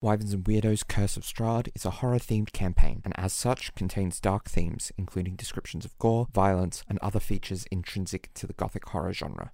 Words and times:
Wyverns 0.00 0.32
and 0.32 0.44
Weirdos 0.44 0.86
Curse 0.86 1.16
of 1.16 1.24
Strahd 1.24 1.70
is 1.74 1.84
a 1.84 1.90
horror 1.90 2.20
themed 2.20 2.52
campaign, 2.52 3.02
and 3.04 3.12
as 3.18 3.32
such 3.32 3.74
contains 3.74 4.20
dark 4.20 4.48
themes, 4.48 4.92
including 4.96 5.34
descriptions 5.34 5.84
of 5.84 5.98
gore, 5.98 6.28
violence, 6.32 6.84
and 6.88 7.00
other 7.00 7.18
features 7.18 7.66
intrinsic 7.72 8.32
to 8.34 8.46
the 8.46 8.52
gothic 8.52 8.88
horror 8.90 9.12
genre. 9.12 9.50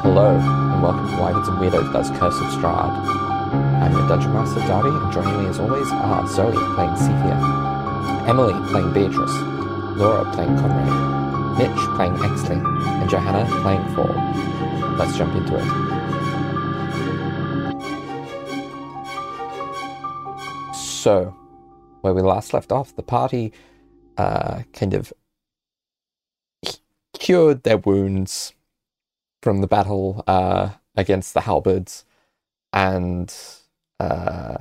Hello, 0.00 0.38
and 0.72 0.82
welcome 0.82 1.06
to 1.06 1.20
Wyverns 1.20 1.48
and 1.48 1.58
Weirdos 1.58 1.92
Does 1.92 2.08
Curse 2.18 2.40
of 2.40 2.46
Strahd. 2.46 3.25
I'm 3.52 3.92
your 3.92 4.08
Dungeon 4.08 4.32
Master 4.32 4.60
Darby, 4.60 4.88
and 4.88 5.12
joining 5.12 5.42
me 5.42 5.48
as 5.48 5.58
always 5.60 5.86
are 5.92 6.26
Zoe 6.26 6.52
playing 6.74 6.94
Cephia, 6.94 8.28
Emily 8.28 8.54
playing 8.70 8.92
Beatrice, 8.92 9.30
Laura 9.96 10.24
playing 10.32 10.56
Conrad, 10.56 11.58
Mitch 11.58 11.76
playing 11.96 12.14
Exley, 12.14 12.60
and 13.00 13.08
Johanna 13.08 13.46
playing 13.62 13.84
Fall. 13.94 14.96
Let's 14.96 15.16
jump 15.16 15.34
into 15.36 15.56
it. 15.56 15.64
So, 20.74 21.36
where 22.00 22.14
we 22.14 22.22
last 22.22 22.52
left 22.52 22.72
off, 22.72 22.96
the 22.96 23.02
party 23.04 23.52
uh, 24.16 24.62
kind 24.72 24.94
of 24.94 25.12
cured 27.16 27.62
their 27.62 27.78
wounds 27.78 28.54
from 29.40 29.60
the 29.60 29.68
battle 29.68 30.24
uh, 30.26 30.70
against 30.96 31.32
the 31.32 31.42
halberds 31.42 32.05
and 32.76 33.34
uh, 33.98 34.58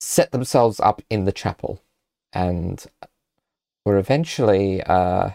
set 0.00 0.32
themselves 0.32 0.80
up 0.80 1.02
in 1.10 1.26
the 1.26 1.32
chapel 1.32 1.82
and 2.32 2.86
were 3.84 3.98
eventually 3.98 4.82
uh, 4.84 5.28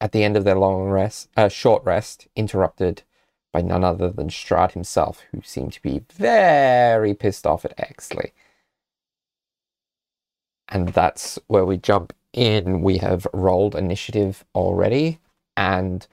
at 0.00 0.12
the 0.12 0.22
end 0.22 0.36
of 0.36 0.44
their 0.44 0.54
long 0.54 0.84
rest, 0.84 1.28
uh, 1.36 1.48
short 1.48 1.82
rest, 1.84 2.28
interrupted 2.36 3.02
by 3.52 3.60
none 3.60 3.82
other 3.82 4.08
than 4.08 4.28
Strahd 4.28 4.70
himself, 4.70 5.24
who 5.32 5.42
seemed 5.42 5.72
to 5.72 5.82
be 5.82 6.02
very 6.12 7.12
pissed 7.12 7.44
off 7.44 7.64
at 7.64 7.76
Exley. 7.76 8.30
And 10.68 10.90
that's 10.90 11.40
where 11.48 11.64
we 11.64 11.76
jump 11.76 12.12
in. 12.32 12.82
We 12.82 12.98
have 12.98 13.26
rolled 13.34 13.74
initiative 13.74 14.44
already, 14.54 15.18
and 15.56 16.06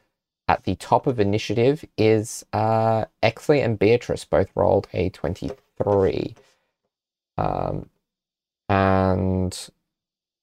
at 0.50 0.64
the 0.64 0.76
top 0.76 1.06
of 1.06 1.20
initiative 1.20 1.86
is 1.96 2.44
uh, 2.54 3.06
Exley 3.22 3.64
and 3.64 3.78
Beatrice, 3.78 4.26
both 4.26 4.50
rolled 4.56 4.88
a 4.94 5.10
23. 5.12 6.36
Um, 7.38 7.88
and 8.68 9.70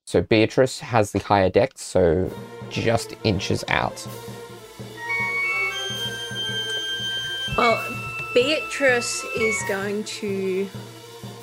so 0.06 0.22
Beatrice 0.22 0.78
has 0.78 1.10
the 1.10 1.18
higher 1.18 1.50
dex, 1.50 1.82
so 1.82 2.30
just 2.70 3.14
inches 3.24 3.64
out. 3.66 4.06
Well, 7.58 7.76
Beatrice 8.32 9.24
is 9.36 9.56
going 9.66 10.04
to 10.04 10.68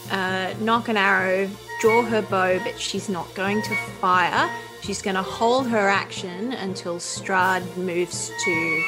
uh, 0.09 0.53
knock 0.61 0.88
an 0.88 0.95
arrow, 0.95 1.50
draw 1.81 2.03
her 2.03 2.22
bow, 2.22 2.59
but 2.59 2.80
she's 2.80 3.09
not 3.09 3.33
going 3.36 3.61
to 3.61 3.75
fire. 4.00 4.50
She's 4.84 5.02
going 5.02 5.16
to 5.16 5.23
hold 5.23 5.70
her 5.70 5.88
action 5.88 6.52
until 6.52 6.98
Strahd 6.98 7.64
moves 7.78 8.30
to 8.44 8.84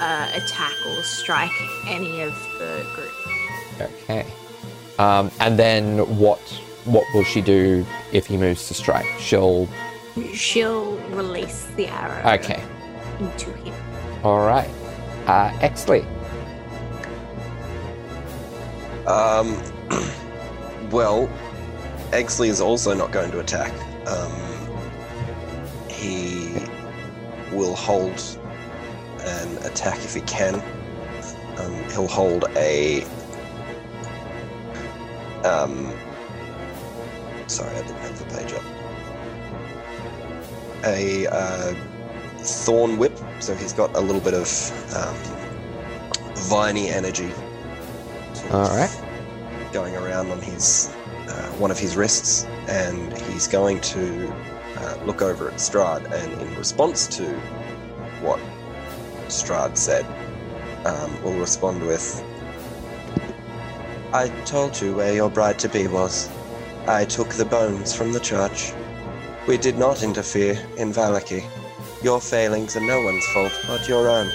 uh, 0.00 0.32
attack 0.34 0.72
or 0.88 1.02
strike 1.04 1.52
any 1.86 2.22
of 2.22 2.32
the 2.58 2.84
group. 2.96 3.90
Okay. 4.02 4.26
Um, 4.98 5.30
and 5.38 5.56
then 5.56 5.98
what? 6.18 6.40
What 6.86 7.04
will 7.14 7.22
she 7.22 7.40
do 7.40 7.86
if 8.12 8.26
he 8.26 8.36
moves 8.36 8.66
to 8.66 8.74
strike? 8.74 9.06
She'll. 9.20 9.68
She'll 10.34 10.96
release 11.10 11.68
the 11.76 11.86
arrow. 11.86 12.34
Okay. 12.34 12.60
Into 13.20 13.52
him. 13.52 13.74
All 14.24 14.44
right. 14.44 14.68
Uh, 15.26 15.50
Exley. 15.60 16.04
Um, 19.06 19.54
well, 20.90 21.30
Exley 22.10 22.48
is 22.48 22.60
also 22.60 22.92
not 22.92 23.12
going 23.12 23.30
to 23.30 23.38
attack. 23.38 23.72
Um, 24.08 24.47
he 25.98 26.54
will 27.52 27.74
hold 27.74 28.22
an 29.20 29.58
attack 29.64 29.98
if 29.98 30.14
he 30.14 30.20
can. 30.22 30.54
Um, 31.58 31.74
he'll 31.90 32.06
hold 32.06 32.44
a. 32.56 33.02
Um, 35.44 35.92
sorry, 37.48 37.74
I 37.74 37.82
didn't 37.82 37.96
have 37.96 38.18
the 38.18 38.24
page 38.36 38.52
up. 38.52 38.62
A 40.84 41.26
uh, 41.26 41.74
thorn 42.38 42.96
whip. 42.96 43.18
So 43.40 43.54
he's 43.54 43.72
got 43.72 43.94
a 43.96 44.00
little 44.00 44.20
bit 44.20 44.34
of 44.34 44.48
um, 44.94 45.16
viney 46.34 46.88
energy. 46.88 47.30
All 48.50 48.68
right. 48.68 49.04
Going 49.72 49.96
around 49.96 50.30
on 50.30 50.40
his 50.40 50.94
uh, 51.28 51.48
one 51.58 51.70
of 51.70 51.78
his 51.78 51.96
wrists, 51.96 52.44
and 52.68 53.16
he's 53.22 53.48
going 53.48 53.80
to 53.80 54.32
uh, 54.76 54.96
look 55.04 55.22
over 55.22 55.48
at 55.48 55.54
Strahd, 55.54 56.04
and 56.12 56.42
in 56.42 56.54
response 56.56 57.06
to 57.16 57.24
what 58.20 58.40
Strahd 59.28 59.76
said, 59.76 60.04
um, 60.84 61.22
will 61.22 61.38
respond 61.38 61.82
with, 61.86 62.22
"I 64.12 64.28
told 64.44 64.80
you 64.80 64.94
where 64.94 65.14
your 65.14 65.30
bride 65.30 65.58
to 65.60 65.68
be 65.68 65.86
was. 65.86 66.28
I 66.86 67.04
took 67.04 67.30
the 67.30 67.44
bones 67.44 67.94
from 67.94 68.12
the 68.12 68.20
church. 68.20 68.72
We 69.46 69.56
did 69.58 69.78
not 69.78 70.02
interfere 70.02 70.58
in 70.76 70.92
Vallaki. 70.92 71.44
Your 72.02 72.20
failings 72.20 72.76
are 72.76 72.86
no 72.86 73.00
one's 73.02 73.26
fault 73.34 73.52
but 73.66 73.88
your 73.88 74.08
own." 74.08 74.30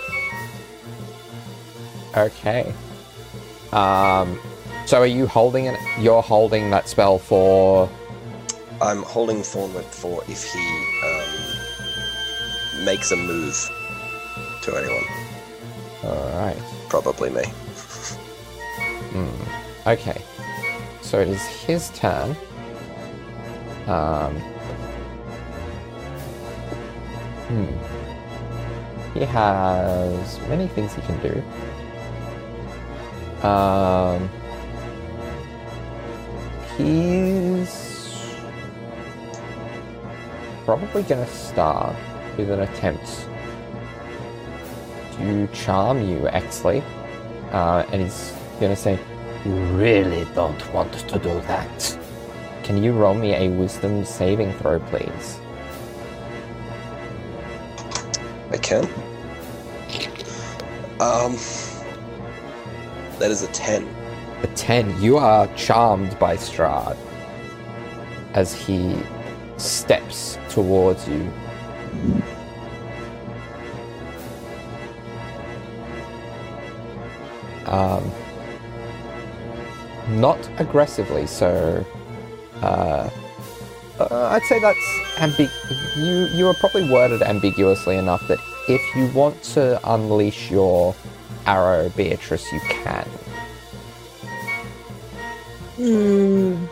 Okay. 2.16 2.72
Um, 3.72 4.40
so 4.86 5.00
are 5.00 5.06
you 5.06 5.26
holding 5.26 5.66
it? 5.66 5.78
You're 5.98 6.22
holding 6.22 6.70
that 6.70 6.88
spell 6.88 7.18
for. 7.18 7.90
I'm 8.80 9.02
holding 9.02 9.42
thorn 9.42 9.74
whip 9.74 9.84
for 9.86 10.22
if 10.28 10.44
he 10.44 10.58
um, 11.04 12.84
makes 12.84 13.10
a 13.10 13.16
move 13.16 13.56
to 14.62 14.76
anyone. 14.76 15.04
All 16.04 16.30
right. 16.38 16.56
Probably 16.88 17.30
me. 17.30 17.44
Hmm. 19.12 19.88
Okay. 19.88 20.22
So 21.02 21.18
it 21.20 21.28
is 21.28 21.42
his 21.42 21.90
turn. 21.90 22.36
Um. 23.88 24.36
Hmm. 27.48 27.72
He 29.18 29.24
has 29.24 30.38
many 30.48 30.68
things 30.68 30.94
he 30.94 31.02
can 31.02 31.18
do. 31.22 31.42
Um. 33.46 34.30
He's 36.78 38.36
probably 40.64 41.02
gonna 41.04 41.26
start 41.28 41.96
with 42.36 42.50
an 42.50 42.60
attempt 42.60 43.28
to 45.12 45.46
charm 45.54 46.02
you, 46.02 46.18
Exley. 46.28 46.82
Uh, 47.52 47.86
and 47.92 48.02
he's 48.02 48.34
gonna 48.60 48.76
say, 48.76 48.98
You 49.44 49.54
really 49.76 50.26
don't 50.34 50.74
want 50.74 50.92
to 50.92 51.18
do 51.18 51.40
that. 51.42 51.98
Can 52.62 52.82
you 52.82 52.92
roll 52.92 53.14
me 53.14 53.34
a 53.34 53.48
wisdom 53.48 54.04
saving 54.04 54.52
throw, 54.54 54.78
please? 54.80 55.40
I 58.50 58.58
can. 58.58 58.84
Um, 61.00 61.36
that 63.18 63.30
is 63.30 63.42
a 63.42 63.48
ten. 63.48 63.95
A 64.42 64.46
10. 64.48 65.00
You 65.02 65.16
are 65.18 65.46
charmed 65.54 66.18
by 66.18 66.36
Strahd 66.36 66.96
as 68.34 68.54
he 68.54 68.96
steps 69.56 70.38
towards 70.50 71.08
you. 71.08 71.32
Um, 77.66 78.10
not 80.08 80.38
aggressively, 80.58 81.26
so 81.26 81.84
uh, 82.62 83.10
uh, 83.98 84.28
I'd 84.32 84.42
say 84.42 84.60
that's 84.60 84.78
ambig. 85.16 85.50
You 85.96 86.26
you 86.36 86.48
are 86.48 86.54
probably 86.54 86.88
worded 86.90 87.22
ambiguously 87.22 87.96
enough 87.96 88.26
that 88.28 88.38
if 88.68 88.82
you 88.94 89.08
want 89.18 89.42
to 89.54 89.80
unleash 89.90 90.50
your 90.50 90.94
arrow, 91.46 91.88
Beatrice, 91.90 92.52
you 92.52 92.60
can. 92.60 93.08
Mm, 95.76 96.68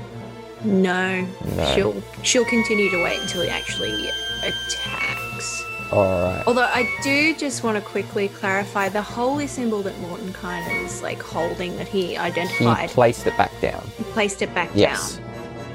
no. 0.65 1.27
No. 1.57 1.75
She'll 1.75 2.03
she'll 2.23 2.45
continue 2.47 2.91
to 2.91 3.03
wait 3.03 3.21
until 3.21 3.43
he 3.43 3.49
actually 3.49 4.09
attacks. 4.43 5.63
All 5.93 6.03
right. 6.03 6.43
Although 6.47 6.63
I 6.65 6.89
do 7.03 7.35
just 7.37 7.63
want 7.63 7.77
to 7.77 7.83
quickly 7.83 8.29
clarify 8.29 8.89
the 8.89 9.03
holy 9.03 9.47
symbol 9.47 9.83
that 9.83 9.99
Morton 10.01 10.33
kind 10.33 10.65
of 10.67 10.87
is 10.87 11.03
like 11.03 11.23
holding 11.23 11.77
that 11.77 11.87
he 11.89 12.17
identified. 12.17 12.89
He 12.91 12.95
placed 12.95 13.27
it 13.27 13.37
back 13.37 13.53
down. 13.61 13.87
He 13.99 14.05
placed 14.05 14.43
it 14.43 14.53
back 14.55 14.71
Yes. 14.75 15.17
down. 15.17 15.25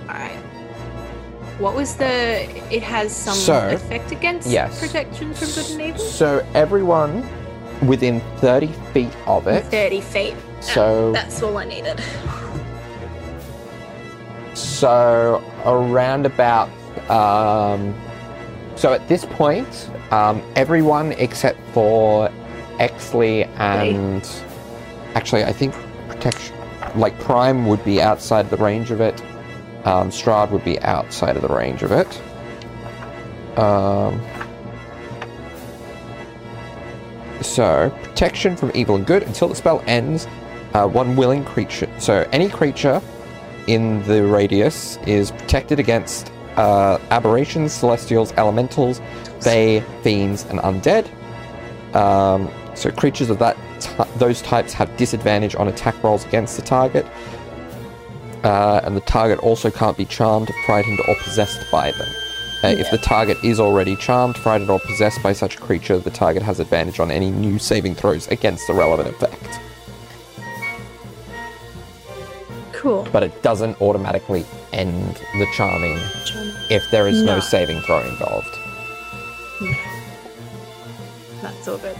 All 0.10 0.16
right. 0.16 0.44
What 1.60 1.76
was 1.76 1.96
the? 1.96 2.42
It 2.74 2.82
has 2.84 3.16
some 3.16 3.36
So, 3.36 3.70
effect 3.70 4.12
against 4.12 4.50
yes. 4.50 4.80
protection 4.80 5.34
from 5.34 5.50
good 5.50 5.70
and 5.72 5.82
evil. 5.82 6.00
So 6.00 6.46
everyone 6.54 7.28
within 7.86 8.22
30 8.38 8.68
feet 8.94 9.16
of 9.28 9.48
it. 9.48 9.64
Thirty 9.66 10.02
feet. 10.02 10.36
So 10.62 11.12
That's 11.14 11.42
all 11.44 11.58
I 11.58 11.66
needed. 11.66 12.02
So 14.60 15.44
around 15.66 16.26
about 16.26 16.70
um, 17.10 17.96
so 18.76 18.94
at 18.94 19.08
this 19.08 19.26
point, 19.26 19.90
um, 20.12 20.42
everyone 20.56 21.14
except 21.14 21.60
for 21.74 22.30
Exley 22.80 23.48
and 23.58 24.28
actually 25.16 25.44
I 25.44 25.52
think 25.52 25.74
protection 26.08 26.56
like 26.96 27.20
Prime 27.20 27.66
would 27.68 27.84
be 27.84 28.02
outside 28.02 28.50
the 28.50 28.58
range 28.58 28.92
of 28.92 29.02
it. 29.02 29.22
Um, 29.86 30.10
Strahd 30.10 30.52
would 30.52 30.66
be 30.66 30.80
outside 30.82 31.36
of 31.36 31.42
the 31.42 31.54
range 31.54 31.84
of 31.84 31.92
it. 31.92 32.22
Um, 33.58 34.22
so 37.42 37.90
protection 38.04 38.56
from 38.56 38.72
evil 38.76 38.96
and 38.96 39.06
good 39.06 39.24
until 39.24 39.48
the 39.48 39.56
spell 39.56 39.84
ends. 39.88 40.28
Uh, 40.74 40.88
one 40.88 41.16
willing 41.16 41.44
creature. 41.46 41.90
So 41.98 42.28
any 42.32 42.48
creature 42.48 43.02
in 43.74 44.04
the 44.08 44.24
radius 44.26 44.98
is 45.06 45.32
protected 45.32 45.80
against 45.80 46.32
uh, 46.56 46.98
aberrations, 47.12 47.72
celestials, 47.72 48.32
elementals, 48.34 49.00
fae, 49.42 49.80
fiends, 50.04 50.44
and 50.46 50.60
undead. 50.60 51.06
Um, 51.96 52.50
so 52.76 52.92
creatures 52.92 53.30
of 53.30 53.40
that 53.40 53.56
ty- 53.80 54.08
those 54.18 54.42
types 54.42 54.74
have 54.74 54.96
disadvantage 54.98 55.56
on 55.56 55.68
attack 55.68 56.02
rolls 56.04 56.26
against 56.26 56.56
the 56.58 56.64
target, 56.64 57.06
uh, 58.44 58.82
and 58.84 58.96
the 58.96 59.02
target 59.02 59.40
also 59.40 59.70
can't 59.70 59.98
be 59.98 60.06
charmed, 60.06 60.50
frightened, 60.66 61.00
or 61.08 61.16
possessed 61.24 61.60
by 61.72 61.92
them. 61.92 62.08
Uh, 62.64 62.68
If 62.68 62.92
the 62.92 62.98
target 62.98 63.38
is 63.44 63.60
already 63.60 63.96
charmed, 63.96 64.36
frightened, 64.38 64.70
or 64.70 64.80
possessed 64.80 65.22
by 65.24 65.34
such 65.34 65.56
a 65.58 65.60
creature, 65.60 65.98
the 65.98 66.10
target 66.12 66.44
has 66.44 66.60
advantage 66.60 67.00
on 67.00 67.10
any 67.12 67.32
new 67.32 67.58
saving 67.60 67.96
throws 67.96 68.28
against 68.28 68.68
the 68.68 68.74
relevant 68.74 69.10
effect. 69.10 69.60
Cool. 72.80 73.06
But 73.12 73.24
it 73.24 73.44
doesn't 73.44 73.82
automatically 73.82 74.46
end 74.72 75.16
the 75.38 75.46
charming 75.54 75.98
if 76.70 76.90
there 76.92 77.10
is 77.10 77.22
no, 77.22 77.36
No. 77.36 77.40
saving 77.42 77.82
throw 77.82 78.00
involved. 78.00 78.56
That's 81.42 81.68
all 81.68 81.78
good. 81.78 81.98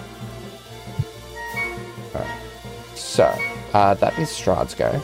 So, 2.96 3.26
uh, 3.74 3.96
that 3.96 4.18
is 4.18 4.30
Strahd's 4.30 4.74
go. 4.74 5.02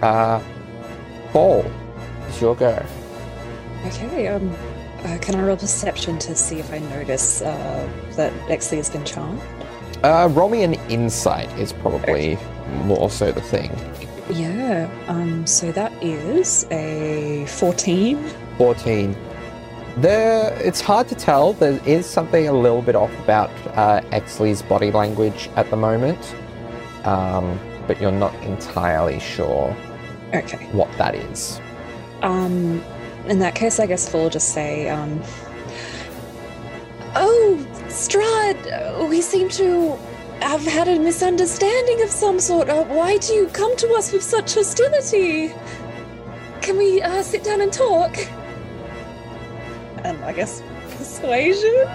Uh, 0.00 0.42
Ball, 1.34 1.64
it's 2.26 2.40
your 2.40 2.54
go. 2.54 2.82
Okay, 3.86 4.28
um, 4.28 4.50
uh, 5.04 5.18
can 5.20 5.34
I 5.34 5.42
roll 5.42 5.56
perception 5.58 6.18
to 6.20 6.34
see 6.34 6.58
if 6.60 6.72
I 6.72 6.78
notice 6.78 7.42
uh, 7.42 7.88
that 8.16 8.32
Exley 8.48 8.78
has 8.78 8.88
been 8.88 9.04
charmed? 9.04 9.42
Uh, 10.02 10.30
roll 10.32 10.48
me 10.48 10.62
an 10.62 10.74
insight 10.88 11.50
is 11.58 11.74
probably 11.74 12.38
more 12.84 13.10
so 13.10 13.32
the 13.32 13.42
thing. 13.42 13.70
Yeah, 14.30 14.88
um, 15.08 15.46
so 15.46 15.72
that 15.72 15.92
is 16.02 16.66
a 16.70 17.44
14. 17.48 18.24
14. 18.56 19.16
There, 19.98 20.52
it's 20.62 20.80
hard 20.80 21.08
to 21.08 21.14
tell. 21.14 21.52
There 21.52 21.78
is 21.86 22.06
something 22.06 22.48
a 22.48 22.52
little 22.52 22.82
bit 22.82 22.94
off 22.96 23.12
about 23.20 23.50
uh, 23.76 24.00
Exley's 24.12 24.62
body 24.62 24.90
language 24.90 25.50
at 25.56 25.68
the 25.70 25.76
moment, 25.76 26.34
um, 27.04 27.60
but 27.86 28.00
you're 28.00 28.10
not 28.12 28.34
entirely 28.42 29.18
sure 29.20 29.76
Okay. 30.32 30.64
what 30.72 30.90
that 30.96 31.14
is. 31.14 31.60
Um, 32.22 32.82
in 33.26 33.38
that 33.40 33.54
case, 33.54 33.78
I 33.80 33.86
guess 33.86 34.12
we'll 34.14 34.30
just 34.30 34.54
say, 34.54 34.88
um, 34.88 35.20
Oh, 37.14 37.66
Strahd, 37.88 39.02
uh, 39.02 39.06
we 39.06 39.20
seem 39.20 39.50
to 39.50 39.98
have 40.42 40.64
had 40.64 40.88
a 40.88 40.98
misunderstanding 40.98 42.02
of 42.02 42.10
some 42.10 42.38
sort. 42.40 42.68
Uh, 42.68 42.84
why 42.84 43.16
do 43.18 43.32
you 43.32 43.46
come 43.48 43.76
to 43.76 43.92
us 43.94 44.12
with 44.12 44.22
such 44.22 44.54
hostility? 44.54 45.52
Can 46.60 46.76
we 46.78 47.02
uh, 47.02 47.22
sit 47.22 47.44
down 47.44 47.60
and 47.60 47.72
talk? 47.72 48.16
And 50.04 50.22
I 50.24 50.32
guess 50.32 50.62
persuasion? 50.96 51.88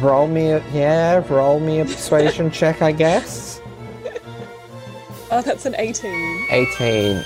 Roll 0.00 0.26
me 0.26 0.50
a 0.50 0.64
yeah, 0.72 1.22
roll 1.28 1.60
me 1.60 1.80
a 1.80 1.84
persuasion 1.84 2.50
check, 2.60 2.82
I 2.82 2.92
guess. 2.92 3.60
Oh, 5.30 5.42
that's 5.42 5.66
an 5.66 5.74
18. 5.76 6.46
18. 6.50 7.24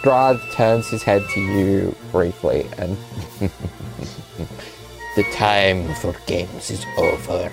Strahd 0.00 0.52
turns 0.52 0.88
his 0.88 1.02
head 1.02 1.22
to 1.34 1.40
you 1.40 1.96
briefly 2.12 2.66
and. 2.78 2.96
the 5.18 5.24
time 5.32 5.92
for 5.94 6.14
games 6.26 6.70
is 6.70 6.86
over, 6.96 7.50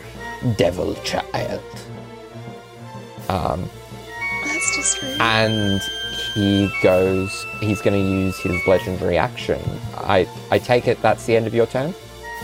devil 0.55 0.93
child. 1.03 1.63
Um, 3.27 3.67
That's 4.43 4.75
just 4.75 5.01
rude. 5.01 5.17
and 5.19 5.81
he 6.35 6.69
goes. 6.83 7.43
He's 7.61 7.81
going 7.81 7.99
to 7.99 8.07
use 8.07 8.37
his 8.37 8.55
legendary 8.67 9.17
action. 9.17 9.59
I 9.97 10.27
I 10.51 10.59
take 10.59 10.87
it 10.87 11.01
that's 11.01 11.25
the 11.25 11.35
end 11.35 11.47
of 11.47 11.55
your 11.55 11.65
turn. 11.65 11.95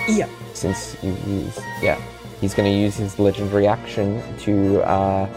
Yeah. 0.09 0.27
Since 0.55 0.97
you 1.03 1.15
use 1.27 1.59
yeah, 1.83 2.01
he's 2.39 2.55
going 2.55 2.73
to 2.73 2.75
use 2.75 2.95
his 2.95 3.19
legendary 3.19 3.67
action 3.67 4.23
to 4.39 4.81
uh, 4.81 5.29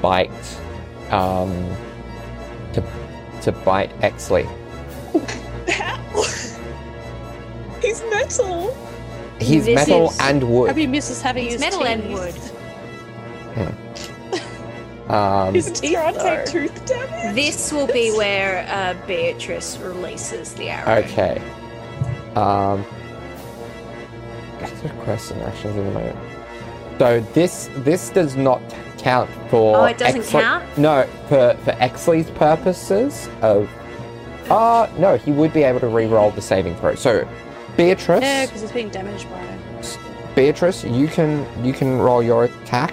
bite. 0.00 0.30
Um, 1.10 1.52
to 2.72 2.82
to 3.42 3.52
bite 3.52 3.90
Exley. 4.00 4.48
He's 7.82 8.00
metal. 8.08 8.74
He's 9.40 9.64
This 9.66 9.74
metal 9.76 10.10
is- 10.10 10.20
and 10.20 10.42
wood. 10.44 10.68
Happy 10.68 10.86
misses 10.86 11.20
having 11.22 11.44
It's 11.46 11.54
his 11.54 11.60
metal 11.62 11.84
and 11.86 12.02
teeth. 12.02 12.12
wood. 12.12 12.34
Um, 15.08 15.52
His 15.52 15.70
teeth 15.70 15.98
take 16.18 16.46
tooth 16.46 16.86
damage. 16.86 17.34
This 17.34 17.70
will 17.70 17.86
be 17.86 18.10
where 18.16 18.66
uh, 18.70 18.94
Beatrice 19.06 19.76
releases 19.76 20.54
the 20.54 20.70
arrow. 20.70 21.02
okay. 21.04 21.42
Um, 22.34 22.82
back 24.58 24.70
to 24.80 24.88
quests 25.04 25.30
and 25.30 25.42
actions 25.42 25.76
in 25.76 25.84
the 25.84 25.90
moment. 25.90 26.16
So 26.98 27.20
this 27.34 27.68
this 27.78 28.08
does 28.08 28.34
not 28.34 28.62
count 28.96 29.28
for. 29.50 29.76
Oh, 29.76 29.84
it 29.84 29.98
doesn't 29.98 30.22
Exley- 30.22 30.40
count? 30.40 30.78
No, 30.78 31.06
for 31.28 31.54
for 31.64 31.72
Exley's 31.72 32.30
purposes 32.30 33.28
of. 33.42 33.68
Uh 34.50 34.88
no, 34.98 35.18
he 35.18 35.32
would 35.32 35.52
be 35.52 35.64
able 35.64 35.80
to 35.80 35.88
re-roll 35.88 36.30
the 36.30 36.40
saving 36.40 36.76
throw. 36.76 36.94
So, 36.94 37.28
Beatrice. 37.76 38.22
Yeah, 38.22 38.46
because 38.46 38.62
it's 38.62 38.72
being 38.72 38.88
damaged 38.88 39.28
by. 39.30 39.58
Beatrice, 40.34 40.84
you 40.84 41.06
can 41.08 41.46
you 41.64 41.72
can 41.72 41.98
roll 41.98 42.22
your 42.22 42.44
attack 42.44 42.92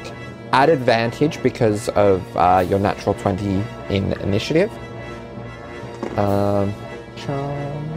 at 0.54 0.70
advantage 0.70 1.42
because 1.42 1.90
of 1.90 2.24
uh, 2.36 2.66
your 2.68 2.80
natural 2.80 3.16
twenty 3.16 3.64
in 3.90 4.14
initiative. 4.22 4.72
Um, 6.18 6.74
charm. 7.16 7.88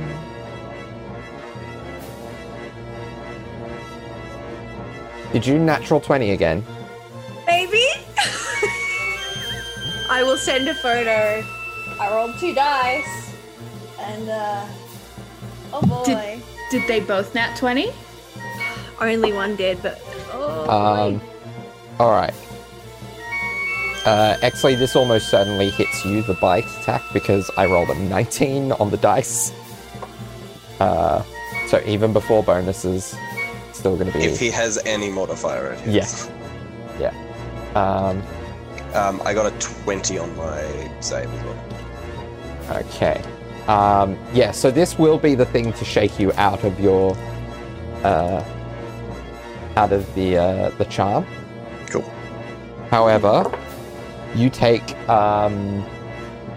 Did 5.32 5.46
you 5.46 5.58
natural 5.58 6.00
twenty 6.00 6.30
again? 6.30 6.64
Maybe. 7.46 7.84
I 10.10 10.22
will 10.22 10.38
send 10.38 10.68
a 10.68 10.74
photo. 10.74 11.44
I 12.00 12.10
rolled 12.14 12.38
two 12.38 12.54
dice, 12.54 13.34
and 14.00 14.28
uh, 14.28 14.66
oh 15.72 15.82
boy, 15.82 16.04
Did 16.04 16.42
they 16.86 17.00
both 17.00 17.34
nat 17.34 17.56
20? 17.56 17.90
only 19.00 19.32
one 19.32 19.56
did, 19.56 19.82
but 19.82 20.00
oh 20.32 20.70
Um, 20.70 21.20
all 21.98 22.10
right. 22.10 22.34
Uh, 24.06 24.36
actually, 24.42 24.74
this 24.74 24.94
almost 24.96 25.30
certainly 25.30 25.70
hits 25.70 26.04
you, 26.04 26.22
the 26.22 26.34
bite 26.34 26.64
attack, 26.80 27.02
because 27.12 27.50
I 27.56 27.64
rolled 27.66 27.88
a 27.90 27.94
19 27.94 28.72
on 28.72 28.90
the 28.90 28.98
dice. 28.98 29.52
Uh, 30.78 31.22
so 31.68 31.82
even 31.86 32.12
before 32.12 32.42
bonuses, 32.42 33.16
it's 33.70 33.78
still 33.78 33.96
going 33.96 34.12
to 34.12 34.18
be. 34.18 34.24
If 34.24 34.38
he 34.38 34.50
has 34.50 34.78
any 34.84 35.10
modifier 35.10 35.72
at 35.72 35.80
his. 35.80 35.94
Yes. 35.94 36.30
Yeah. 37.00 37.14
Um, 37.74 38.22
Um, 38.94 39.20
I 39.24 39.32
got 39.34 39.46
a 39.52 39.58
20 39.58 40.18
on 40.18 40.36
my 40.36 40.90
save 41.00 41.28
as 41.32 41.44
well. 41.44 42.78
okay. 42.80 43.22
Um, 43.68 44.18
yeah, 44.32 44.50
so 44.50 44.70
this 44.70 44.98
will 44.98 45.18
be 45.18 45.34
the 45.34 45.46
thing 45.46 45.72
to 45.74 45.84
shake 45.84 46.18
you 46.18 46.32
out 46.32 46.64
of 46.64 46.78
your. 46.80 47.16
Uh, 48.02 48.44
out 49.76 49.92
of 49.92 50.12
the 50.14 50.36
uh, 50.36 50.70
the 50.70 50.84
charm. 50.86 51.26
Cool. 51.86 52.04
However, 52.90 53.50
you 54.34 54.50
take 54.50 54.96
um, 55.08 55.84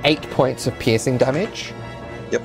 eight 0.03 0.21
points 0.31 0.67
of 0.67 0.77
piercing 0.79 1.17
damage. 1.17 1.73
Yep. 2.31 2.41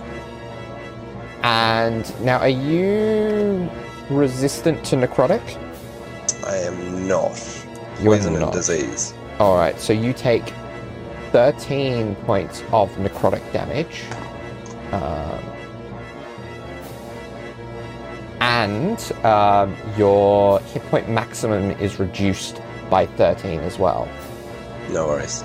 and 1.42 2.20
now, 2.24 2.38
are 2.38 2.48
you 2.48 3.68
resistant 4.10 4.84
to 4.86 4.96
necrotic? 4.96 5.42
I 6.46 6.56
am 6.56 7.06
not. 7.08 7.66
You 8.00 8.12
are 8.12 8.30
not. 8.30 8.52
disease. 8.52 9.14
All 9.38 9.56
right, 9.56 9.78
so 9.78 9.92
you 9.92 10.12
take 10.12 10.44
13 11.32 12.14
points 12.16 12.62
of 12.72 12.90
necrotic 12.92 13.52
damage. 13.52 14.02
Um, 14.92 15.52
and 18.40 19.12
um, 19.24 19.76
your 19.96 20.60
hit 20.60 20.82
point 20.84 21.08
maximum 21.08 21.70
is 21.72 21.98
reduced 21.98 22.60
by 22.90 23.06
13 23.06 23.60
as 23.60 23.78
well. 23.78 24.08
No 24.90 25.06
worries. 25.06 25.44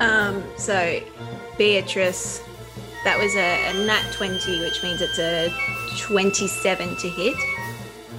Um, 0.00 0.42
so 0.56 1.00
Beatrice, 1.56 2.42
that 3.04 3.18
was 3.18 3.34
a, 3.36 3.70
a 3.70 3.86
nat 3.86 4.04
20, 4.12 4.60
which 4.60 4.82
means 4.82 5.00
it's 5.00 5.18
a 5.18 5.52
27 5.98 6.96
to 6.96 7.08
hit. 7.08 7.36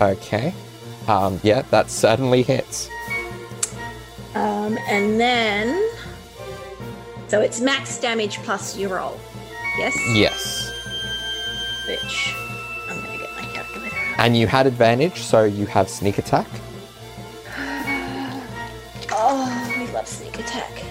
Okay. 0.02 0.54
Um, 1.08 1.40
yeah, 1.44 1.62
that 1.64 1.90
certainly 1.90 2.42
hits. 2.44 2.90
Um, 4.34 4.78
and 4.88 5.20
then. 5.20 5.90
So 7.28 7.42
it's 7.42 7.60
max 7.62 7.98
damage 8.00 8.38
plus 8.40 8.78
your 8.78 8.96
roll. 8.98 9.20
Yes? 9.78 9.96
Yes. 10.14 10.72
Which. 11.88 12.34
I'm 12.90 13.02
gonna 13.04 13.18
get 13.18 13.32
my 13.36 13.42
calculator 13.54 13.96
out. 13.96 14.20
And 14.20 14.38
you 14.38 14.48
had 14.48 14.68
advantage, 14.68 15.22
so 15.22 15.44
you 15.44 15.66
have 15.66 15.90
sneak 15.90 16.18
attack. 16.18 16.48
Oh, 19.18 19.76
we 19.80 19.88
love 19.94 20.08
sneak 20.08 20.38
attack. 20.40 20.84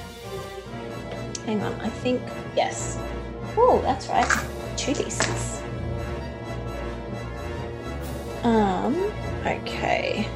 Hang 1.45 1.63
on, 1.63 1.79
I 1.81 1.91
think. 1.91 2.23
Yes. 2.57 2.99
Oh, 3.57 3.81
that's 3.83 4.09
right. 4.09 4.25
2d6. 4.77 5.64
Um, 8.45 9.11
okay. 9.47 10.29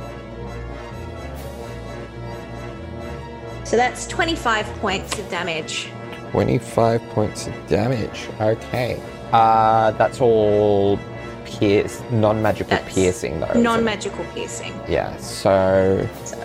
So 3.65 3.77
that's 3.77 4.07
25 4.07 4.67
points 4.81 5.19
of 5.19 5.29
damage. 5.29 5.91
25 6.31 7.03
points 7.11 7.47
of 7.47 7.67
damage. 7.69 8.29
Okay. 8.41 9.01
Uh, 9.33 9.91
that's 9.93 10.21
all 10.23 10.99
pierce, 11.45 12.03
non-magical 12.11 12.71
That's 12.71 12.95
piercing 12.95 13.41
though. 13.41 13.61
Non 13.61 13.85
magical 13.85 14.25
piercing. 14.35 14.73
Yeah, 14.89 15.15
so 15.19 16.09
So, 16.25 16.37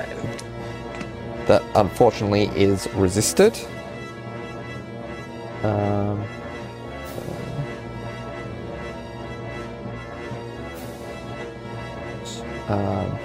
that 1.46 1.63
unfortunately 1.75 2.50
is 2.55 2.88
resisted. 2.93 3.58
Um, 5.63 6.02
um, 12.74 13.20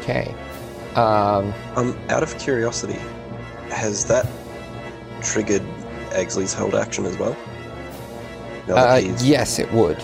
okay. 0.00 0.34
Um, 0.94 1.52
Um, 1.76 1.98
out 2.10 2.22
of 2.22 2.36
curiosity, 2.38 2.98
has 3.70 4.04
that 4.06 4.26
triggered 5.22 5.62
Exley's 6.10 6.52
hold 6.52 6.74
action 6.74 7.06
as 7.06 7.16
well? 7.18 7.36
Uh, 8.68 9.00
yes, 9.20 9.58
it 9.58 9.72
would. 9.72 9.98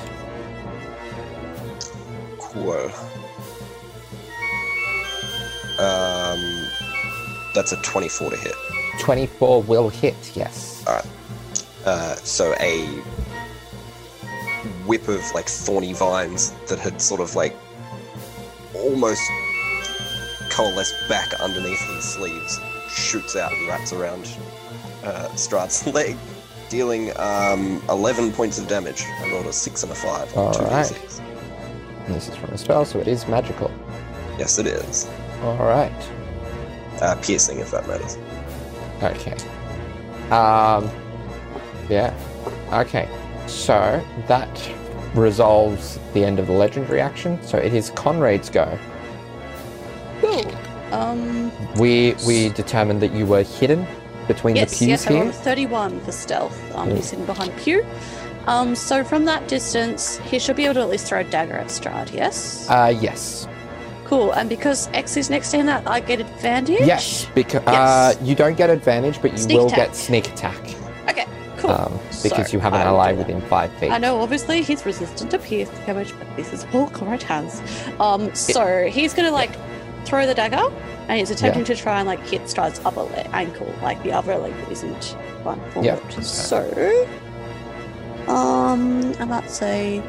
Cool. 2.40 2.90
Um, 5.78 6.66
that's 7.54 7.73
a 7.73 7.76
24 7.83 8.30
to 8.30 8.37
hit. 8.37 8.54
24 9.00 9.62
will 9.62 9.88
hit, 9.90 10.33
yes. 10.35 10.83
Uh, 11.88 12.16
so 12.16 12.54
a 12.61 12.85
whip 14.87 15.09
of 15.09 15.23
like 15.35 15.47
thorny 15.47 15.95
vines 15.95 16.50
that 16.66 16.78
had 16.78 17.00
sort 17.00 17.18
of 17.18 17.35
like 17.35 17.57
almost 18.75 19.23
coalesced 20.50 20.95
back 21.09 21.33
underneath 21.40 21.80
his 21.80 22.04
sleeves 22.04 22.61
shoots 22.90 23.37
out 23.37 23.50
and 23.52 23.68
wraps 23.68 23.95
around 23.95 24.21
uh, 25.02 25.28
Strahd's 25.30 25.87
leg, 25.95 26.14
dealing 26.68 27.11
um, 27.18 27.83
11 27.88 28.33
points 28.33 28.59
of 28.59 28.68
damage. 28.68 29.02
I 29.23 29.30
rolled 29.33 29.47
a 29.47 29.52
6 29.54 29.83
and 29.83 29.90
a 29.90 29.95
5 29.95 30.37
on 30.37 30.57
Alright. 30.57 30.88
2d6. 30.88 31.23
This 32.09 32.28
is 32.28 32.37
from 32.37 32.50
a 32.50 32.59
spell, 32.59 32.85
so 32.85 32.99
it 33.00 33.09
is 33.09 33.26
magical. 33.28 33.71
Yes, 34.38 34.59
it 34.59 34.66
is. 34.66 35.09
Alright. 35.40 36.11
Uh, 37.00 37.16
piercing, 37.23 37.61
if 37.61 37.71
that 37.71 37.88
matters. 37.88 38.18
Okay. 39.02 39.37
Um, 40.30 40.90
yeah. 41.88 42.12
Okay. 42.73 43.09
So 43.47 44.02
that 44.26 44.71
resolves 45.14 45.99
the 46.12 46.25
end 46.25 46.38
of 46.38 46.47
the 46.47 46.52
legendary 46.52 47.00
action. 47.00 47.42
So 47.42 47.57
it 47.59 47.73
is 47.75 47.90
Conrad's 47.92 48.50
go. 48.50 48.78
Cool. 50.21 50.45
Um, 50.92 51.50
We 51.78 52.14
we 52.26 52.49
determined 52.50 53.00
that 53.02 53.12
you 53.12 53.26
were 53.26 53.42
hidden 53.42 53.87
between 54.26 54.57
yes, 54.57 54.71
the 54.73 54.87
pews 54.87 54.88
yes, 54.88 55.04
here. 55.04 55.28
a 55.28 55.33
31 55.33 56.00
for 56.00 56.12
stealth. 56.12 56.57
Um, 56.75 56.88
Mm. 56.90 56.97
he's 56.97 57.11
hidden 57.11 57.25
behind 57.26 57.50
a 57.50 57.57
pew. 57.57 57.85
Um, 58.47 58.75
so 58.75 59.04
from 59.04 59.25
that 59.26 59.47
distance, 59.49 60.18
he 60.30 60.38
should 60.38 60.57
be 60.57 60.64
able 60.64 60.75
to 60.75 60.80
at 60.80 60.88
least 60.88 61.07
throw 61.07 61.21
a 61.21 61.25
dagger 61.25 61.54
at 61.59 61.66
Strahd, 61.68 62.12
yes? 62.14 62.66
Uh, 62.68 62.95
yes. 63.00 63.47
cool. 64.07 64.33
And 64.33 64.49
because 64.49 64.88
X 64.95 65.18
is 65.18 65.28
next 65.28 65.50
to 65.50 65.59
him, 65.59 65.66
that 65.66 65.87
I 65.87 66.00
get 66.00 66.18
advantage? 66.21 66.80
Yes. 66.80 67.26
Because 67.35 67.61
uh, 67.66 68.14
you 68.23 68.35
don't 68.35 68.57
get 68.57 68.71
advantage, 68.71 69.21
but 69.21 69.33
you 69.33 69.38
Sneak 69.38 69.59
will 69.59 69.66
attack. 69.66 69.88
get 69.88 69.97
sneak 69.97 70.28
attack. 70.28 70.57
Um, 71.68 71.98
because 72.22 72.46
So, 72.48 72.52
you 72.52 72.60
have 72.60 72.75
an 72.75 72.80
ally 72.80 73.12
within 73.12 73.40
five 73.42 73.72
feet. 73.75 73.90
I 73.90 73.98
know, 73.98 74.20
obviously, 74.20 74.62
he's 74.62 74.84
resistant 74.87 75.30
to 75.30 75.38
pierce 75.38 75.68
damage, 75.87 76.14
but 76.18 76.26
this 76.37 76.52
is 76.52 76.66
all 76.72 76.88
Conrad 76.88 77.22
has. 77.25 77.60
Um, 78.00 78.34
so 78.34 78.87
he's 78.87 79.14
gonna 79.14 79.30
like 79.30 79.50
throw 80.04 80.26
the 80.26 80.34
dagger, 80.34 80.72
and 81.08 81.18
he's 81.18 81.30
attempting 81.30 81.64
to 81.64 81.76
try 81.76 81.98
and 81.98 82.08
like 82.08 82.20
hit 82.26 82.42
Strahd's 82.42 82.80
upper 82.84 83.02
leg, 83.02 83.28
ankle, 83.32 83.72
like 83.82 84.02
the 84.02 84.12
other 84.12 84.37
leg 84.37 84.54
isn't 84.70 85.04
one 85.42 85.60
forward. 85.70 85.84
Yep. 85.84 86.12
So, 86.22 87.06
um, 88.26 89.14
I 89.20 89.25
might 89.25 89.50
say 89.50 90.02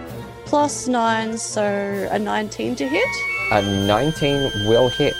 plus 0.45 0.87
nine, 0.87 1.37
so 1.37 2.07
a 2.11 2.17
nineteen 2.19 2.75
to 2.77 2.87
hit. 2.87 3.07
A 3.51 3.63
19 3.63 4.67
will 4.67 4.89
hit. 4.89 5.15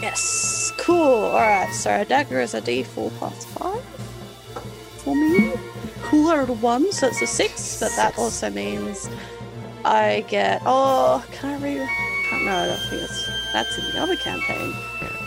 Yes, 0.00 0.72
cool. 0.78 1.24
All 1.24 1.34
right, 1.34 1.68
so 1.72 2.00
a 2.00 2.04
dagger 2.04 2.40
is 2.40 2.54
a 2.54 2.60
D4 2.60 3.10
plus 3.18 3.44
five 3.46 3.82
for 5.06 5.14
me. 5.14 5.52
Cooler 6.02 6.44
one, 6.46 6.90
so 6.92 7.06
it's 7.06 7.22
a 7.22 7.26
six. 7.26 7.78
But 7.80 7.92
that 7.96 8.18
also 8.18 8.50
means 8.50 9.08
I 9.84 10.24
get. 10.28 10.60
Oh, 10.66 11.24
can 11.32 11.54
I 11.54 11.62
re? 11.62 11.88
Can't 12.28 12.44
no, 12.44 12.52
I 12.56 12.66
don't 12.66 12.78
think 12.90 13.02
it's 13.02 13.52
that's 13.52 13.78
in 13.78 13.84
the 13.92 14.00
other 14.00 14.16
campaign. 14.16 14.74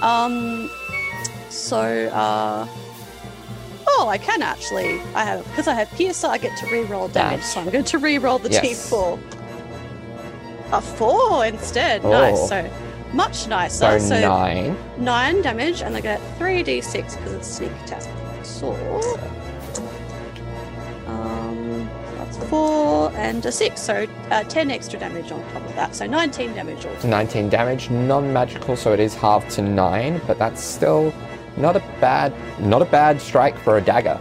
Um, 0.01 0.69
so 1.49 1.79
uh. 2.09 2.67
Oh, 3.87 4.07
I 4.09 4.17
can 4.17 4.41
actually. 4.41 4.99
I 5.15 5.23
have 5.23 5.43
because 5.49 5.67
I 5.67 5.73
have 5.73 5.89
Piercer. 5.91 6.27
I 6.27 6.37
get 6.37 6.57
to 6.59 6.65
re-roll 6.67 7.07
damage, 7.07 7.41
so 7.43 7.61
I'm 7.61 7.69
going 7.69 7.85
to 7.85 7.97
re-roll 7.97 8.37
the 8.39 8.49
Yes. 8.51 8.89
D4. 8.91 9.19
A 10.71 10.81
four 10.81 11.45
instead. 11.45 12.05
Oh. 12.05 12.11
Nice. 12.11 12.47
So 12.49 12.69
much 13.13 13.35
So, 13.35 13.49
nicer. 13.49 13.99
So, 13.99 14.19
nine. 14.21 14.77
nine 14.97 15.41
damage, 15.41 15.81
and 15.81 15.95
I 15.95 16.01
get 16.01 16.21
three 16.37 16.63
d6 16.63 17.17
because 17.17 17.33
it's 17.33 17.47
sneak 17.47 17.71
attack. 17.85 18.03
So, 18.43 18.73
four 22.49 23.11
and 23.15 23.45
a 23.45 23.51
six, 23.51 23.81
so 23.81 24.05
uh, 24.31 24.43
ten 24.45 24.71
extra 24.71 24.99
damage 24.99 25.31
on 25.31 25.41
top 25.53 25.63
of 25.63 25.75
that. 25.75 25.95
So 25.95 26.05
nineteen 26.07 26.53
damage 26.53 26.85
altogether. 26.85 27.07
19 27.07 27.49
damage, 27.49 27.89
non-magical, 27.89 28.75
so 28.75 28.93
it 28.93 28.99
is 28.99 29.13
halved 29.15 29.49
to 29.51 29.61
nine, 29.61 30.21
but 30.27 30.37
that's 30.37 30.61
still 30.63 31.13
not 31.57 31.75
a 31.75 31.79
bad, 31.99 32.33
not 32.59 32.81
a 32.81 32.85
bad 32.85 33.19
strike 33.21 33.57
for 33.59 33.77
a 33.77 33.81
dagger. 33.81 34.19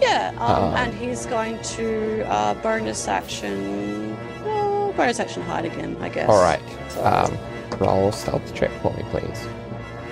Yeah, 0.00 0.32
um, 0.38 0.64
Um, 0.64 0.74
and 0.74 0.94
he's 0.94 1.26
going 1.26 1.60
to 1.76 2.22
uh, 2.30 2.54
bonus 2.54 3.08
action. 3.08 4.16
Bonus 4.44 5.20
action 5.20 5.42
hide 5.42 5.64
again, 5.66 5.96
I 6.00 6.08
guess. 6.08 6.28
All 6.28 6.40
right, 6.42 6.60
So, 6.88 7.04
um, 7.04 7.38
roll 7.78 8.12
stealth 8.12 8.54
check 8.54 8.70
for 8.82 8.92
me, 8.94 9.02
please. 9.10 9.46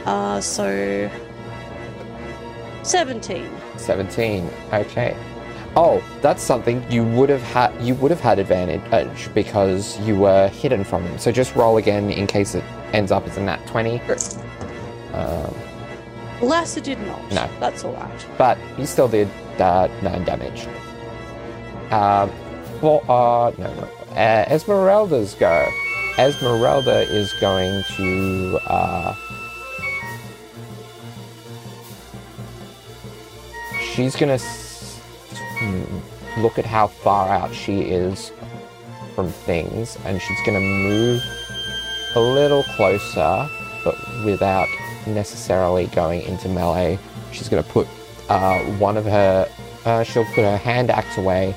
uh, 0.06 0.40
so 0.40 1.10
seventeen. 2.82 3.48
17. 3.76 4.48
Okay. 4.72 5.16
Oh, 5.76 6.02
that's 6.22 6.42
something 6.42 6.84
you 6.90 7.02
would 7.04 7.28
have 7.28 7.42
had. 7.42 7.74
You 7.82 7.94
would 7.96 8.10
have 8.12 8.20
had 8.20 8.38
advantage 8.38 9.34
because 9.34 9.98
you 10.00 10.16
were 10.16 10.48
hidden 10.48 10.84
from 10.84 11.02
him. 11.02 11.18
So 11.18 11.32
just 11.32 11.56
roll 11.56 11.78
again 11.78 12.10
in 12.10 12.26
case 12.28 12.54
it 12.54 12.62
ends 12.92 13.10
up 13.10 13.26
as 13.26 13.36
a 13.36 13.42
nat 13.42 13.66
20. 13.66 14.00
Um, 15.12 15.54
Lassa 16.40 16.80
did 16.80 17.00
not. 17.00 17.20
No. 17.32 17.48
that's 17.58 17.84
all 17.84 17.92
right. 17.94 18.26
but 18.38 18.56
you 18.78 18.86
still 18.86 19.08
did 19.08 19.28
uh, 19.58 19.88
nine 20.02 20.24
damage. 20.24 20.66
Um, 21.90 22.30
for 22.80 23.02
uh 23.08 23.52
no 23.56 23.72
no 23.74 23.88
uh, 24.16 24.44
Ezmerelda's 24.46 25.34
go. 25.34 25.68
Ezmerelda 26.16 27.08
is 27.08 27.32
going 27.40 27.82
to 27.96 28.58
uh 28.66 29.14
she's 33.94 34.16
gonna 34.16 34.38
look 36.38 36.58
at 36.58 36.64
how 36.64 36.86
far 36.86 37.28
out 37.28 37.54
she 37.54 37.80
is 37.82 38.32
from 39.14 39.28
things 39.28 39.96
and 40.04 40.20
she's 40.20 40.38
gonna 40.44 40.60
move 40.60 41.22
a 42.16 42.20
little 42.20 42.62
closer 42.76 43.48
but 43.84 43.94
without 44.24 44.68
necessarily 45.06 45.86
going 45.88 46.22
into 46.22 46.48
melee 46.48 46.98
she's 47.32 47.48
gonna 47.48 47.62
put 47.62 47.86
uh, 48.28 48.58
one 48.78 48.96
of 48.96 49.04
her 49.04 49.48
uh, 49.84 50.02
she'll 50.02 50.24
put 50.26 50.44
her 50.44 50.56
hand 50.56 50.90
axe 50.90 51.18
away 51.18 51.54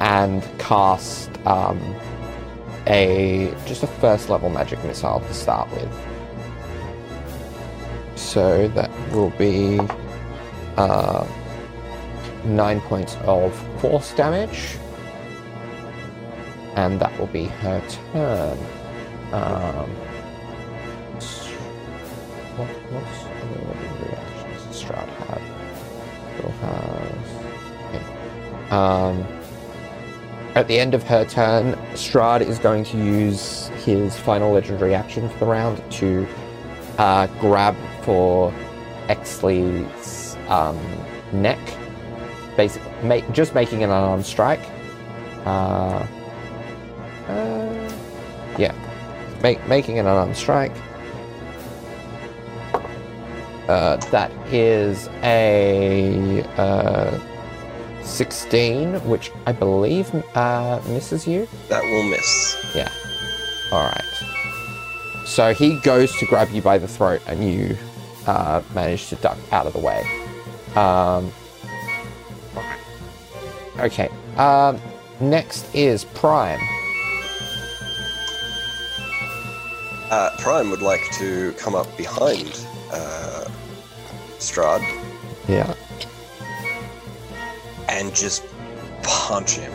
and 0.00 0.42
cast 0.58 1.30
um, 1.46 1.80
a 2.86 3.54
just 3.66 3.82
a 3.82 3.86
first 3.86 4.28
level 4.28 4.50
magic 4.50 4.82
missile 4.84 5.20
to 5.20 5.34
start 5.34 5.70
with. 5.70 5.88
So 8.16 8.68
that 8.68 8.90
will 9.12 9.30
be 9.30 9.80
uh, 10.76 11.26
nine 12.44 12.80
points 12.80 13.16
of 13.24 13.54
force 13.80 14.12
damage, 14.14 14.76
and 16.76 17.00
that 17.00 17.16
will 17.18 17.28
be 17.28 17.44
her 17.44 17.80
turn. 18.12 18.58
Um, 19.32 19.90
what 22.56 22.68
what's 22.92 23.24
the 23.24 24.06
reactions 24.06 24.82
Strahd 24.82 25.08
have? 25.26 25.42
Still 26.36 26.50
has. 26.50 28.72
Um, 28.72 29.26
at 30.54 30.68
the 30.68 30.78
end 30.78 30.94
of 30.94 31.02
her 31.04 31.24
turn, 31.24 31.74
Strahd 31.94 32.40
is 32.40 32.58
going 32.58 32.84
to 32.84 32.96
use 32.96 33.68
his 33.84 34.16
final 34.16 34.52
legendary 34.52 34.94
action 34.94 35.28
for 35.28 35.38
the 35.38 35.46
round 35.46 35.82
to 35.92 36.26
uh, 36.98 37.26
grab 37.40 37.76
for 38.02 38.52
Exley's 39.08 40.36
um, 40.48 40.78
neck, 41.32 41.58
basically, 42.56 42.90
make, 43.02 43.30
just 43.32 43.54
making 43.54 43.82
an 43.82 43.90
unarmed 43.90 44.26
strike. 44.26 44.60
Uh, 45.44 46.06
uh, 47.28 47.92
yeah, 48.58 48.74
make, 49.42 49.66
making 49.66 49.98
an 49.98 50.06
unarmed 50.06 50.36
strike. 50.36 50.72
Uh, 53.68 53.96
that 54.10 54.30
is 54.52 55.08
a 55.22 56.42
uh, 56.58 57.18
16, 58.02 58.94
which 59.08 59.32
I 59.46 59.52
believe 59.52 60.14
uh, 60.36 60.82
misses 60.88 61.26
you. 61.26 61.48
That 61.68 61.82
will 61.82 62.02
miss. 62.02 62.56
Yeah. 62.74 62.92
All 63.72 63.84
right. 63.84 65.24
So 65.24 65.54
he 65.54 65.80
goes 65.80 66.14
to 66.16 66.26
grab 66.26 66.50
you 66.50 66.60
by 66.60 66.76
the 66.76 66.86
throat, 66.86 67.22
and 67.26 67.42
you 67.42 67.76
uh, 68.26 68.62
manage 68.74 69.08
to 69.08 69.16
duck 69.16 69.38
out 69.50 69.66
of 69.66 69.72
the 69.72 69.78
way. 69.78 70.04
Um. 70.76 71.32
Okay. 73.80 74.08
Um, 74.36 74.80
next 75.20 75.72
is 75.74 76.04
Prime. 76.04 76.60
Uh, 80.10 80.30
Prime 80.38 80.70
would 80.70 80.82
like 80.82 81.00
to 81.14 81.52
come 81.52 81.74
up 81.74 81.94
behind 81.96 82.64
uh, 82.92 83.44
Strahd 84.38 84.80
Yeah. 85.48 85.74
and 87.88 88.14
just 88.14 88.44
punch 89.02 89.52
him. 89.56 89.72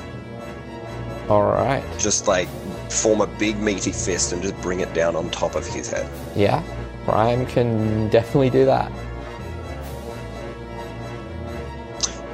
All 1.29 1.43
right. 1.43 1.83
Just 1.99 2.27
like 2.27 2.47
form 2.89 3.21
a 3.21 3.27
big 3.27 3.59
meaty 3.59 3.91
fist 3.91 4.31
and 4.31 4.41
just 4.41 4.59
bring 4.61 4.79
it 4.79 4.93
down 4.93 5.15
on 5.15 5.29
top 5.29 5.55
of 5.55 5.65
his 5.67 5.89
head. 5.91 6.09
Yeah. 6.35 6.63
Prime 7.05 7.45
can 7.47 8.07
definitely 8.09 8.49
do 8.49 8.65
that. 8.65 8.91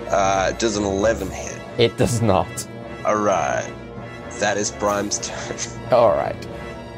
Uh, 0.10 0.51
does 0.54 0.78
an 0.78 0.84
11 0.84 1.30
hit? 1.32 1.55
It 1.78 1.98
does 1.98 2.22
not. 2.22 2.68
Alright. 3.04 3.72
That 4.40 4.58
is 4.58 4.72
Prime's 4.72 5.20
turn. 5.20 5.58
All 5.92 6.12
right. 6.12 6.48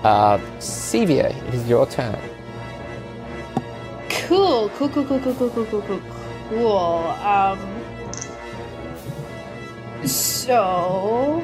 Uh, 0.03 0.37
Sevia, 0.59 1.35
it 1.47 1.53
is 1.53 1.67
your 1.67 1.85
turn. 1.87 2.19
Cool, 4.09 4.69
cool, 4.69 4.89
cool, 4.89 5.05
cool, 5.05 5.19
cool, 5.19 5.33
cool, 5.35 5.49
cool, 5.49 5.65
cool, 5.65 5.81
cool, 5.81 6.01
cool. 6.49 6.97
Um. 7.23 7.59
So. 10.05 11.43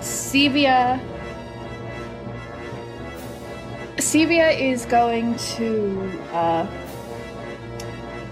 Sevia. 0.00 1.00
Sevia 3.96 4.58
is 4.58 4.86
going 4.86 5.34
to 5.36 6.20
uh, 6.32 6.66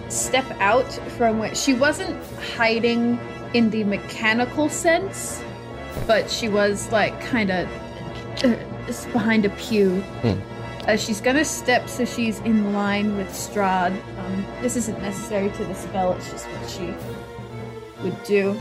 step 0.08 0.44
out 0.60 0.90
from 1.16 1.38
where 1.38 1.54
she 1.54 1.74
wasn't 1.74 2.16
hiding 2.56 3.18
in 3.54 3.70
the 3.70 3.84
mechanical 3.84 4.68
sense, 4.68 5.42
but 6.06 6.30
she 6.30 6.48
was 6.48 6.90
like 6.92 7.18
kind 7.20 7.50
of 7.50 7.68
behind 9.12 9.44
a 9.44 9.50
pew. 9.50 10.02
Uh, 10.86 10.96
she's 10.96 11.20
gonna 11.20 11.44
step 11.44 11.88
so 11.88 12.04
she's 12.04 12.38
in 12.40 12.72
line 12.72 13.16
with 13.16 13.28
Strahd. 13.28 13.92
Um, 14.18 14.46
this 14.62 14.76
isn't 14.76 15.00
necessary 15.02 15.50
to 15.50 15.64
the 15.64 15.74
spell, 15.74 16.12
it's 16.12 16.30
just 16.30 16.46
what 16.46 16.70
she 16.70 16.94
would 18.02 18.22
do. 18.24 18.56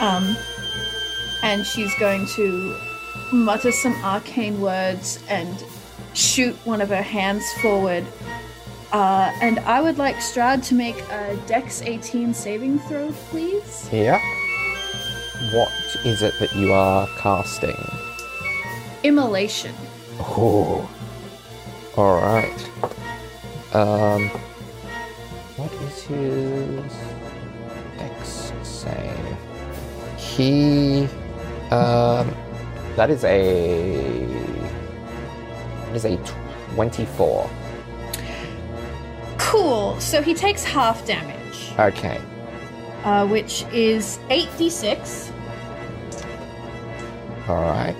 Um, 0.00 0.36
and 1.42 1.64
she's 1.64 1.94
going 1.98 2.26
to 2.34 2.78
mutter 3.32 3.72
some 3.72 3.94
arcane 4.04 4.60
words 4.60 5.22
and 5.28 5.64
shoot 6.12 6.54
one 6.66 6.80
of 6.80 6.88
her 6.88 7.02
hands 7.02 7.44
forward. 7.62 8.04
Uh, 8.92 9.32
and 9.42 9.58
I 9.60 9.80
would 9.80 9.98
like 9.98 10.16
Strahd 10.16 10.64
to 10.68 10.74
make 10.74 10.96
a 11.10 11.36
Dex 11.46 11.82
18 11.82 12.32
saving 12.32 12.78
throw, 12.80 13.12
please. 13.30 13.88
Yeah. 13.92 14.20
What 15.52 15.72
is 16.04 16.22
it 16.22 16.34
that 16.40 16.54
you 16.54 16.72
are 16.72 17.06
casting? 17.18 17.76
Immolation. 19.02 19.74
Oh. 20.20 20.88
All 21.96 22.16
right. 22.20 22.70
Um. 23.74 24.28
What 25.56 25.72
is 25.72 26.02
his 26.02 26.92
Dex 27.98 28.52
save? 28.62 29.36
He. 30.16 31.04
Um. 31.70 32.34
That 32.96 33.10
is 33.10 33.24
a. 33.24 34.26
That 35.86 35.96
is 35.96 36.04
a 36.04 36.16
twenty-four. 36.74 37.50
Cool. 39.38 39.98
So 40.00 40.22
he 40.22 40.34
takes 40.34 40.64
half 40.64 41.04
damage, 41.06 41.72
Okay. 41.78 42.20
uh, 43.04 43.26
which 43.26 43.64
is 43.72 44.18
8d6. 44.30 45.32
All 47.48 47.62
right. 47.62 47.94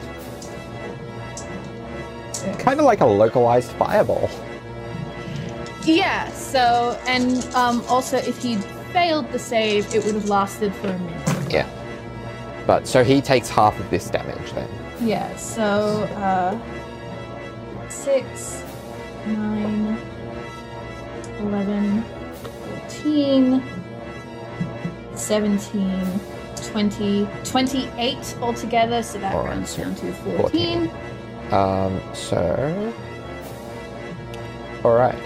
Kind 2.59 2.81
of 2.81 2.87
like 2.87 3.01
a 3.01 3.07
localized 3.07 3.70
fireball. 3.72 4.29
Yeah, 5.85 6.29
so, 6.33 6.99
and 7.07 7.44
um, 7.55 7.85
also 7.88 8.16
if 8.16 8.42
he'd 8.42 8.62
failed 8.92 9.31
the 9.31 9.38
save, 9.38 9.92
it 9.94 10.05
would 10.05 10.14
have 10.14 10.29
lasted 10.29 10.75
for 10.77 10.88
a 10.88 10.99
minute. 10.99 11.53
Yeah. 11.53 11.68
But 12.66 12.88
so 12.88 13.05
he 13.05 13.20
takes 13.20 13.49
half 13.49 13.79
of 13.79 13.88
this 13.90 14.11
damage 14.11 14.53
then. 14.53 14.68
Yeah, 15.01 15.37
so, 15.37 15.62
uh, 16.16 16.59
6, 17.88 18.64
9, 19.27 19.99
11, 21.40 22.03
14, 22.03 23.62
17, 25.14 26.20
20, 26.57 27.29
28 27.44 28.37
altogether, 28.40 29.03
so 29.03 29.18
that 29.18 29.35
Alright, 29.35 29.51
rounds 29.51 29.77
down 29.77 29.94
to 29.96 30.12
14. 30.12 30.88
14. 30.88 31.53
Um. 31.53 32.01
So. 32.14 32.94
All 34.85 34.94
right. 34.94 35.18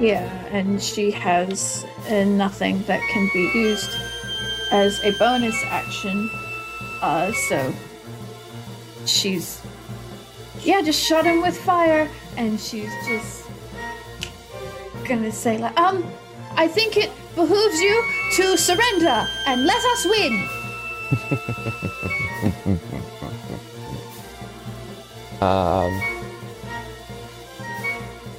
Yeah, 0.00 0.24
and 0.50 0.82
she 0.82 1.10
has 1.10 1.84
uh, 2.08 2.24
nothing 2.24 2.82
that 2.84 3.00
can 3.10 3.28
be 3.32 3.50
used 3.54 3.90
as 4.70 4.98
a 5.04 5.12
bonus 5.18 5.56
action. 5.64 6.30
Uh, 7.02 7.32
so 7.32 7.72
she's 9.06 9.60
yeah, 10.62 10.82
just 10.82 11.02
shot 11.02 11.24
him 11.24 11.40
with 11.40 11.56
fire, 11.56 12.08
and 12.36 12.60
she's 12.60 12.92
just 13.06 13.39
gonna 15.10 15.32
say 15.32 15.58
like, 15.58 15.78
um, 15.78 16.04
I 16.56 16.68
think 16.68 16.96
it 16.96 17.10
behooves 17.34 17.80
you 17.80 18.04
to 18.36 18.56
surrender 18.56 19.26
and 19.46 19.66
let 19.66 19.82
us 19.92 20.06
win. 20.06 20.34
Um, 25.40 25.90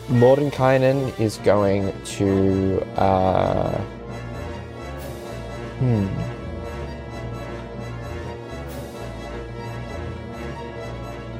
Mordenkainen 0.07 1.19
is 1.19 1.37
going 1.37 1.91
to 2.17 2.85
uh, 2.95 3.81
Hmm. 5.81 6.05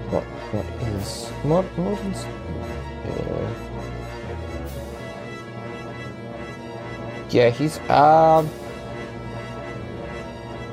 What 0.09 0.23
what 1.77 1.99
is 2.09 2.25
yeah. 3.05 3.70
Yeah, 7.31 7.49
he's 7.49 7.79
um 7.89 8.49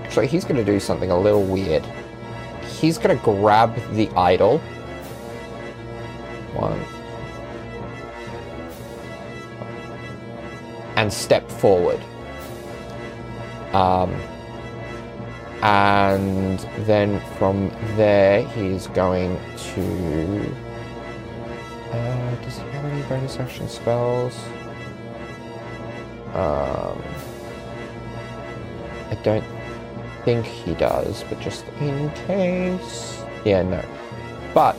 actually 0.03 0.27
he's 0.27 0.45
gonna 0.45 0.65
do 0.65 0.81
something 0.81 1.11
a 1.11 1.19
little 1.19 1.45
weird. 1.45 1.85
He's 2.81 2.99
gonna 2.99 3.17
grab 3.17 3.75
the 3.93 4.09
idol. 4.11 4.59
One. 6.55 6.81
And 10.97 11.13
step 11.13 11.49
forward. 11.49 12.01
Um, 13.73 14.11
and 15.63 16.59
then 16.87 17.21
from 17.37 17.71
there, 17.97 18.47
he's 18.49 18.87
going 18.89 19.39
to. 19.75 20.55
Uh, 21.93 22.35
does 22.43 22.57
he 22.57 22.63
have 22.71 22.85
any 22.85 23.03
bonus 23.03 23.37
action 23.39 23.69
spells? 23.69 24.35
Um, 26.35 27.03
I 29.11 29.19
don't 29.23 29.45
think 30.25 30.45
he 30.45 30.75
does, 30.75 31.25
but 31.29 31.41
just 31.41 31.65
in 31.81 32.11
case. 32.27 33.23
Yeah, 33.45 33.63
no. 33.63 33.85
But 34.53 34.77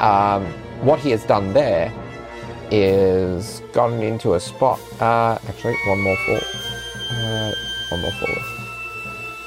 um, 0.00 0.46
what 0.82 0.98
he 0.98 1.10
has 1.10 1.24
done 1.24 1.52
there 1.52 1.92
is 2.70 3.62
gotten 3.72 4.02
into 4.02 4.34
a 4.34 4.40
spot. 4.40 4.80
Uh, 5.00 5.38
actually, 5.48 5.76
one 5.86 6.00
more 6.00 6.16
fall. 6.26 6.40
Uh, 7.10 7.52
one 7.90 8.00
more 8.02 8.12
forward. 8.12 8.44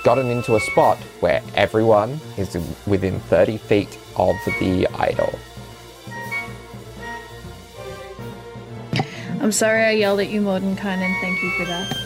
Gotten 0.03 0.27
into 0.29 0.55
a 0.55 0.59
spot 0.59 0.97
where 1.21 1.41
everyone 1.55 2.19
is 2.37 2.57
within 2.85 3.19
30 3.21 3.57
feet 3.57 3.97
of 4.17 4.35
the 4.59 4.87
idol. 4.95 5.33
I'm 9.43 9.51
sorry 9.51 9.83
I 9.83 9.91
yelled 9.91 10.21
at 10.21 10.29
you, 10.29 10.39
Mordenkainen. 10.39 11.19
Thank 11.19 11.43
you 11.43 11.51
for 11.57 11.65
that. 11.65 11.97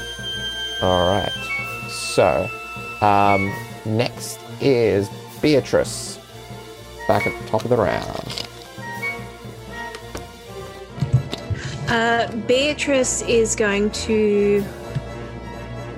All 0.82 1.08
right. 1.08 1.32
So, 1.88 2.50
um, 3.02 3.54
next 3.86 4.40
is 4.60 5.08
Beatrice. 5.40 6.18
Back 7.08 7.28
at 7.28 7.40
the 7.40 7.48
top 7.48 7.64
of 7.64 7.70
the 7.70 7.78
round. 7.78 8.48
Uh, 11.88 12.36
Beatrice 12.48 13.22
is 13.22 13.56
going 13.56 13.92
to 13.92 14.66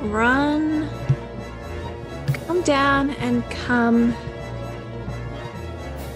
run, 0.01 0.89
come 2.47 2.61
down, 2.63 3.11
and 3.11 3.49
come 3.49 4.13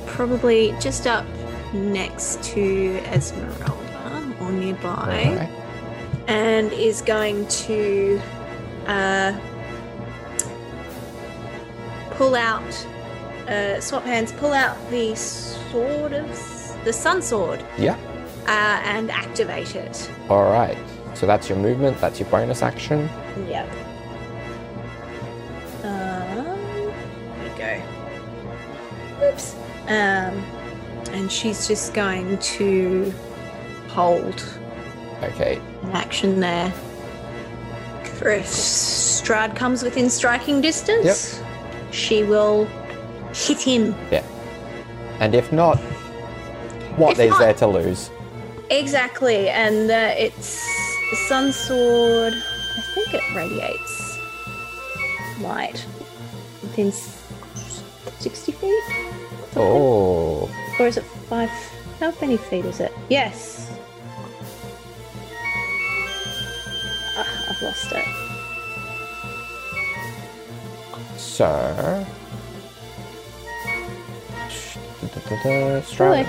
probably 0.05 0.75
just 0.81 1.07
up 1.07 1.25
next 1.71 2.43
to 2.43 2.99
Ezmerelda 3.05 3.69
or 3.69 3.72
nearby, 4.63 5.35
right. 5.37 5.49
and 6.27 6.71
is 6.73 7.01
going 7.01 7.47
to 7.47 8.21
uh, 8.87 9.37
pull 12.11 12.35
out, 12.35 12.87
uh, 13.47 13.79
swap 13.79 14.03
hands, 14.03 14.31
pull 14.33 14.53
out 14.53 14.77
the 14.89 15.15
sword 15.15 16.13
of 16.13 16.27
the 16.85 16.93
sun 16.93 17.21
sword 17.21 17.63
Yeah. 17.77 17.95
uh, 18.47 18.81
and 18.83 19.09
activate 19.11 19.75
it. 19.75 20.09
All 20.29 20.43
right. 20.43 20.77
So 21.15 21.25
that's 21.27 21.47
your 21.47 21.57
movement. 21.57 21.99
That's 21.99 22.19
your 22.19 22.29
bonus 22.29 22.61
action. 22.61 23.09
Yep. 23.47 23.69
Um, 25.83 26.35
there 26.35 26.93
we 27.43 27.57
go. 29.19 29.27
Oops. 29.29 29.55
Um, 29.87 30.43
and 31.13 31.31
she's 31.31 31.67
just 31.67 31.93
going 31.93 32.37
to 32.39 33.13
hold 33.93 34.43
Okay. 35.23 35.59
an 35.83 35.91
action 35.91 36.39
there. 36.39 36.71
If 38.25 38.45
Strahd 38.47 39.55
comes 39.55 39.83
within 39.83 40.09
striking 40.09 40.61
distance, 40.61 41.41
she 41.91 42.23
will 42.23 42.65
hit 43.33 43.61
him. 43.61 43.95
Yeah. 44.11 44.23
And 45.19 45.35
if 45.35 45.51
not, 45.51 45.77
what 46.97 47.13
If 47.13 47.19
is 47.19 47.29
not- 47.31 47.39
there 47.39 47.53
to 47.55 47.67
lose? 47.67 48.09
Exactly, 48.69 49.49
and 49.49 49.91
uh, 49.91 50.13
it's 50.17 50.57
the 51.11 51.17
sun 51.27 51.51
sword. 51.53 52.33
I 52.33 52.81
think 52.95 53.13
it 53.13 53.23
radiates 53.35 54.17
light 55.41 55.85
within 56.61 56.91
sixty 58.19 58.51
feet, 58.51 58.83
Oh. 59.55 60.49
or 60.79 60.87
is 60.87 60.97
it 60.97 61.03
five? 61.29 61.51
How 61.99 62.11
many 62.21 62.37
feet 62.37 62.65
is 62.65 62.79
it? 62.79 62.91
Yes. 63.09 63.62
Lost 67.63 67.91
it. 67.91 68.05
So. 71.17 72.05
I 75.15 75.81
feel 75.81 76.09
like, 76.09 76.27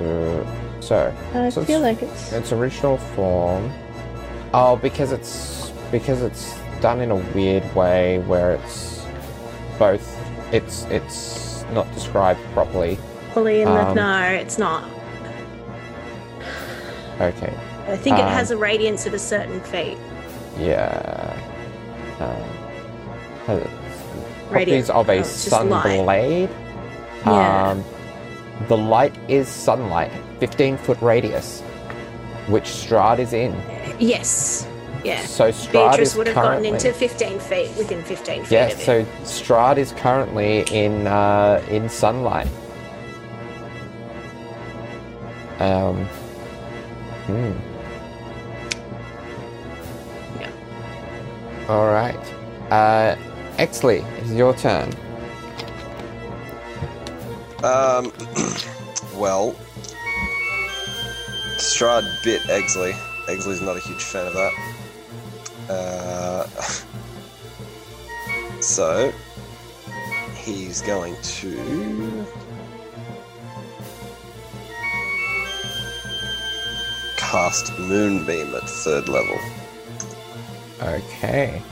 Uh, 0.00 0.80
so, 0.80 1.12
I 1.34 1.50
So 1.50 1.62
feel 1.64 1.84
it's- 1.84 2.00
like 2.02 2.02
it's. 2.02 2.32
its 2.32 2.52
original 2.52 2.96
form. 2.96 3.70
Oh, 4.54 4.76
because 4.76 5.12
it's 5.12 5.70
because 5.92 6.22
it's 6.22 6.54
done 6.80 7.00
in 7.02 7.10
a 7.10 7.16
weird 7.34 7.64
way 7.74 8.18
where 8.20 8.52
it's 8.52 9.04
both. 9.78 10.16
It's 10.52 10.84
it's 10.84 11.64
not 11.72 11.92
described 11.94 12.40
properly. 12.54 12.98
Fully 13.34 13.60
in 13.62 13.68
the 13.68 13.88
um, 13.88 13.94
no, 13.94 14.22
it's 14.22 14.56
not. 14.58 14.84
Okay. 17.20 17.52
I 17.90 17.96
think 17.96 18.18
it 18.18 18.22
um, 18.22 18.28
has 18.28 18.50
a 18.50 18.56
radiance 18.56 19.06
of 19.06 19.14
a 19.14 19.18
certain 19.18 19.60
feet. 19.60 19.98
Yeah. 20.58 21.36
Um, 22.20 22.60
properties 24.48 24.90
of 24.90 25.08
a 25.08 25.12
Oh, 25.12 25.20
it's 25.20 25.28
sun 25.28 25.68
blade. 25.68 26.50
Yeah. 27.26 27.70
Um, 27.70 27.84
the 28.68 28.76
light 28.76 29.14
is 29.28 29.48
sunlight, 29.48 30.12
15 30.38 30.76
foot 30.78 31.00
radius, 31.00 31.62
which 32.46 32.64
Strahd 32.64 33.18
is 33.18 33.32
in. 33.32 33.52
Yes. 33.98 34.66
Yeah. 35.02 35.24
So 35.24 35.50
Strahd 35.50 35.72
Beatrice 35.72 36.14
would 36.14 36.26
have 36.26 36.36
currently, 36.36 36.70
gotten 36.70 36.86
into 36.86 36.98
15 36.98 37.40
feet, 37.40 37.70
within 37.76 38.02
15 38.04 38.44
feet 38.44 38.52
yeah. 38.52 38.66
it. 38.66 38.78
So 38.78 39.04
Strahd 39.22 39.78
is 39.78 39.92
currently 39.92 40.60
in 40.70 41.06
uh, 41.06 41.64
in 41.70 41.88
sunlight. 41.88 42.48
Um. 45.58 46.04
Hmm. 47.26 47.69
All 51.70 51.86
right. 51.86 52.18
Uh, 52.72 53.14
Exley, 53.56 54.04
it's 54.18 54.32
your 54.32 54.52
turn. 54.56 54.92
Um, 57.62 58.06
well, 59.14 59.54
Strahd 61.58 62.24
bit 62.24 62.42
Exley. 62.48 62.92
Exley's 63.28 63.60
not 63.60 63.76
a 63.76 63.80
huge 63.82 64.02
fan 64.02 64.26
of 64.26 64.32
that. 64.32 64.52
Uh, 65.68 66.46
so 68.60 69.12
he's 70.34 70.82
going 70.82 71.14
to 71.22 72.26
cast 77.16 77.72
Moonbeam 77.78 78.56
at 78.56 78.68
third 78.68 79.08
level. 79.08 79.38
Okay. 80.82 81.62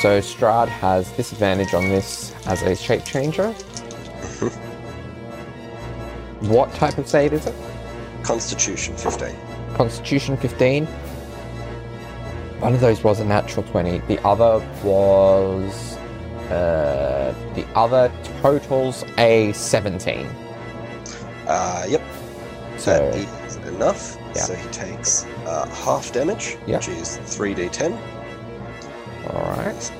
So 0.00 0.20
Strahd 0.20 0.68
has 0.68 1.10
disadvantage 1.12 1.74
on 1.74 1.88
this 1.88 2.34
as 2.46 2.62
a 2.62 2.74
shape 2.74 3.04
changer. 3.04 3.52
what 6.40 6.74
type 6.74 6.98
of 6.98 7.08
save 7.08 7.32
is 7.32 7.46
it? 7.46 7.54
Constitution 8.22 8.96
15. 8.96 9.36
Constitution 9.74 10.36
15. 10.36 10.86
One 10.86 12.74
of 12.74 12.80
those 12.80 13.02
was 13.02 13.20
a 13.20 13.24
natural 13.24 13.64
20. 13.66 13.98
The 14.00 14.22
other 14.26 14.58
was. 14.82 15.96
Uh, 16.50 17.34
the 17.54 17.64
other 17.74 18.12
totals 18.42 19.04
a 19.16 19.52
17. 19.52 20.26
Uh, 21.46 21.86
yep, 21.88 22.02
So, 22.76 23.10
that 23.10 23.44
is 23.46 23.56
enough. 23.56 24.18
Yeah. 24.34 24.42
So 24.42 24.54
he 24.54 24.68
takes 24.68 25.24
uh, 25.46 25.66
half 25.68 26.12
damage, 26.12 26.56
Yeah. 26.66 26.76
which 26.78 26.88
is 26.88 27.18
3d10. 27.26 27.98
alright. 29.30 29.92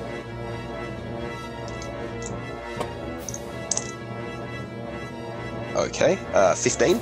Okay, 5.75 6.17
uh, 6.33 6.53
15. 6.55 6.99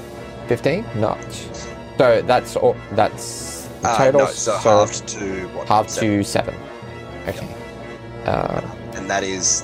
15? 0.48 0.86
Not. 0.96 1.22
So 1.98 2.22
that's 2.22 2.56
all, 2.56 2.76
that's 2.94 3.68
Uh, 3.84 3.98
total, 3.98 4.22
no, 4.22 4.26
so, 4.28 4.52
so 4.52 4.58
halved 4.58 5.08
to 5.08 5.48
what? 5.56 5.68
half 5.68 5.90
seven. 5.90 6.10
to 6.20 6.24
seven. 6.24 6.56
Okay. 7.28 7.48
Uh, 8.26 8.62
and 8.96 9.10
that 9.10 9.24
is 9.24 9.64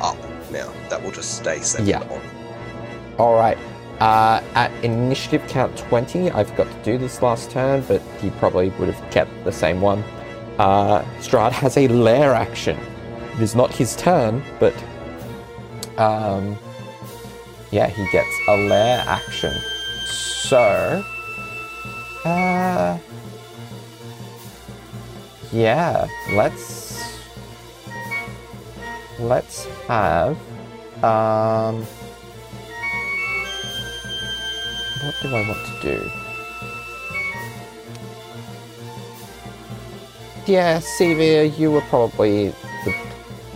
up 0.00 0.16
now. 0.50 0.68
That 0.88 1.02
will 1.02 1.10
just 1.12 1.34
stay 1.36 1.60
seven 1.60 1.86
Yeah. 1.86 2.00
on. 2.00 2.20
Uh, 4.00 4.40
at 4.54 4.72
initiative 4.84 5.42
count 5.48 5.76
20, 5.76 6.30
I 6.30 6.44
forgot 6.44 6.70
to 6.70 6.82
do 6.84 6.98
this 6.98 7.20
last 7.20 7.50
turn, 7.50 7.82
but 7.88 8.00
he 8.20 8.30
probably 8.30 8.68
would 8.70 8.88
have 8.94 9.10
kept 9.10 9.30
the 9.44 9.50
same 9.50 9.80
one. 9.80 10.04
Uh, 10.58 11.02
Strahd 11.18 11.50
has 11.52 11.76
a 11.76 11.88
lair 11.88 12.32
action. 12.32 12.78
It 13.34 13.40
is 13.40 13.56
not 13.56 13.74
his 13.74 13.96
turn, 13.96 14.42
but 14.60 14.74
um, 15.98 16.56
yeah, 17.72 17.88
he 17.88 18.08
gets 18.12 18.28
a 18.48 18.56
lair 18.56 19.02
action. 19.06 19.52
So, 20.06 21.04
uh, 22.24 22.98
yeah, 25.52 26.06
let's 26.32 27.02
let's 29.18 29.64
have 29.88 30.38
um. 31.02 31.84
What 35.02 35.14
do 35.22 35.28
I 35.34 35.48
want 35.48 35.64
to 35.66 35.80
do? 35.82 36.10
Yeah, 40.46 40.78
Severe, 40.78 41.44
you 41.44 41.70
were 41.70 41.82
probably 41.82 42.48
the. 42.84 42.94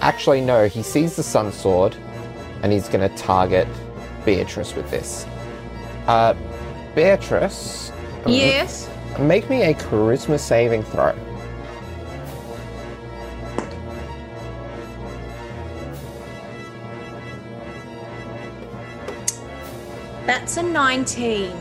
Actually, 0.00 0.40
no, 0.40 0.66
he 0.66 0.82
sees 0.82 1.16
the 1.16 1.22
Sun 1.22 1.52
Sword 1.52 1.96
and 2.62 2.72
he's 2.72 2.88
going 2.88 3.08
to 3.08 3.16
target 3.16 3.66
Beatrice 4.24 4.74
with 4.74 4.90
this. 4.90 5.26
Uh, 6.06 6.34
Beatrice, 6.94 7.90
Yes. 8.26 8.88
make 9.18 9.48
me 9.48 9.62
a 9.62 9.74
charisma 9.74 10.38
saving 10.38 10.82
throw. 10.82 11.14
A 20.62 20.68
19. 20.68 21.52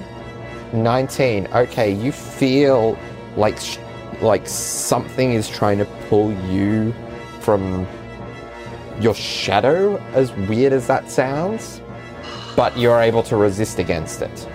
19. 0.73 1.47
Okay, 1.47 1.91
you 1.91 2.11
feel 2.11 2.97
like 3.35 3.57
sh- 3.57 3.77
like 4.21 4.47
something 4.47 5.33
is 5.33 5.49
trying 5.49 5.77
to 5.79 5.85
pull 6.07 6.31
you 6.49 6.93
from 7.39 7.87
your 8.99 9.15
shadow 9.15 9.97
as 10.13 10.31
weird 10.33 10.73
as 10.73 10.87
that 10.87 11.09
sounds, 11.09 11.81
but 12.55 12.77
you're 12.77 13.01
able 13.01 13.23
to 13.23 13.35
resist 13.35 13.79
against 13.79 14.21
it. 14.21 14.47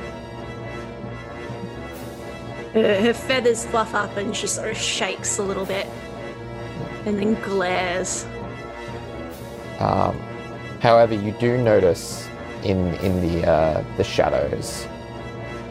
Her, 2.72 3.00
her 3.00 3.14
feathers 3.14 3.66
fluff 3.66 3.94
up 3.94 4.16
and 4.16 4.36
she 4.36 4.46
sort 4.46 4.70
of 4.70 4.76
shakes 4.76 5.38
a 5.38 5.42
little 5.42 5.66
bit 5.66 5.88
and 7.06 7.18
then 7.18 7.34
glares. 7.42 8.24
Um, 9.80 10.18
however, 10.80 11.14
you 11.14 11.32
do 11.32 11.58
notice 11.58 12.25
in 12.64 12.94
in 12.96 13.20
the 13.20 13.46
uh, 13.48 13.84
the 13.96 14.04
shadows 14.04 14.86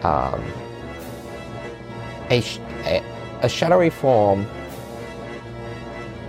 um, 0.03 0.43
a, 2.29 2.41
sh- 2.41 2.59
a 2.85 3.03
a 3.41 3.49
shadowy 3.49 3.89
form 3.89 4.45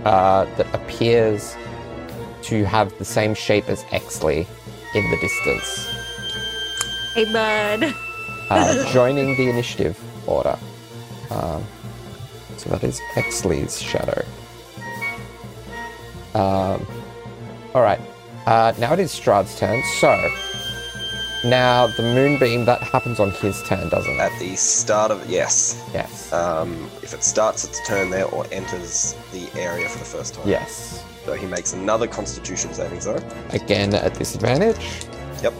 uh, 0.05 0.45
that 0.55 0.67
appears 0.73 1.55
to 2.43 2.65
have 2.65 2.97
the 2.97 3.05
same 3.05 3.33
shape 3.33 3.67
as 3.69 3.83
Exley 3.85 4.45
in 4.95 5.11
the 5.11 5.17
distance, 5.17 5.85
Hey, 7.13 7.25
bud. 7.33 7.93
uh, 8.49 8.91
joining 8.93 9.35
the 9.35 9.49
initiative 9.49 9.99
order. 10.27 10.57
Um, 11.29 11.63
so 12.57 12.69
that 12.69 12.83
is 12.83 12.99
Exley's 13.15 13.81
shadow. 13.81 14.23
Um, 16.33 16.85
all 17.75 17.81
right. 17.81 17.99
Uh, 18.47 18.73
now 18.79 18.93
it 18.93 18.99
is 18.99 19.11
Strahd's 19.11 19.59
turn. 19.59 19.83
So 19.99 20.07
now 21.43 21.87
the 21.87 22.01
moonbeam 22.03 22.63
that 22.65 22.81
happens 22.81 23.19
on 23.19 23.31
his 23.31 23.61
turn, 23.63 23.89
doesn't 23.89 24.09
it? 24.13 24.19
At 24.19 24.39
the 24.39 24.55
start 24.55 25.11
of 25.11 25.29
yes, 25.29 25.83
Yes. 25.93 26.31
um, 26.31 26.89
if 27.03 27.13
it 27.13 27.23
starts 27.23 27.65
its 27.65 27.85
turn 27.85 28.09
there 28.09 28.25
or 28.25 28.45
enters 28.53 29.15
the 29.33 29.49
area 29.59 29.89
for 29.89 29.99
the 29.99 30.05
first 30.05 30.33
time. 30.33 30.47
yes. 30.47 31.03
So 31.25 31.33
he 31.33 31.45
makes 31.45 31.73
another 31.73 32.07
Constitution 32.07 32.73
saving 32.73 33.01
throw. 33.01 33.19
Again 33.49 33.93
at 33.93 34.13
disadvantage. 34.13 34.79
Yep. 35.43 35.53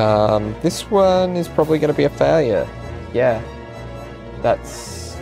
Um, 0.00 0.56
this 0.60 0.90
one 0.90 1.36
is 1.36 1.46
probably 1.46 1.78
going 1.78 1.92
to 1.92 1.96
be 1.96 2.02
a 2.02 2.10
failure. 2.10 2.68
Yeah. 3.14 3.40
That's. 4.42 5.14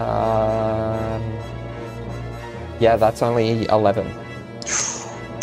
Um. 0.00 1.22
Yeah, 2.80 2.96
that's 2.96 3.20
only 3.22 3.66
eleven. 3.68 4.06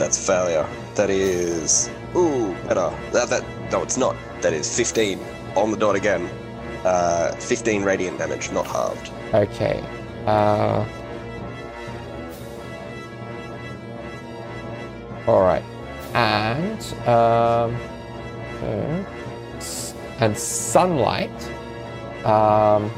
That's 0.02 0.18
failure. 0.18 0.68
That 0.96 1.12
is 1.12 1.88
ooh 2.16 2.56
better. 2.68 2.90
That 3.12 3.30
that 3.30 3.44
no, 3.72 3.84
it's 3.84 3.98
not. 3.98 4.16
That 4.42 4.52
is 4.52 4.76
15 4.76 5.20
on 5.56 5.70
the 5.70 5.78
dot 5.78 5.96
again. 5.96 6.28
Uh, 6.84 7.36
15 7.36 7.84
radiant 7.84 8.18
damage, 8.18 8.52
not 8.52 8.66
halved. 8.66 9.12
Okay. 9.32 9.80
Uh. 10.26 10.88
All 15.28 15.42
right. 15.42 15.64
And 16.16 16.82
um. 17.08 17.78
uh, 18.64 19.04
and 20.20 20.36
sunlight. 20.36 21.46
Um. 22.26 22.90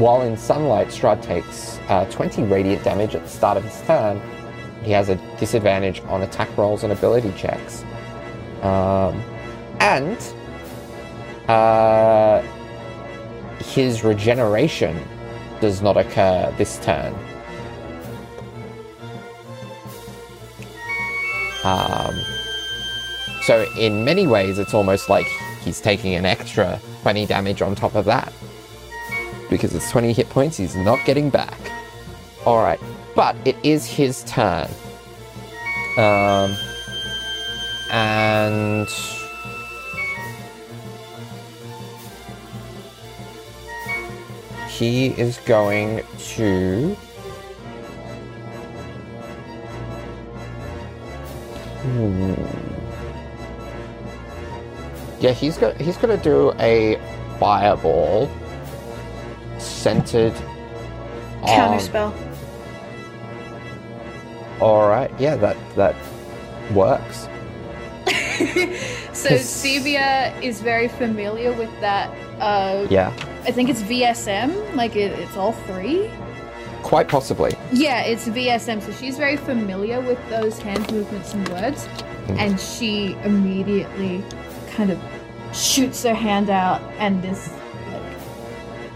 While 0.00 0.22
in 0.22 0.36
sunlight, 0.36 0.88
Strahd 0.88 1.22
takes 1.22 1.78
uh, 1.88 2.06
20 2.10 2.42
radiant 2.42 2.82
damage 2.82 3.14
at 3.14 3.22
the 3.22 3.30
start 3.30 3.56
of 3.56 3.62
his 3.62 3.80
turn. 3.86 4.20
He 4.88 4.94
has 4.94 5.10
a 5.10 5.16
disadvantage 5.38 6.00
on 6.08 6.22
attack 6.22 6.48
rolls 6.56 6.82
and 6.82 6.94
ability 6.94 7.34
checks. 7.36 7.84
Um, 8.62 9.22
and 9.80 10.16
uh, 11.46 12.40
his 13.58 14.02
regeneration 14.02 14.98
does 15.60 15.82
not 15.82 15.98
occur 15.98 16.54
this 16.56 16.78
turn. 16.78 17.14
Um, 21.64 22.18
so, 23.42 23.70
in 23.78 24.06
many 24.06 24.26
ways, 24.26 24.58
it's 24.58 24.72
almost 24.72 25.10
like 25.10 25.26
he's 25.60 25.82
taking 25.82 26.14
an 26.14 26.24
extra 26.24 26.80
20 27.02 27.26
damage 27.26 27.60
on 27.60 27.74
top 27.74 27.94
of 27.94 28.06
that. 28.06 28.32
Because 29.50 29.74
it's 29.74 29.90
20 29.90 30.14
hit 30.14 30.30
points 30.30 30.56
he's 30.56 30.76
not 30.76 31.04
getting 31.04 31.28
back. 31.28 31.58
Alright, 32.46 32.80
but 33.18 33.34
it 33.44 33.56
is 33.64 33.84
his 33.84 34.22
turn. 34.24 34.68
Um, 35.98 36.54
and. 37.90 38.88
He 44.68 45.08
is 45.20 45.38
going 45.38 46.04
to. 46.36 46.94
Hmm. 51.82 52.34
Yeah, 55.18 55.32
he's 55.32 55.58
got 55.58 55.76
he's 55.80 55.96
gonna 55.96 56.16
do 56.16 56.52
a 56.60 57.00
fireball 57.40 58.30
centered 59.58 60.34
on 61.42 61.80
Counterspell. 64.58 64.62
Alright, 64.62 65.10
yeah, 65.20 65.36
that 65.36 65.56
that 65.76 65.94
works. 66.72 67.28
so 69.12 69.30
Sevia 69.36 70.32
is 70.42 70.60
very 70.60 70.88
familiar 70.88 71.52
with 71.52 71.70
that. 71.80 72.10
Uh, 72.40 72.86
Yeah. 72.90 73.12
I 73.44 73.50
think 73.52 73.68
it's 73.70 73.82
VSM. 73.82 74.74
Like 74.74 74.96
it, 74.96 75.12
it's 75.18 75.36
all 75.36 75.52
three. 75.52 76.10
Quite 76.82 77.08
possibly. 77.08 77.52
Yeah, 77.72 78.02
it's 78.02 78.26
VSM. 78.28 78.82
So 78.82 78.92
she's 78.92 79.16
very 79.16 79.36
familiar 79.36 80.00
with 80.00 80.18
those 80.28 80.58
hand 80.58 80.90
movements 80.92 81.34
and 81.34 81.48
words, 81.48 81.86
Mm. 82.28 82.38
and 82.38 82.60
she 82.60 83.16
immediately 83.24 84.22
kind 84.76 84.90
of 84.90 84.98
shoots 85.54 86.02
her 86.02 86.12
hand 86.14 86.50
out, 86.50 86.80
and 86.98 87.22
this 87.22 87.48
like, 87.90 88.02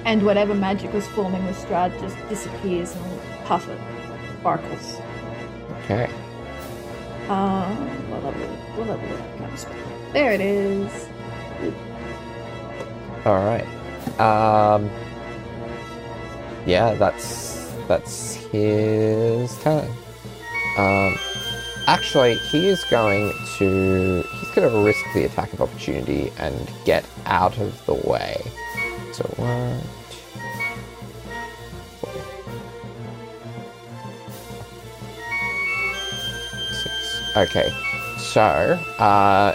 and 0.05 0.23
whatever 0.23 0.55
magic 0.55 0.93
was 0.93 1.07
forming 1.09 1.43
with 1.47 1.57
Strahd 1.57 1.99
just 1.99 2.17
disappears 2.29 2.95
and 2.95 3.05
a 3.07 3.45
puff 3.47 3.67
of 3.69 3.79
sparkles. 4.39 4.99
Okay. 5.85 6.09
Um, 7.29 8.11
what 8.11 8.25
level? 8.25 8.41
What 8.77 8.89
level 8.89 9.09
would 9.09 9.19
that 9.19 9.39
kind 9.39 9.53
of 9.53 9.59
spell? 9.59 9.77
There 10.13 10.33
it 10.33 10.41
is. 10.41 11.09
Alright. 13.25 13.67
Um 14.21 14.91
Yeah, 16.67 16.95
that's 16.95 17.71
that's 17.89 18.35
his 18.35 19.57
turn. 19.63 19.89
Um 20.77 21.17
actually 21.87 22.35
he 22.51 22.69
is 22.69 22.83
going 22.85 23.33
to 23.59 24.23
he's 24.23 24.51
gonna 24.51 24.83
risk 24.85 25.05
the 25.15 25.25
attack 25.25 25.53
of 25.53 25.61
opportunity 25.61 26.33
and 26.39 26.71
get 26.85 27.05
out 27.27 27.57
of 27.59 27.85
the 27.87 27.95
way. 27.95 28.41
So 29.13 29.25
one, 29.37 29.81
Okay, 37.37 37.73
so 38.19 38.41
uh, 38.99 39.55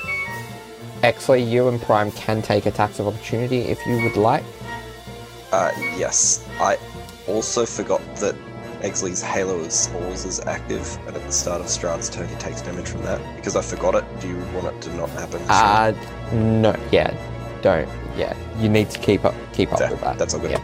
Exley, 1.03 1.47
you 1.47 1.67
and 1.67 1.79
Prime 1.81 2.11
can 2.13 2.41
take 2.41 2.65
attacks 2.65 2.99
of 2.99 3.07
opportunity 3.07 3.59
if 3.59 3.85
you 3.85 4.01
would 4.01 4.17
like. 4.17 4.43
Uh, 5.51 5.71
yes. 5.95 6.45
I 6.59 6.77
also 7.27 7.65
forgot 7.65 8.01
that 8.17 8.35
Exley's 8.81 9.21
Halo 9.21 9.59
of 9.59 9.71
Spores 9.71 10.25
is 10.25 10.39
active, 10.41 10.97
and 11.07 11.15
at 11.15 11.23
the 11.23 11.31
start 11.31 11.61
of 11.61 11.67
Strahd's 11.67 12.09
turn, 12.09 12.27
he 12.27 12.35
takes 12.35 12.61
damage 12.61 12.87
from 12.89 13.03
that. 13.03 13.21
Because 13.35 13.55
I 13.55 13.61
forgot 13.61 13.93
it, 13.95 14.05
do 14.21 14.27
you 14.29 14.37
want 14.55 14.67
it 14.67 14.81
to 14.83 14.93
not 14.95 15.09
happen? 15.11 15.39
Uh, 15.47 15.93
no, 16.33 16.75
yeah, 16.91 17.15
don't, 17.61 17.87
yeah. 18.17 18.35
You 18.59 18.69
need 18.69 18.89
to 18.89 18.99
keep 18.99 19.23
up, 19.23 19.35
keep 19.53 19.71
up 19.71 19.79
That- 19.79 19.91
with 19.91 20.01
that. 20.01 20.17
that's 20.17 20.33
all 20.33 20.39
good. 20.39 20.51
Yeah. 20.51 20.63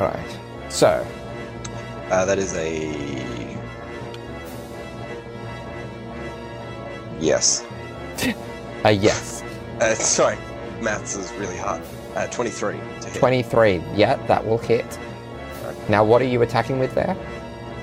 All 0.00 0.06
right. 0.08 0.38
So, 0.70 1.06
Uh, 2.10 2.24
that 2.24 2.38
is 2.38 2.54
a. 2.56 3.56
Yes. 7.20 7.64
uh, 8.84 8.88
yes, 8.88 9.42
Uh, 9.80 9.94
sorry, 9.94 10.36
maths 10.80 11.16
is 11.16 11.32
really 11.34 11.56
hard. 11.56 11.82
Uh, 12.16 12.26
23 12.28 12.72
to 13.00 13.08
hit. 13.08 13.14
twenty-three. 13.18 13.82
Yeah, 13.94 14.16
that 14.26 14.44
will 14.46 14.58
hit. 14.58 14.98
Now, 15.88 16.02
what 16.04 16.20
are 16.20 16.26
you 16.26 16.42
attacking 16.42 16.78
with 16.80 16.94
there? 16.94 17.16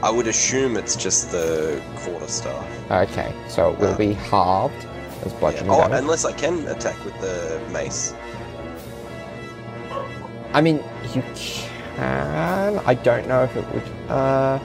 I 0.03 0.11
would 0.11 0.27
assume 0.27 0.75
it's 0.77 0.95
just 0.95 1.31
the 1.31 1.81
quarter 1.97 2.27
staff. 2.27 2.65
Okay, 2.91 3.33
so 3.47 3.71
it 3.71 3.79
will 3.79 3.93
Uh, 3.93 3.97
be 3.97 4.13
halved 4.13 4.85
as 5.25 5.31
Yeah. 5.33 5.39
bludgeoning 5.39 5.71
Oh, 5.71 5.81
damage. 5.81 5.99
unless 6.01 6.25
I 6.25 6.33
can 6.33 6.67
attack 6.67 6.95
with 7.05 7.19
the 7.21 7.59
mace. 7.71 8.13
I 10.53 10.61
mean, 10.61 10.83
you 11.13 11.23
can. 11.97 12.79
I 12.85 12.93
don't 12.93 13.27
know 13.27 13.43
if 13.43 13.55
it 13.55 13.65
would. 13.73 13.83
Uh, 14.09 14.59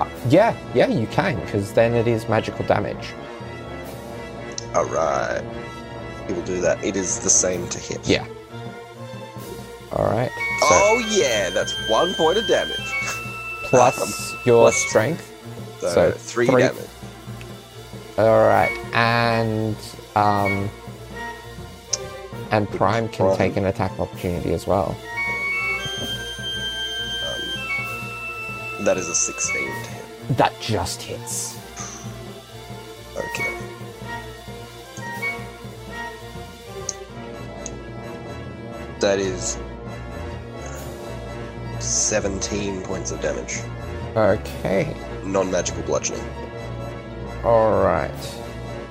uh, 0.00 0.08
yeah, 0.28 0.56
yeah, 0.74 0.88
you 0.88 1.06
can 1.08 1.40
because 1.40 1.72
then 1.72 1.94
it 1.94 2.06
is 2.06 2.28
magical 2.28 2.64
damage. 2.66 3.12
Alright. 4.74 5.42
He 6.26 6.34
will 6.34 6.42
do 6.42 6.60
that. 6.60 6.82
It 6.84 6.96
is 6.96 7.20
the 7.20 7.30
same 7.30 7.66
to 7.68 7.78
hit. 7.78 8.06
Yeah. 8.06 8.26
All 9.92 10.04
right. 10.06 10.30
So 10.60 10.66
Oh, 10.70 11.04
yeah, 11.10 11.50
that's 11.50 11.72
one 11.88 12.12
point 12.14 12.38
of 12.38 12.46
damage. 12.46 12.76
plus 13.70 14.32
your 14.44 14.64
plus- 14.64 14.76
strength. 14.76 15.32
So, 15.80 15.88
So, 15.90 16.10
three, 16.12 16.46
three- 16.46 16.62
damage. 16.62 16.82
All 18.18 18.46
right, 18.48 18.70
and 18.94 19.76
um, 20.14 20.70
and 22.50 22.66
Prime 22.70 23.08
can 23.10 23.26
Prime. 23.26 23.36
take 23.36 23.56
an 23.58 23.66
attack 23.66 23.98
opportunity 24.00 24.54
as 24.54 24.66
well. 24.66 24.96
That 28.86 28.96
is 28.96 29.08
a 29.08 29.14
16 29.16 29.66
to 29.66 29.90
hit. 29.90 30.36
That 30.36 30.52
just 30.60 31.02
hits. 31.02 31.58
Okay. 33.16 33.58
That 39.00 39.18
is 39.18 39.58
17 41.80 42.82
points 42.82 43.10
of 43.10 43.20
damage. 43.20 43.58
Okay. 44.14 44.96
Non 45.24 45.50
magical 45.50 45.82
bludgeoning. 45.82 46.24
All 47.42 47.82
right. 47.82 48.12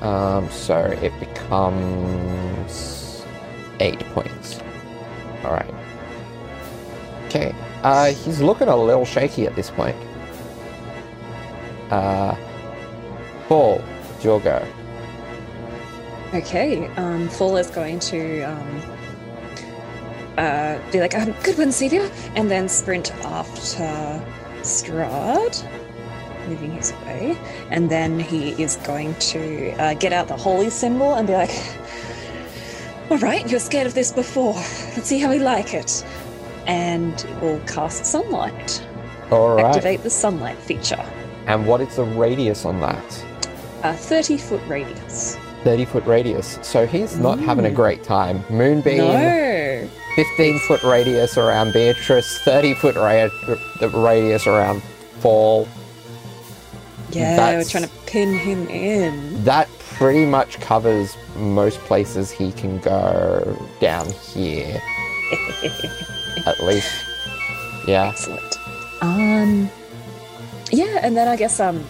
Um, 0.02 0.50
so 0.52 0.78
it 0.78 1.18
becomes 1.22 3.24
eight 3.80 4.00
points. 4.14 4.60
All 5.46 5.52
right. 5.52 5.74
Okay. 7.28 7.56
Uh, 7.86 8.08
he's 8.08 8.42
looking 8.42 8.68
a 8.68 8.76
little 8.76 9.06
shaky 9.06 9.46
at 9.46 9.56
this 9.56 9.70
point. 9.70 9.96
Uh, 11.92 12.36
Paul, 13.48 13.80
your 14.24 14.40
go. 14.40 14.68
Okay, 16.34 16.88
um, 16.96 17.30
Fall 17.30 17.58
is 17.58 17.70
going 17.70 18.00
to 18.00 18.42
um, 18.42 18.82
uh, 20.40 20.80
be 20.92 21.00
like, 21.00 21.14
um, 21.14 21.36
good 21.44 21.60
one, 21.60 21.68
Sevia, 21.68 22.10
and 22.36 22.50
then 22.50 22.68
sprint 22.68 23.14
after 23.24 24.20
Strahd, 24.62 25.64
moving 26.48 26.72
his 26.72 26.92
way. 27.06 27.38
And 27.70 27.88
then 27.88 28.20
he 28.20 28.60
is 28.60 28.78
going 28.78 29.14
to 29.32 29.74
uh, 29.74 29.94
get 29.94 30.12
out 30.12 30.28
the 30.28 30.36
holy 30.36 30.72
symbol 30.72 31.14
and 31.14 31.28
be 31.28 31.34
like, 31.34 31.52
all 33.12 33.20
right, 33.20 33.48
you're 33.48 33.60
scared 33.60 33.86
of 33.86 33.94
this 33.94 34.12
before. 34.12 34.56
Let's 34.56 35.06
see 35.06 35.20
how 35.20 35.30
we 35.30 35.38
like 35.38 35.76
it. 35.76 36.04
And 36.68 37.14
it 37.14 37.42
will 37.42 37.60
cast 37.62 38.06
sunlight. 38.06 38.86
All 39.32 39.56
right. 39.56 39.66
Activate 39.66 40.04
the 40.04 40.10
sunlight 40.10 40.58
feature. 40.58 41.04
And 41.48 41.66
what 41.68 41.82
is 41.82 41.96
the 41.96 42.04
radius 42.04 42.66
on 42.66 42.80
that? 42.82 43.26
A 43.84 43.94
30 43.94 44.38
foot 44.38 44.62
radius. 44.68 45.38
30 45.64 45.86
foot 45.86 46.06
radius. 46.06 46.60
So 46.62 46.86
he's 46.88 47.18
not 47.18 47.40
having 47.40 47.66
a 47.66 47.70
Mm. 47.70 47.76
great 47.76 48.04
time. 48.04 48.44
Moonbeam, 48.50 48.98
No! 49.00 49.88
15 50.16 50.60
foot 50.68 50.84
radius 50.84 51.38
around 51.38 51.74
Beatrice, 51.74 52.40
30 52.44 52.74
foot 52.76 52.96
ra- 52.96 53.28
radius 53.94 54.48
around 54.48 54.82
Fall. 55.20 55.68
Yeah, 57.12 57.36
That's- 57.36 57.66
we're 57.66 57.70
trying 57.70 57.84
to 57.90 57.96
pin 58.06 58.38
him 58.38 58.68
in. 58.70 59.44
That 59.44 59.68
pretty 59.98 60.26
much 60.26 60.60
covers 60.60 61.16
most 61.38 61.80
places 61.82 62.30
he 62.32 62.52
can 62.52 62.80
go 62.80 63.58
down 63.80 64.08
here, 64.34 64.82
at 66.46 66.64
least. 66.64 67.06
Yeah. 67.88 68.10
Excellent. 68.10 68.58
Um, 69.02 69.70
yeah, 70.72 71.00
and 71.02 71.16
then 71.16 71.28
I 71.28 71.36
guess 71.36 71.60
um, 71.60 71.84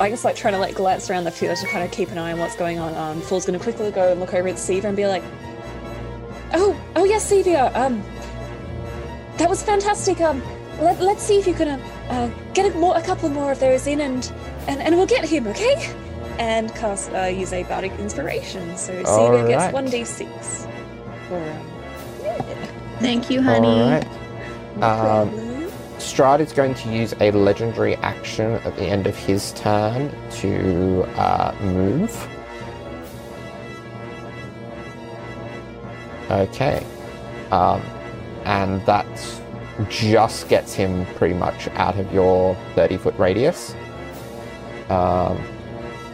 I 0.00 0.08
guess 0.10 0.24
like 0.24 0.36
trying 0.36 0.54
to 0.54 0.58
like 0.58 0.74
glance 0.74 1.10
around 1.10 1.24
the 1.24 1.30
field 1.30 1.56
to 1.58 1.66
kind 1.68 1.84
of 1.84 1.90
keep 1.90 2.10
an 2.10 2.18
eye 2.18 2.32
on 2.32 2.38
what's 2.38 2.56
going 2.56 2.78
on. 2.78 2.94
Um, 2.94 3.20
Fall's 3.20 3.46
gonna 3.46 3.58
quickly 3.58 3.90
go 3.90 4.10
and 4.12 4.20
look 4.20 4.34
over 4.34 4.48
at 4.48 4.56
Sevia 4.56 4.84
and 4.84 4.96
be 4.96 5.06
like, 5.06 5.22
"Oh, 6.54 6.76
oh 6.96 7.04
yes, 7.04 7.30
Sevia. 7.30 7.74
Um, 7.76 8.02
that 9.36 9.48
was 9.48 9.62
fantastic. 9.62 10.20
Um, 10.20 10.42
let, 10.80 11.00
let's 11.00 11.22
see 11.22 11.38
if 11.38 11.46
you 11.46 11.54
can 11.54 11.68
uh, 11.68 11.78
uh, 12.08 12.30
get 12.54 12.72
a, 12.72 12.78
more, 12.78 12.96
a 12.96 13.02
couple 13.02 13.28
more 13.28 13.52
of 13.52 13.60
those 13.60 13.86
in, 13.86 14.00
and 14.00 14.32
and, 14.66 14.80
and 14.80 14.96
we'll 14.96 15.06
get 15.06 15.24
him, 15.24 15.46
okay?" 15.48 15.94
And 16.38 16.72
cast 16.74 17.12
uh, 17.12 17.24
use 17.24 17.52
a 17.52 17.64
bardic 17.64 17.92
inspiration, 17.98 18.76
so 18.76 18.92
Sevia 19.02 19.06
Alright. 19.06 19.48
gets 19.48 19.72
one 19.72 19.86
d 19.86 20.04
six. 20.04 20.64
Um, 21.30 21.42
yeah, 22.22 22.70
Thank 23.00 23.30
you, 23.30 23.42
honey. 23.42 23.68
All 23.68 23.90
right. 23.90 24.06
no 24.76 24.86
Um, 24.86 25.30
problem. 25.30 25.58
Strahd 25.98 26.40
is 26.40 26.52
going 26.52 26.74
to 26.74 26.88
use 26.90 27.12
a 27.20 27.30
legendary 27.32 27.96
action 27.96 28.52
at 28.64 28.76
the 28.76 28.84
end 28.84 29.06
of 29.06 29.16
his 29.16 29.52
turn 29.54 30.10
to 30.30 31.02
uh, 31.16 31.54
move. 31.60 32.28
Okay. 36.30 36.84
Um, 37.50 37.80
and 38.44 38.84
that 38.86 39.06
just 39.88 40.48
gets 40.48 40.74
him 40.74 41.06
pretty 41.16 41.34
much 41.34 41.68
out 41.68 41.98
of 41.98 42.12
your 42.12 42.54
30 42.74 42.96
foot 42.98 43.18
radius. 43.18 43.74
Um, 44.88 45.40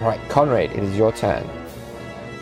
right, 0.00 0.20
Conrad, 0.28 0.70
it 0.72 0.82
is 0.82 0.96
your 0.96 1.12
turn. 1.12 1.48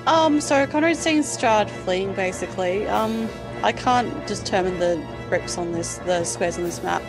Um, 0.07 0.41
so 0.41 0.67
Conrad's 0.67 0.99
seeing 0.99 1.23
Strahd 1.23 1.71
fleeing 1.71 2.13
basically. 2.15 2.87
Um, 2.89 3.29
I 3.63 3.73
can't 3.73 4.27
determine 4.27 4.79
the 4.79 5.05
bricks 5.29 5.57
on 5.59 5.73
this, 5.73 5.99
the 5.99 6.25
squares 6.25 6.59
on 6.59 6.65
this 6.65 6.83
map. 6.83 7.03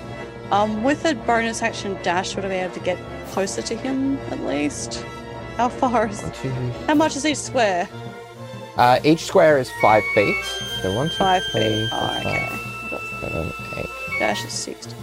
Um, 0.51 0.83
with 0.83 1.03
a 1.05 1.15
bonus 1.15 1.61
action 1.63 1.97
dash, 2.03 2.35
would 2.35 2.45
I 2.45 2.49
be 2.49 2.55
able 2.55 2.73
to 2.75 2.79
get 2.81 2.97
closer 3.29 3.61
to 3.63 3.75
him 3.75 4.17
at 4.29 4.39
least? 4.41 5.03
How 5.57 5.69
far 5.69 6.07
is? 6.07 6.21
One, 6.21 6.71
How 6.87 6.93
much 6.95 7.15
is 7.15 7.25
each 7.25 7.37
square? 7.37 7.87
Uh, 8.77 8.99
each 9.03 9.23
square 9.25 9.57
is 9.57 9.69
five 9.81 10.03
feet. 10.15 10.35
So 10.81 10.95
one, 10.95 11.09
two, 11.09 11.15
Five 11.15 11.43
three, 11.51 11.61
feet. 11.61 11.89
four, 11.89 11.99
Oh, 11.99 12.07
five, 12.07 12.25
okay. 12.25 13.19
Seven, 13.21 13.51
eight, 13.77 14.19
dash 14.19 14.45
is 14.45 14.51
sixty. 14.53 14.93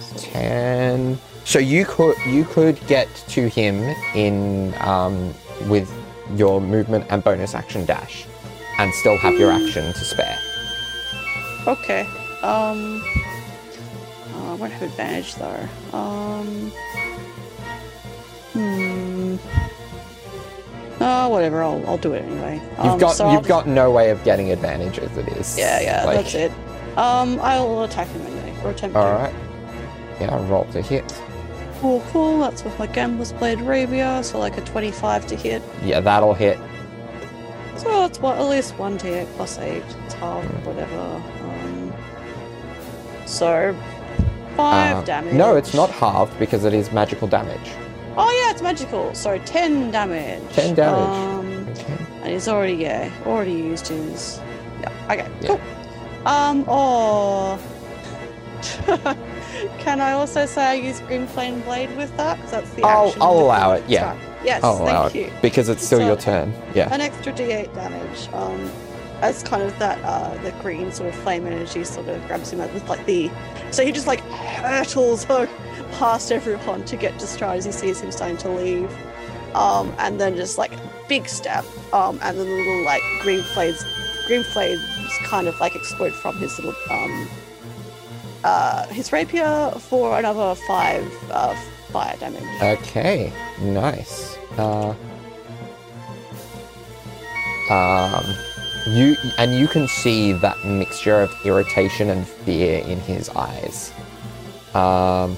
So- 0.00 0.16
ten. 0.18 1.18
So 1.44 1.58
you 1.58 1.84
could 1.84 2.16
you 2.26 2.44
could 2.44 2.78
get 2.86 3.08
to 3.28 3.48
him 3.48 3.76
in 4.14 4.74
um, 4.80 5.32
with 5.68 5.90
your 6.36 6.60
movement 6.60 7.06
and 7.10 7.24
bonus 7.24 7.54
action 7.54 7.84
dash, 7.86 8.26
and 8.78 8.92
still 8.94 9.16
have 9.18 9.34
your 9.34 9.50
action 9.50 9.92
to 9.92 9.98
spare. 10.04 10.38
Okay. 11.66 12.02
Um. 12.42 13.02
oh, 14.34 14.52
I 14.52 14.54
won't 14.54 14.72
have 14.72 14.82
advantage 14.82 15.34
though. 15.36 15.68
Um. 15.96 16.72
Hmm. 18.52 19.36
Oh, 21.02 21.28
whatever. 21.28 21.62
I'll 21.62 21.84
I'll 21.86 21.98
do 21.98 22.12
it 22.14 22.24
anyway. 22.24 22.60
You've 22.78 22.78
Um, 22.92 22.98
got 22.98 23.14
so 23.14 23.26
I'll 23.26 23.32
you've 23.34 23.46
got 23.48 23.66
no 23.66 23.90
way 23.90 24.10
of 24.10 24.22
getting 24.24 24.50
advantage 24.52 24.98
as 24.98 25.16
it 25.16 25.28
is. 25.28 25.58
Yeah, 25.58 25.80
yeah, 25.80 26.04
Like, 26.04 26.16
that's 26.18 26.34
it. 26.34 26.52
Um, 26.96 27.38
I'll 27.42 27.82
attack 27.84 28.08
him 28.08 28.22
anyway, 28.22 28.54
or 28.64 28.70
attempt 28.70 28.96
All 28.96 29.04
to. 29.04 29.10
right. 29.22 29.34
Yeah, 30.20 30.34
roll 30.50 30.64
to 30.72 30.82
hit. 30.82 31.04
Cool, 31.80 32.02
cool. 32.10 32.40
That's 32.40 32.62
with 32.64 32.78
my 32.78 32.86
Gambler's 32.86 33.32
Blade 33.32 33.60
rapier, 33.62 34.22
so 34.22 34.38
like 34.38 34.58
a 34.58 34.60
25 34.62 35.26
to 35.28 35.36
hit. 35.36 35.62
Yeah, 35.82 36.00
that'll 36.00 36.34
hit. 36.34 36.58
So 37.78 38.04
it's 38.04 38.20
what, 38.20 38.36
at 38.36 38.44
least 38.50 38.76
1 38.76 38.98
d8 38.98 39.26
plus 39.36 39.58
8. 39.58 39.82
It's 40.04 40.14
half, 40.14 40.44
whatever. 40.66 41.22
So, 43.30 43.74
5 44.56 44.96
Uh, 44.96 45.02
damage. 45.02 45.34
No, 45.34 45.54
it's 45.56 45.72
not 45.72 45.88
halved 45.90 46.36
because 46.38 46.64
it 46.64 46.74
is 46.74 46.90
magical 46.92 47.28
damage. 47.28 47.70
Oh, 48.16 48.28
yeah, 48.44 48.50
it's 48.50 48.60
magical. 48.60 49.14
So 49.14 49.38
10 49.38 49.90
damage. 49.92 50.42
10 50.52 50.74
damage. 50.74 50.98
Um, 51.08 51.66
Okay. 51.70 51.96
and 52.24 52.32
he's 52.32 52.48
already, 52.48 52.74
yeah, 52.74 53.08
already 53.24 53.52
used 53.52 53.86
his. 53.88 54.40
Yeah, 54.82 54.90
okay, 55.10 55.26
Yeah. 55.40 55.48
cool. 55.48 55.60
Um, 56.26 56.68
or. 56.68 57.58
Can 59.78 60.00
I 60.00 60.12
also 60.12 60.44
say 60.44 60.62
I 60.64 60.74
use 60.74 61.00
Green 61.00 61.26
Flame 61.26 61.60
Blade 61.60 61.96
with 61.96 62.14
that? 62.16 62.36
Because 62.36 62.50
that's 62.50 62.70
the 62.70 62.82
I'll- 62.84 63.06
action. 63.08 63.22
I'll 63.22 63.38
allow 63.38 63.72
it, 63.72 63.84
yeah. 63.88 64.12
strike. 64.12 64.44
Yes, 64.44 64.64
I'll 64.64 64.76
thank 64.78 64.88
allow 64.90 65.06
it 65.06 65.14
you. 65.14 65.30
because 65.40 65.68
it's 65.68 65.84
still 65.86 66.00
So- 66.00 66.06
your 66.06 66.16
turn. 66.16 66.52
Yeah. 66.74 66.92
An 66.92 67.00
extra 67.00 67.32
d8 67.32 67.72
damage. 67.74 68.28
Um, 68.34 68.70
as 69.20 69.42
kind 69.42 69.62
of 69.62 69.78
that, 69.78 70.02
uh, 70.04 70.34
the 70.42 70.52
green 70.62 70.92
sort 70.92 71.08
of 71.08 71.14
flame 71.20 71.46
energy 71.46 71.84
sort 71.84 72.08
of 72.08 72.26
grabs 72.26 72.52
him 72.52 72.60
up 72.60 72.72
with 72.72 72.88
like 72.88 73.04
the. 73.06 73.30
So 73.70 73.84
he 73.84 73.92
just 73.92 74.06
like 74.06 74.20
hurtles 74.20 75.24
past 75.24 76.32
everyone 76.32 76.84
to 76.86 76.96
get 76.96 77.18
to 77.18 77.26
Strahd 77.26 77.58
as 77.58 77.64
he 77.64 77.72
sees 77.72 78.00
him 78.00 78.10
starting 78.12 78.38
to 78.38 78.48
leave. 78.50 78.90
Um, 79.54 79.92
and 79.98 80.20
then 80.20 80.36
just 80.36 80.58
like 80.58 80.72
big 81.08 81.28
step. 81.28 81.64
Um, 81.92 82.18
and 82.22 82.38
then 82.38 82.46
the 82.46 82.54
little 82.54 82.84
like 82.84 83.02
green 83.20 83.42
flames, 83.42 83.84
green 84.26 84.44
flames 84.44 84.80
kind 85.24 85.48
of 85.48 85.58
like 85.60 85.74
explode 85.74 86.14
from 86.14 86.36
his 86.38 86.56
little 86.58 86.74
um, 86.90 87.28
uh, 88.44 88.86
his 88.86 89.12
rapier 89.12 89.70
for 89.72 90.18
another 90.18 90.54
five 90.66 91.30
uh, 91.30 91.54
fire 91.90 92.16
damage. 92.18 92.42
Okay, 92.62 93.32
nice. 93.60 94.38
Uh, 94.56 94.94
um, 97.70 98.24
you 98.90 99.16
and 99.38 99.54
you 99.54 99.68
can 99.68 99.86
see 99.88 100.32
that 100.32 100.64
mixture 100.64 101.20
of 101.20 101.34
irritation 101.44 102.10
and 102.10 102.26
fear 102.26 102.80
in 102.84 103.00
his 103.00 103.28
eyes. 103.30 103.92
Um, 104.74 105.36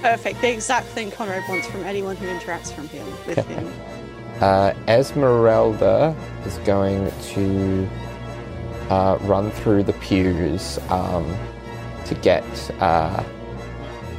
Perfect. 0.00 0.40
The 0.40 0.50
exact 0.52 0.88
thing 0.88 1.10
Conrad 1.10 1.48
wants 1.48 1.66
from 1.68 1.84
anyone 1.84 2.16
who 2.16 2.26
interacts 2.26 2.72
from 2.72 2.88
him 2.88 3.06
with 3.26 3.38
him. 3.46 3.72
uh, 4.40 4.72
Ezmerelda 4.88 6.16
is 6.46 6.58
going 6.58 7.10
to 7.34 7.88
uh, 8.90 9.18
run 9.22 9.50
through 9.50 9.84
the 9.84 9.92
pews 9.94 10.78
um, 10.90 11.36
to 12.06 12.14
get 12.16 12.44
uh, 12.80 13.22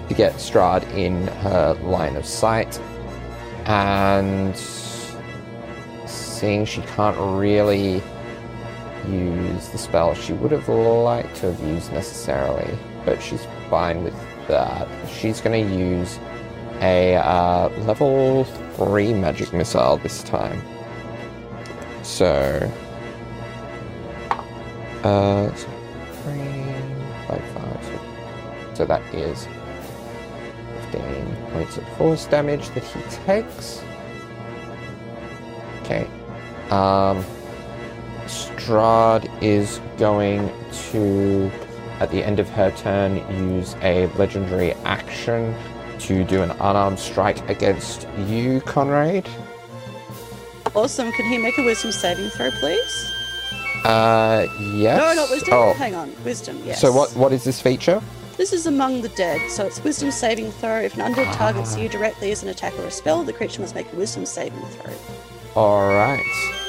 to 0.07 0.13
get 0.13 0.33
Strahd 0.35 0.83
in 0.95 1.27
her 1.27 1.73
line 1.83 2.15
of 2.15 2.25
sight, 2.25 2.79
and 3.65 4.57
seeing 6.05 6.65
she 6.65 6.81
can't 6.81 7.17
really 7.17 8.01
use 9.07 9.69
the 9.69 9.77
spell 9.77 10.13
she 10.13 10.33
would 10.33 10.51
have 10.51 10.67
liked 10.69 11.35
to 11.37 11.51
have 11.51 11.59
used 11.67 11.91
necessarily, 11.91 12.77
but 13.05 13.21
she's 13.21 13.45
fine 13.69 14.03
with 14.03 14.15
that. 14.47 14.87
She's 15.09 15.41
going 15.41 15.67
to 15.67 15.75
use 15.75 16.19
a 16.81 17.15
uh, 17.15 17.69
level 17.79 18.43
3 18.75 19.13
magic 19.13 19.53
missile 19.53 19.97
this 19.97 20.23
time. 20.23 20.61
So. 22.03 22.71
Uh. 25.03 25.53
so 25.53 25.67
three, 26.23 26.41
five, 27.27 27.43
five, 27.53 27.83
so, 27.83 28.73
so 28.73 28.85
that 28.85 29.01
is 29.13 29.47
15 30.91 31.35
points 31.51 31.77
of 31.77 31.87
force 31.97 32.25
damage 32.27 32.69
that 32.69 32.83
he 32.83 33.01
takes. 33.25 33.83
Okay. 35.81 36.07
Um. 36.69 37.23
Strahd 38.63 39.29
is 39.43 39.81
going 39.97 40.49
to, 40.91 41.51
at 41.99 42.09
the 42.11 42.23
end 42.23 42.39
of 42.39 42.47
her 42.49 42.71
turn, 42.71 43.17
use 43.49 43.75
a 43.81 44.07
legendary 44.15 44.71
action 44.85 45.53
to 45.99 46.23
do 46.23 46.41
an 46.41 46.51
unarmed 46.51 46.97
strike 46.97 47.49
against 47.49 48.07
you, 48.27 48.61
Conrad. 48.61 49.27
Awesome. 50.75 51.11
Can 51.11 51.25
he 51.29 51.37
make 51.37 51.57
a 51.57 51.63
wisdom 51.63 51.91
saving 51.91 52.29
throw, 52.29 52.51
please? 52.51 53.11
Uh, 53.83 54.47
yes. 54.75 54.97
No, 54.97 55.13
not 55.13 55.29
wisdom. 55.29 55.53
Oh, 55.53 55.73
Hang 55.73 55.93
on. 55.93 56.13
Wisdom, 56.23 56.61
yes. 56.65 56.79
so 56.79 56.91
what? 56.91 57.11
What 57.17 57.33
is 57.33 57.43
this 57.43 57.61
feature? 57.61 58.01
This 58.37 58.53
is 58.53 58.65
among 58.65 59.01
the 59.01 59.09
dead, 59.09 59.51
so 59.51 59.67
it's 59.67 59.83
wisdom 59.83 60.09
saving 60.09 60.51
throw. 60.53 60.79
If 60.79 60.97
an 60.97 61.13
undead 61.13 61.35
targets 61.35 61.77
you 61.77 61.89
directly 61.89 62.31
as 62.31 62.41
an 62.43 62.49
attack 62.49 62.73
or 62.79 62.85
a 62.85 62.91
spell, 62.91 63.23
the 63.23 63.33
creature 63.33 63.61
must 63.61 63.75
make 63.75 63.91
a 63.91 63.95
wisdom 63.97 64.25
saving 64.25 64.61
throw. 64.67 64.93
All 65.55 65.81
right. 65.93 66.62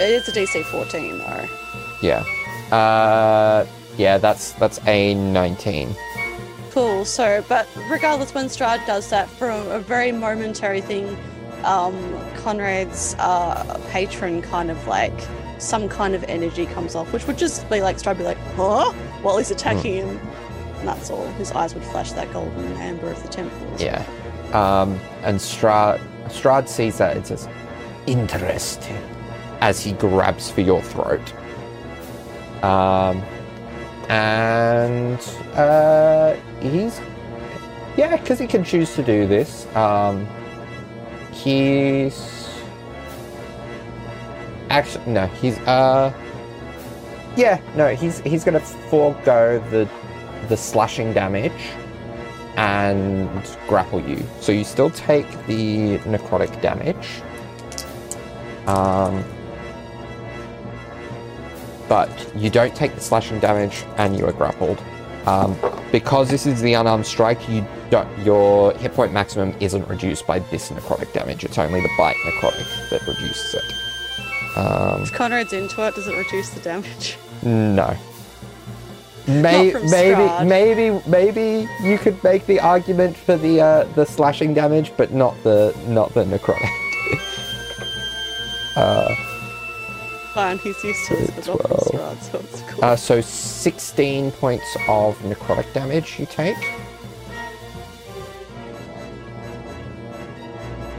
It 0.00 0.10
is 0.10 0.28
a 0.28 0.32
DC 0.32 0.64
14, 0.64 1.18
though. 1.18 1.48
Yeah. 2.02 2.24
Uh, 2.74 3.66
yeah. 3.96 4.18
That's 4.18 4.52
that's 4.52 4.80
a 4.86 5.14
19. 5.14 5.94
Cool. 6.70 7.04
So, 7.04 7.44
but 7.48 7.68
regardless, 7.90 8.34
when 8.34 8.46
Strahd 8.46 8.86
does 8.86 9.10
that 9.10 9.28
for 9.28 9.50
a, 9.50 9.80
very 9.80 10.12
momentary 10.12 10.80
thing, 10.80 11.16
um, 11.64 11.94
Conrad's 12.36 13.16
uh, 13.18 13.80
patron 13.90 14.42
kind 14.42 14.70
of 14.70 14.86
like 14.86 15.12
some 15.58 15.88
kind 15.88 16.14
of 16.14 16.22
energy 16.24 16.66
comes 16.66 16.94
off, 16.94 17.12
which 17.12 17.26
would 17.26 17.38
just 17.38 17.68
be 17.68 17.80
like 17.80 17.96
Strahd 17.96 18.18
be 18.18 18.24
like, 18.24 18.38
huh? 18.54 18.92
While 19.22 19.38
he's 19.38 19.50
attacking 19.50 19.94
him. 19.94 20.20
And 20.78 20.86
that's 20.86 21.10
all. 21.10 21.26
His 21.32 21.50
eyes 21.50 21.74
would 21.74 21.82
flash 21.82 22.12
that 22.12 22.32
golden 22.32 22.72
amber 22.74 23.10
of 23.10 23.20
the 23.22 23.28
temple. 23.28 23.58
Yeah. 23.78 24.04
Um, 24.52 25.00
and 25.22 25.38
Strahd 25.38 26.00
Strahd 26.26 26.68
sees 26.68 26.98
that 26.98 27.16
and 27.16 27.26
says, 27.26 27.48
"Interesting," 28.06 28.96
as 29.60 29.82
he 29.82 29.92
grabs 29.92 30.50
for 30.50 30.60
your 30.60 30.82
throat. 30.82 31.32
Um, 32.62 33.22
and 34.08 35.20
uh, 35.54 36.34
he's 36.60 37.00
yeah, 37.96 38.16
because 38.16 38.38
he 38.38 38.46
can 38.46 38.64
choose 38.64 38.94
to 38.94 39.02
do 39.02 39.26
this. 39.26 39.66
Um, 39.74 40.26
he's 41.32 42.48
actually 44.70 45.12
no, 45.12 45.26
he's 45.26 45.58
uh, 45.60 46.12
yeah, 47.36 47.60
no, 47.76 47.94
he's 47.94 48.20
he's 48.20 48.44
gonna 48.44 48.60
forego 48.60 49.58
the 49.70 49.88
the 50.48 50.56
slashing 50.56 51.12
damage 51.12 51.52
and 52.56 53.28
grapple 53.68 54.00
you. 54.00 54.24
So 54.40 54.52
you 54.52 54.64
still 54.64 54.90
take 54.90 55.28
the 55.46 55.98
necrotic 55.98 56.60
damage. 56.60 57.22
Um, 58.66 59.24
but 61.88 62.10
you 62.36 62.50
don't 62.50 62.74
take 62.74 62.94
the 62.94 63.00
slashing 63.00 63.38
damage 63.40 63.84
and 63.96 64.16
you 64.16 64.26
are 64.26 64.32
grappled. 64.32 64.80
Um, 65.26 65.56
because 65.92 66.30
this 66.30 66.46
is 66.46 66.60
the 66.62 66.74
unarmed 66.74 67.06
strike, 67.06 67.48
you 67.48 67.66
don't, 67.90 68.08
your 68.24 68.72
hit 68.74 68.94
point 68.94 69.12
maximum 69.12 69.54
isn't 69.60 69.86
reduced 69.88 70.26
by 70.26 70.38
this 70.38 70.70
necrotic 70.70 71.12
damage. 71.12 71.44
It's 71.44 71.58
only 71.58 71.80
the 71.80 71.90
bite 71.98 72.16
necrotic 72.26 72.90
that 72.90 73.06
reduces 73.06 73.54
it. 73.54 73.64
Um, 74.56 75.02
If 75.02 75.12
Conrad's 75.12 75.52
into 75.52 75.86
it, 75.86 75.94
does 75.94 76.06
it 76.08 76.16
reduce 76.16 76.50
the 76.50 76.60
damage? 76.60 77.16
no. 77.42 77.96
May- 79.28 79.74
maybe, 79.90 80.44
maybe, 80.46 81.02
maybe 81.06 81.68
you 81.82 81.98
could 81.98 82.22
make 82.24 82.46
the 82.46 82.58
argument 82.60 83.14
for 83.14 83.36
the 83.36 83.60
uh, 83.60 83.84
the 83.94 84.06
slashing 84.06 84.54
damage, 84.54 84.90
but 84.96 85.12
not 85.12 85.34
the 85.42 85.76
not 85.86 86.14
the 86.14 86.24
necrotic. 86.24 86.66
uh, 88.76 89.14
Fine, 90.38 90.58
he's 90.58 90.84
used 90.84 91.04
to 91.08 91.16
this, 91.16 91.30
but 91.30 91.46
not 91.48 91.62
from 91.62 92.20
so 92.20 92.38
it's 92.38 92.62
cool. 92.68 92.84
uh, 92.84 92.94
so 92.94 93.20
16 93.20 94.30
points 94.30 94.76
of 94.88 95.18
necrotic 95.22 95.72
damage 95.72 96.16
you 96.20 96.26
take. 96.26 96.56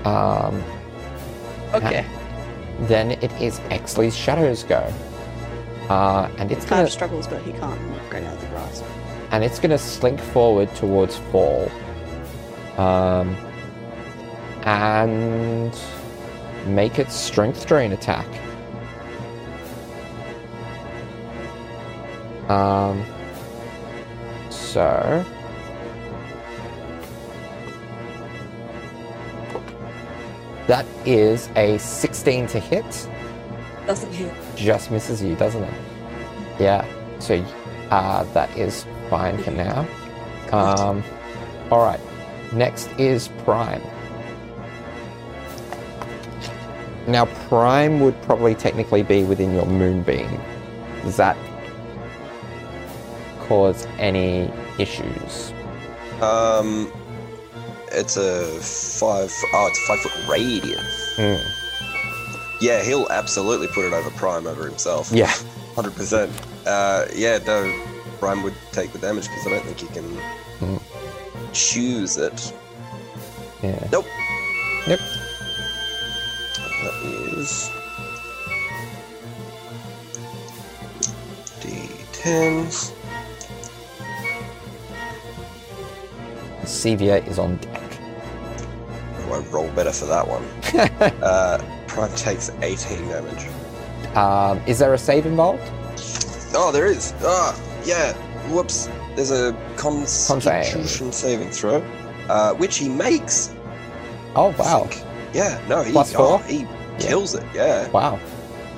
Um, 0.05 0.61
okay. 1.73 2.05
then 2.81 3.11
it 3.11 3.31
is 3.41 3.59
Exley's 3.69 4.13
Shadow's 4.13 4.63
go. 4.63 4.91
Uh, 5.87 6.29
and 6.37 6.51
it's 6.51 6.65
Kind 6.65 6.71
gonna 6.71 6.83
of 6.83 6.91
struggles, 6.91 7.25
but 7.25 7.41
he 7.43 7.53
can't 7.53 7.79
get 8.11 8.25
out 8.25 8.33
of 8.33 8.41
the 8.41 8.47
grasp. 8.47 8.83
and 9.31 9.41
it's 9.41 9.57
going 9.57 9.71
to 9.71 9.77
slink 9.77 10.19
forward 10.19 10.75
towards 10.75 11.15
Fall. 11.31 11.71
Um, 12.75 13.37
and 14.63 15.73
make 16.65 16.99
its 16.99 17.15
strength 17.15 17.65
drain 17.65 17.93
attack. 17.93 18.27
Um, 22.49 23.05
so. 24.49 25.25
That 30.67 30.85
is 31.05 31.49
a 31.55 31.79
16 31.79 32.47
to 32.47 32.59
hit. 32.59 33.09
Doesn't 33.87 34.11
hit. 34.11 34.31
Just 34.55 34.91
misses 34.91 35.23
you, 35.23 35.35
doesn't 35.35 35.63
it? 35.63 35.73
Yeah. 36.59 36.85
So 37.19 37.43
uh, 37.89 38.23
that 38.33 38.55
is 38.55 38.85
fine 39.09 39.41
for 39.41 39.51
now. 39.51 39.87
Um, 40.51 41.03
all 41.71 41.79
right. 41.79 41.99
next 42.53 42.87
is 42.99 43.29
Prime. 43.39 43.81
Now, 47.07 47.25
Prime 47.47 47.99
would 48.01 48.19
probably 48.21 48.53
technically 48.53 49.01
be 49.01 49.23
within 49.23 49.53
your 49.53 49.65
Moonbeam. 49.65 50.39
Does 51.01 51.17
that 51.17 51.35
cause 53.49 53.85
any 53.97 54.49
issues? 54.77 55.51
Um, 56.21 56.91
it's 57.91 58.15
a 58.15 58.45
five. 58.61 59.29
Oh, 59.53 59.67
it's 59.69 59.79
a 59.79 59.87
five 59.87 59.99
foot 59.99 60.27
radius. 60.29 61.15
Hmm. 61.17 61.37
Yeah, 62.61 62.83
he'll 62.83 63.07
absolutely 63.09 63.67
put 63.67 63.85
it 63.85 63.93
over 63.93 64.09
Prime 64.11 64.45
over 64.47 64.65
himself. 64.67 65.11
Yeah. 65.11 65.33
hundred 65.75 65.95
percent. 65.95 66.31
Uh, 66.67 67.05
yeah, 67.15 67.39
no, 67.45 67.73
Prime 68.19 68.43
would 68.43 68.53
take 68.71 68.91
the 68.93 68.99
damage 68.99 69.23
because 69.27 69.47
I 69.47 69.49
don't 69.51 69.65
think 69.65 69.81
you 69.81 69.87
can 69.89 70.05
Hmm. 70.59 71.51
choose 71.53 72.17
it. 72.17 72.53
Yeah. 73.63 73.87
Nope. 73.91 74.05
Yep. 74.87 74.99
That 76.83 76.93
is 77.37 77.69
D10s. 81.61 82.93
Sevia 86.79 87.25
is 87.27 87.37
on 87.37 87.57
deck. 87.57 87.81
Oh, 89.27 89.33
I 89.33 89.39
roll 89.51 89.69
better 89.71 89.91
for 89.91 90.05
that 90.05 90.25
one. 90.27 90.43
uh, 91.23 91.57
Prime 91.87 92.15
takes 92.15 92.49
18 92.61 93.07
damage. 93.09 93.47
Um, 94.15 94.61
is 94.65 94.79
there 94.79 94.93
a 94.93 94.97
save 94.97 95.25
involved? 95.25 95.61
Oh, 96.55 96.71
there 96.71 96.87
is. 96.87 97.13
Ah, 97.21 97.59
yeah. 97.83 98.13
Whoops. 98.49 98.89
There's 99.15 99.31
a 99.31 99.51
Con. 99.75 100.05
Constitution 100.05 101.11
saving 101.11 101.51
throw, 101.51 101.83
uh, 102.29 102.53
which 102.53 102.77
he 102.77 102.87
makes. 102.87 103.53
Oh 104.35 104.55
wow! 104.57 104.89
Yeah. 105.33 105.61
No, 105.67 105.83
he, 105.83 105.91
Plus 105.91 106.15
oh, 106.15 106.37
four? 106.37 106.47
he 106.47 106.65
kills 106.99 107.35
it. 107.35 107.43
Yeah. 107.53 107.89
Wow. 107.89 108.19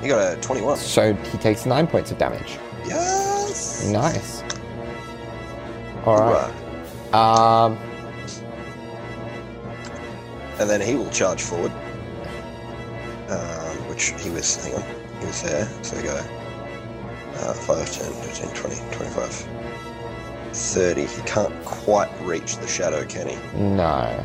He 0.02 0.08
got 0.08 0.38
a 0.38 0.42
21. 0.42 0.78
So 0.78 1.14
he 1.14 1.38
takes 1.38 1.68
nine 1.68 1.86
points 1.86 2.12
of 2.12 2.18
damage. 2.18 2.58
Yes. 2.88 3.88
Nice. 3.88 4.42
All 6.06 6.18
right. 6.18 6.52
Hoorah. 6.52 7.16
Um, 7.16 7.91
And 10.62 10.70
then 10.70 10.80
he 10.80 10.96
will 10.96 11.10
charge 11.10 11.42
forward. 11.42 11.72
Um, 13.30 13.90
which 13.90 14.14
he 14.22 14.30
was, 14.30 14.64
hang 14.64 14.76
on, 14.76 14.84
he 15.20 15.26
was 15.26 15.42
there. 15.42 15.66
So 15.82 15.98
we 15.98 16.04
go 16.04 16.16
uh, 17.38 17.54
5, 17.54 17.92
10, 17.92 18.14
15, 18.14 18.50
20, 18.54 18.96
25, 18.96 19.48
30. 20.54 21.06
He 21.06 21.22
can't 21.24 21.66
quite 21.66 22.12
reach 22.22 22.58
the 22.58 22.68
shadow, 22.68 23.04
can 23.06 23.30
he? 23.30 23.36
no. 23.58 24.24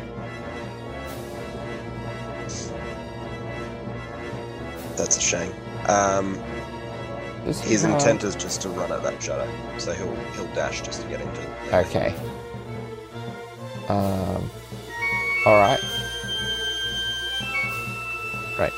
That's 4.95 5.17
a 5.17 5.21
shame. 5.21 5.53
Um, 5.87 6.41
his 7.45 7.83
intent 7.83 8.23
is 8.23 8.35
just 8.35 8.61
to 8.63 8.69
run 8.69 8.91
at 8.91 9.03
that 9.03 9.21
shadow. 9.21 9.47
So 9.77 9.93
he'll 9.93 10.15
he'll 10.33 10.53
dash 10.55 10.81
just 10.81 11.03
to 11.03 11.07
get 11.07 11.21
into 11.21 11.39
it. 11.41 11.73
Okay. 11.85 12.15
Um. 13.89 14.49
All 15.45 15.53
right. 15.59 15.79
Right. 18.57 18.73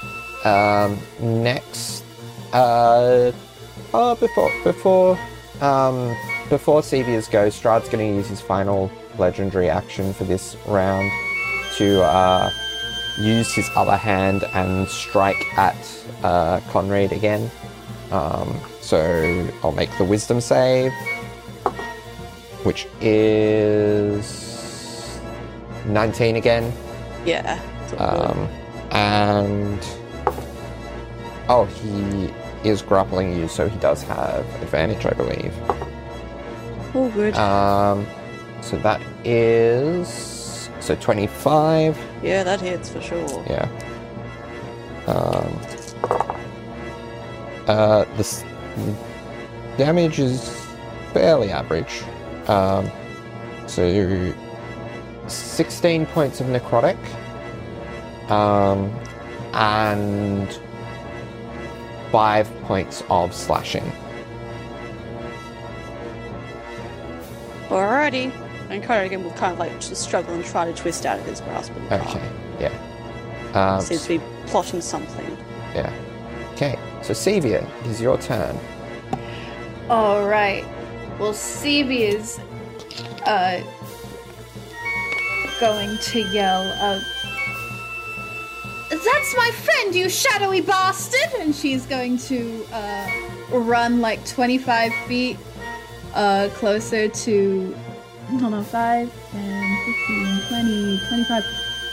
Um. 0.45 0.97
Next. 1.19 2.03
Uh. 2.53 3.31
Oh, 3.93 4.15
before 4.15 4.51
before 4.63 5.19
um 5.61 6.15
before 6.49 6.81
Sevia's 6.81 7.27
go, 7.27 7.47
Strahd's 7.47 7.89
going 7.89 8.07
to 8.07 8.15
use 8.17 8.27
his 8.27 8.41
final 8.41 8.91
legendary 9.17 9.69
action 9.69 10.13
for 10.13 10.23
this 10.23 10.55
round 10.67 11.09
to 11.77 12.01
uh 12.03 12.49
use 13.19 13.53
his 13.53 13.69
other 13.75 13.97
hand 13.97 14.43
and 14.53 14.87
strike 14.87 15.43
at 15.57 15.75
uh, 16.23 16.61
Conrad 16.69 17.11
again. 17.11 17.51
Um, 18.11 18.57
so 18.81 19.49
I'll 19.61 19.73
make 19.73 19.95
the 19.97 20.05
Wisdom 20.05 20.39
save 20.39 20.93
which 22.63 22.87
is 23.01 25.19
19 25.85 26.35
again. 26.35 26.73
Yeah. 27.25 27.61
it's 27.83 27.93
all 27.93 28.27
good. 28.27 28.37
Um, 28.37 28.49
and 28.91 29.79
oh, 31.47 31.65
he 31.65 32.31
is 32.67 32.81
grappling 32.81 33.35
you, 33.37 33.47
so 33.47 33.67
he 33.69 33.77
does 33.79 34.03
have 34.03 34.45
advantage, 34.61 35.05
I 35.05 35.11
believe. 35.11 35.53
all 36.95 37.09
good. 37.11 37.35
Um, 37.35 38.05
so 38.61 38.77
that 38.77 39.01
is 39.23 40.69
so 40.79 40.95
25. 40.95 41.97
yeah, 42.23 42.43
that 42.43 42.59
hits 42.61 42.89
for 42.89 43.01
sure. 43.01 43.45
Yeah. 43.49 43.67
Um, 45.07 45.59
uh, 47.67 48.03
the 48.05 48.19
s- 48.19 48.43
the 48.75 48.93
damage 49.77 50.19
is 50.19 50.49
fairly 51.13 51.51
average. 51.51 52.03
Um, 52.47 52.89
so 53.67 54.33
16 55.27 56.05
points 56.07 56.41
of 56.41 56.47
necrotic. 56.47 56.97
Um, 58.29 58.93
and 59.53 60.59
five 62.11 62.47
points 62.63 63.03
of 63.09 63.33
slashing. 63.33 63.83
Alrighty. 67.69 68.31
And 68.69 68.83
Conrad 68.83 69.07
again 69.07 69.23
will 69.23 69.31
kind 69.31 69.53
of 69.53 69.59
like 69.59 69.71
just 69.79 69.95
struggle 70.03 70.33
and 70.35 70.45
try 70.45 70.65
to 70.65 70.73
twist 70.73 71.05
out 71.05 71.19
of 71.19 71.25
his 71.25 71.41
grasp 71.41 71.75
of 71.75 71.81
the 71.83 71.97
car. 71.97 72.21
Yeah. 72.59 72.71
Um, 73.53 73.81
Seems 73.81 74.03
to 74.03 74.19
be 74.19 74.23
plotting 74.45 74.81
something. 74.81 75.37
yeah. 75.73 75.91
Okay, 76.53 76.77
so 77.01 77.13
Sevia, 77.13 77.63
it 77.81 77.87
is 77.87 78.01
your 78.01 78.17
turn. 78.17 78.55
All 79.89 80.27
right. 80.27 80.65
Well, 81.19 81.33
Stevie 81.33 82.03
is 82.03 82.39
uh 83.25 83.61
going 85.59 85.97
to 85.97 86.19
yell, 86.31 86.61
uh, 86.81 86.99
"That's 89.19 89.35
my 89.35 89.51
friend, 89.51 89.93
you 89.93 90.07
shadowy 90.07 90.61
bastard!" 90.61 91.33
And 91.39 91.53
she's 91.53 91.85
going 91.85 92.17
to 92.29 92.65
uh 92.71 93.05
run 93.51 93.99
like 93.99 94.25
25 94.25 94.93
feet 95.07 95.37
uh 96.13 96.47
closer 96.53 97.09
to 97.09 97.75
hold 98.29 98.53
on 98.53 98.63
5 98.63 99.31
10 99.31 99.77
15 100.07 100.41
20 100.47 100.99
25 101.09 101.43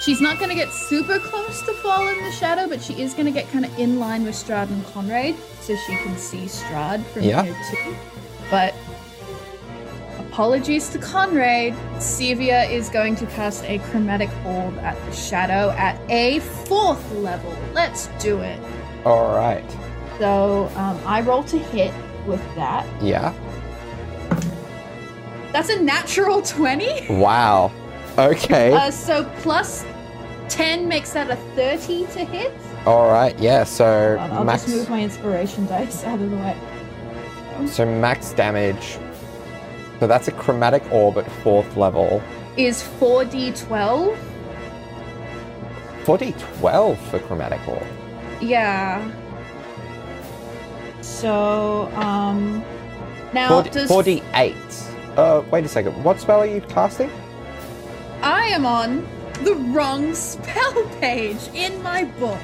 she's 0.02 0.20
not 0.20 0.38
going 0.38 0.50
to 0.50 0.54
get 0.54 0.70
super 0.70 1.18
close 1.18 1.62
to 1.62 1.72
fall 1.82 2.06
in 2.06 2.22
the 2.22 2.30
shadow 2.30 2.68
but 2.68 2.80
she 2.82 3.00
is 3.02 3.12
going 3.14 3.26
to 3.26 3.32
get 3.32 3.50
kind 3.50 3.64
of 3.64 3.78
in 3.78 3.98
line 3.98 4.22
with 4.24 4.34
strahd 4.34 4.68
and 4.68 4.84
conrad 4.86 5.34
so 5.62 5.74
she 5.86 5.96
can 5.96 6.16
see 6.16 6.44
strahd 6.44 7.02
from 7.06 7.22
Yeah. 7.22 7.42
here 7.42 7.56
too 7.70 7.96
but 8.50 8.74
apologies 10.36 10.90
to 10.90 10.98
conrad 10.98 11.72
sevia 11.96 12.70
is 12.70 12.90
going 12.90 13.16
to 13.16 13.24
cast 13.28 13.64
a 13.64 13.78
chromatic 13.88 14.28
orb 14.44 14.76
at 14.80 14.94
the 15.06 15.12
shadow 15.12 15.70
at 15.78 15.98
a 16.10 16.40
fourth 16.66 17.10
level 17.12 17.56
let's 17.72 18.08
do 18.22 18.40
it 18.40 18.60
All 19.06 19.34
right. 19.34 19.64
so 20.18 20.70
um, 20.76 21.00
i 21.06 21.22
roll 21.22 21.42
to 21.44 21.58
hit 21.58 21.90
with 22.26 22.44
that 22.54 22.84
Yeah. 23.02 23.32
that's 25.52 25.70
a 25.70 25.80
natural 25.82 26.42
20 26.42 27.16
Wow. 27.16 27.72
Okay. 28.18 28.74
Uh, 28.74 28.90
so 28.90 29.24
plus 29.38 29.86
10 30.50 30.86
makes 30.86 31.12
that 31.14 31.30
a 31.30 31.36
30 31.54 32.06
to 32.08 32.24
hit. 32.26 32.52
All 32.86 33.10
right. 33.10 33.38
Yeah. 33.38 33.64
So 33.64 34.16
I'll 34.20 34.44
max. 34.44 34.64
just 34.64 34.76
move 34.76 34.90
my 34.90 35.02
inspiration 35.02 35.66
dice 35.66 36.02
out 36.04 36.18
of 36.20 36.30
the 36.30 36.36
way. 36.36 36.56
So 37.66 37.84
max 37.84 38.32
damage. 38.32 38.98
So 40.00 40.06
that's 40.06 40.28
a 40.28 40.32
chromatic 40.32 40.82
orb 40.92 41.16
at 41.18 41.30
fourth 41.42 41.76
level. 41.76 42.22
Is 42.56 42.82
4d12? 43.00 44.16
4d12 46.04 46.96
for 46.98 47.18
chromatic 47.20 47.66
orb. 47.68 47.82
Yeah. 48.40 49.10
So, 51.00 51.90
um. 51.96 52.64
Now, 53.32 53.62
4D, 53.62 53.72
does 53.72 53.90
4d8. 53.90 55.16
Uh, 55.16 55.42
wait 55.50 55.64
a 55.64 55.68
second. 55.68 56.02
What 56.04 56.20
spell 56.20 56.40
are 56.40 56.46
you 56.46 56.60
casting? 56.62 57.10
I 58.22 58.46
am 58.46 58.64
on 58.66 59.06
the 59.44 59.54
wrong 59.54 60.14
spell 60.14 60.86
page 61.00 61.38
in 61.54 61.82
my 61.82 62.04
book. 62.04 62.38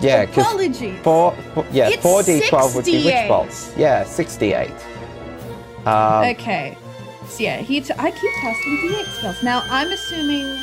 Yeah, 0.00 0.26
because 0.26 0.46
Apologies. 0.46 0.98
four, 1.00 1.32
four. 1.54 1.66
Yeah, 1.72 1.88
It's 1.88 2.04
4d12 2.04 2.76
would 2.76 2.84
be 2.84 2.92
which 2.92 3.02
68. 3.04 3.28
bolt? 3.28 3.74
Yeah, 3.76 4.04
68. 4.04 4.70
Um, 5.86 6.24
okay. 6.36 6.76
So 7.28 7.42
yeah, 7.42 7.58
he 7.58 7.80
t- 7.80 7.92
I 7.98 8.10
keep 8.10 8.32
casting 8.40 8.76
D8 8.78 9.04
spells. 9.18 9.42
Now 9.42 9.62
I'm 9.70 9.90
assuming 9.92 10.58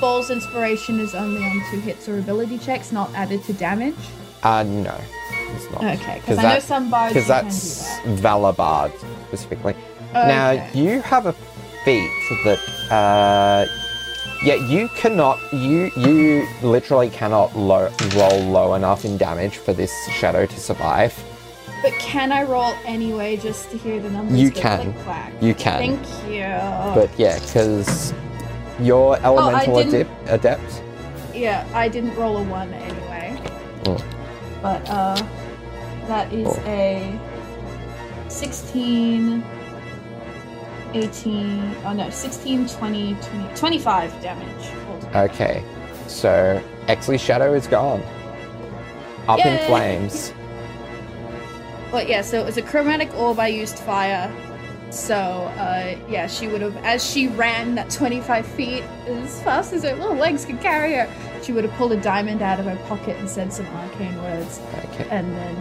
Ball's 0.00 0.30
inspiration 0.30 1.00
is 1.00 1.14
only 1.14 1.42
on 1.42 1.62
two 1.70 1.80
hits 1.80 2.08
or 2.08 2.18
ability 2.18 2.58
checks, 2.58 2.92
not 2.92 3.12
added 3.14 3.42
to 3.44 3.52
damage. 3.54 3.94
uh, 4.42 4.62
no, 4.64 4.94
it's 5.54 5.70
not. 5.70 5.84
Okay, 5.84 6.18
because 6.20 6.38
I 6.38 6.54
know 6.54 6.58
some 6.60 6.90
bards 6.90 7.14
Because 7.14 7.28
you 7.28 7.34
can 7.34 7.44
that's 7.44 8.02
do 8.02 8.14
Valor 8.16 8.52
Bard 8.52 8.92
specifically. 9.28 9.74
that. 10.12 10.28
Now, 10.28 10.68
you 10.78 11.00
have 11.02 11.26
a 11.26 11.32
feat 11.84 12.10
that 12.44 12.58
uh, 12.90 13.66
Yeah, 14.44 14.54
you 14.54 14.88
cannot. 14.96 15.38
You 15.52 15.90
you 15.96 16.46
literally 16.62 17.08
cannot 17.10 17.56
low, 17.56 17.90
roll 18.16 18.40
low 18.42 18.74
enough 18.74 19.04
in 19.04 19.16
damage 19.16 19.56
for 19.56 19.72
this 19.72 19.92
shadow 20.10 20.44
to 20.46 20.60
survive. 20.60 21.14
But 21.82 21.92
can 21.98 22.30
I 22.30 22.44
roll 22.44 22.74
anyway 22.84 23.36
just 23.36 23.70
to 23.72 23.78
hear 23.78 24.00
the 24.00 24.08
numbers? 24.10 24.38
You 24.40 24.50
can. 24.52 24.94
You 25.40 25.54
can. 25.54 25.98
Thank 25.98 26.30
you. 26.32 26.44
But 26.94 27.10
yeah, 27.18 27.38
because 27.40 28.14
your 28.80 29.16
elemental 29.18 29.76
didn't- 29.82 29.94
adept, 30.28 30.28
adept. 30.28 30.82
yeah, 31.34 31.66
I 31.74 31.88
didn't 31.88 32.14
roll 32.16 32.36
a 32.38 32.42
one 32.44 32.72
anyway. 32.72 33.40
Oh. 33.86 33.98
But 34.62 34.88
uh, 34.88 35.16
that 36.06 36.32
is 36.32 36.46
Oh. 36.48 36.62
a 36.66 37.18
16, 38.28 39.42
18, 40.94 41.74
oh 41.84 41.92
no, 41.92 42.08
16, 42.10 42.68
20, 42.68 43.14
20 43.20 43.54
25 43.56 44.22
damage. 44.22 44.66
Okay, 45.16 45.64
so 46.06 46.62
Exley's 46.86 47.20
shadow 47.20 47.54
is 47.54 47.66
gone. 47.66 48.02
Up 49.28 49.44
in 49.44 49.58
flames. 49.66 50.32
But 51.92 52.08
yeah, 52.08 52.22
so 52.22 52.40
it 52.40 52.46
was 52.46 52.56
a 52.56 52.62
chromatic 52.62 53.14
orb 53.14 53.38
I 53.38 53.48
used 53.48 53.78
fire. 53.78 54.32
So 54.90 55.14
uh, 55.14 55.96
yeah, 56.08 56.26
she 56.26 56.48
would 56.48 56.60
have, 56.62 56.76
as 56.78 57.08
she 57.08 57.28
ran 57.28 57.74
that 57.76 57.88
25 57.90 58.46
feet 58.46 58.82
as 59.06 59.42
fast 59.42 59.72
as 59.72 59.84
her 59.84 59.94
little 59.94 60.16
legs 60.16 60.44
could 60.44 60.60
carry 60.60 60.94
her, 60.94 61.08
she 61.42 61.52
would 61.52 61.64
have 61.64 61.72
pulled 61.74 61.92
a 61.92 62.00
diamond 62.00 62.42
out 62.42 62.58
of 62.58 62.66
her 62.66 62.76
pocket 62.88 63.16
and 63.18 63.28
said 63.28 63.52
some 63.52 63.66
arcane 63.68 64.20
words, 64.22 64.60
Okay. 64.84 65.06
and 65.10 65.34
then 65.36 65.56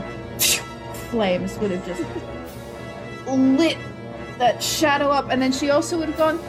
flames 1.12 1.58
would 1.60 1.72
have 1.72 1.86
just 1.86 2.04
lit 3.28 3.78
that 4.38 4.62
shadow 4.62 5.10
up, 5.10 5.30
and 5.30 5.42
then 5.42 5.52
she 5.52 5.70
also 5.70 5.98
would 5.98 6.10
have 6.10 6.18
gone, 6.18 6.40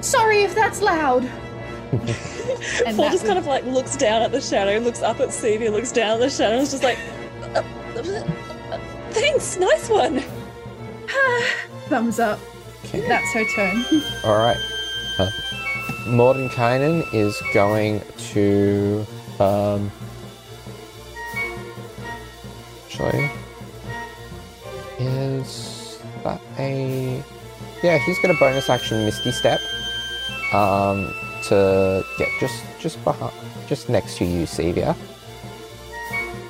"Sorry 0.00 0.42
if 0.42 0.54
that's 0.54 0.80
loud." 0.82 1.24
and 1.92 2.96
Paul 2.96 3.04
that 3.04 3.12
just 3.12 3.22
would- 3.22 3.28
kind 3.28 3.38
of 3.38 3.46
like 3.46 3.64
looks 3.64 3.96
down 3.96 4.22
at 4.22 4.32
the 4.32 4.40
shadow, 4.40 4.78
looks 4.78 5.02
up 5.02 5.20
at 5.20 5.28
Sevia, 5.28 5.70
looks 5.70 5.92
down 5.92 6.12
at 6.12 6.20
the 6.20 6.30
shadow, 6.30 6.54
and 6.54 6.62
is 6.62 6.70
just 6.72 6.82
like, 6.82 6.98
"Uh, 7.54 7.62
uh, 7.96 8.00
uh, 8.00 8.24
thanks, 9.14 9.56
nice 9.56 9.88
one. 9.88 10.22
thumbs 11.88 12.18
up. 12.18 12.38
okay. 12.84 13.06
That's 13.06 13.32
her 13.32 13.44
turn. 13.54 13.84
All 14.24 14.36
right. 14.36 14.56
Uh, 15.18 15.30
Mordenkainen 16.06 17.02
is 17.14 17.40
going 17.52 18.02
to 18.32 19.06
um. 19.38 19.90
Actually, 22.86 23.30
is 24.98 25.98
that 26.22 26.40
a? 26.58 27.22
Yeah, 27.82 27.98
he's 27.98 28.18
got 28.20 28.30
a 28.30 28.38
bonus 28.38 28.70
action 28.70 29.04
Misty 29.04 29.32
Step. 29.32 29.60
Um, 30.52 31.12
to 31.48 32.04
get 32.18 32.28
just 32.38 32.62
just 32.78 33.02
behind, 33.04 33.32
just 33.66 33.88
next 33.88 34.16
to 34.18 34.24
you, 34.24 34.44
Sevia. 34.46 34.96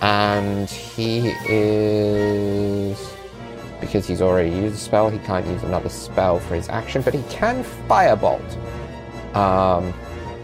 And 0.01 0.68
he 0.68 1.34
is 1.49 3.14
because 3.80 4.07
he's 4.07 4.22
already 4.22 4.51
used 4.51 4.76
a 4.76 4.78
spell, 4.78 5.11
he 5.11 5.18
can't 5.20 5.47
use 5.47 5.62
another 5.62 5.88
spell 5.88 6.38
for 6.38 6.55
his 6.55 6.68
action, 6.68 7.03
but 7.03 7.14
he 7.14 7.22
can 7.24 7.64
firebolt. 7.88 8.57
Um, 9.36 9.92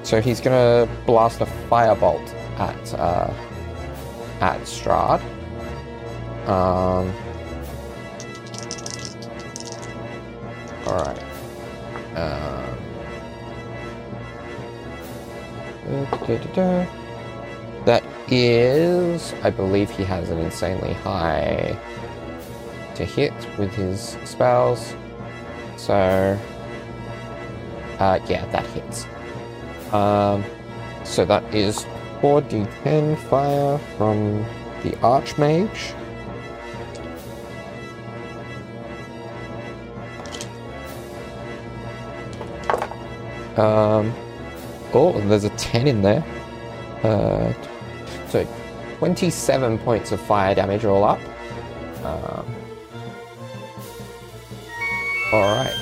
so 0.03 0.21
he's 0.21 0.41
gonna 0.41 0.89
blast 1.07 1.41
a 1.41 1.47
firebolt 1.69 2.35
at 2.59 2.95
uh, 2.95 3.33
at 4.41 4.61
Strahd. 4.63 5.21
Um, 6.49 7.13
all 10.87 10.99
right. 11.05 11.23
Um. 12.17 12.77
That 17.85 18.05
is, 18.31 19.35
I 19.43 19.51
believe 19.51 19.91
he 19.91 20.05
has 20.05 20.31
an 20.31 20.39
insanely 20.39 20.93
high 20.95 21.77
to 22.95 23.05
hit 23.05 23.33
with 23.59 23.73
his 23.73 24.17
spells. 24.25 24.95
So, 25.77 26.39
uh, 27.99 28.19
yeah, 28.29 28.47
that 28.53 28.67
hits. 28.69 29.07
Um, 29.93 30.45
so 31.05 31.25
that 31.25 31.55
is 31.55 31.85
4d10 32.21 33.19
fire 33.29 33.79
from 33.97 34.45
the 34.83 34.91
Archmage. 35.03 35.97
Um, 43.59 44.15
oh, 44.95 45.21
there's 45.27 45.45
a 45.45 45.51
10 45.51 45.87
in 45.87 46.03
there. 46.03 46.25
Uh, 47.03 47.53
so 48.31 48.47
27 48.99 49.79
points 49.79 50.13
of 50.13 50.21
fire 50.21 50.55
damage 50.55 50.85
all 50.85 51.05
up. 51.05 51.19
Um, 52.05 52.55
all 55.33 55.41
right. 55.41 55.77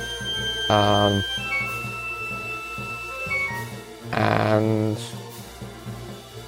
Um, 0.70 1.22
and 4.12 4.98